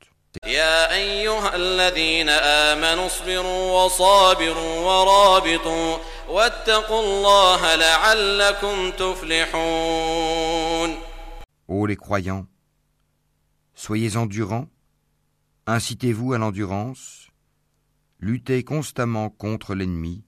يا 0.45 0.93
أيها 0.93 1.55
الذين 1.55 2.29
آمنوا 2.29 3.05
اصبروا 3.05 3.83
وصابروا 3.83 4.79
ورابطوا 4.79 5.97
واتقوا 6.29 7.01
الله 7.01 7.75
لعلكم 7.75 8.91
تفلحون 8.91 10.29
Ô 11.67 11.85
les 11.85 11.95
croyants, 11.95 12.47
soyez 13.75 14.17
endurants, 14.17 14.67
incitez-vous 15.67 16.33
à 16.33 16.39
l'endurance, 16.39 17.27
luttez 18.19 18.63
constamment 18.63 19.29
contre 19.29 19.75
l'ennemi 19.75 20.23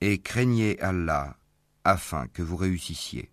et 0.00 0.20
craignez 0.20 0.80
Allah 0.80 1.36
afin 1.84 2.26
que 2.26 2.42
vous 2.42 2.56
réussissiez. 2.56 3.30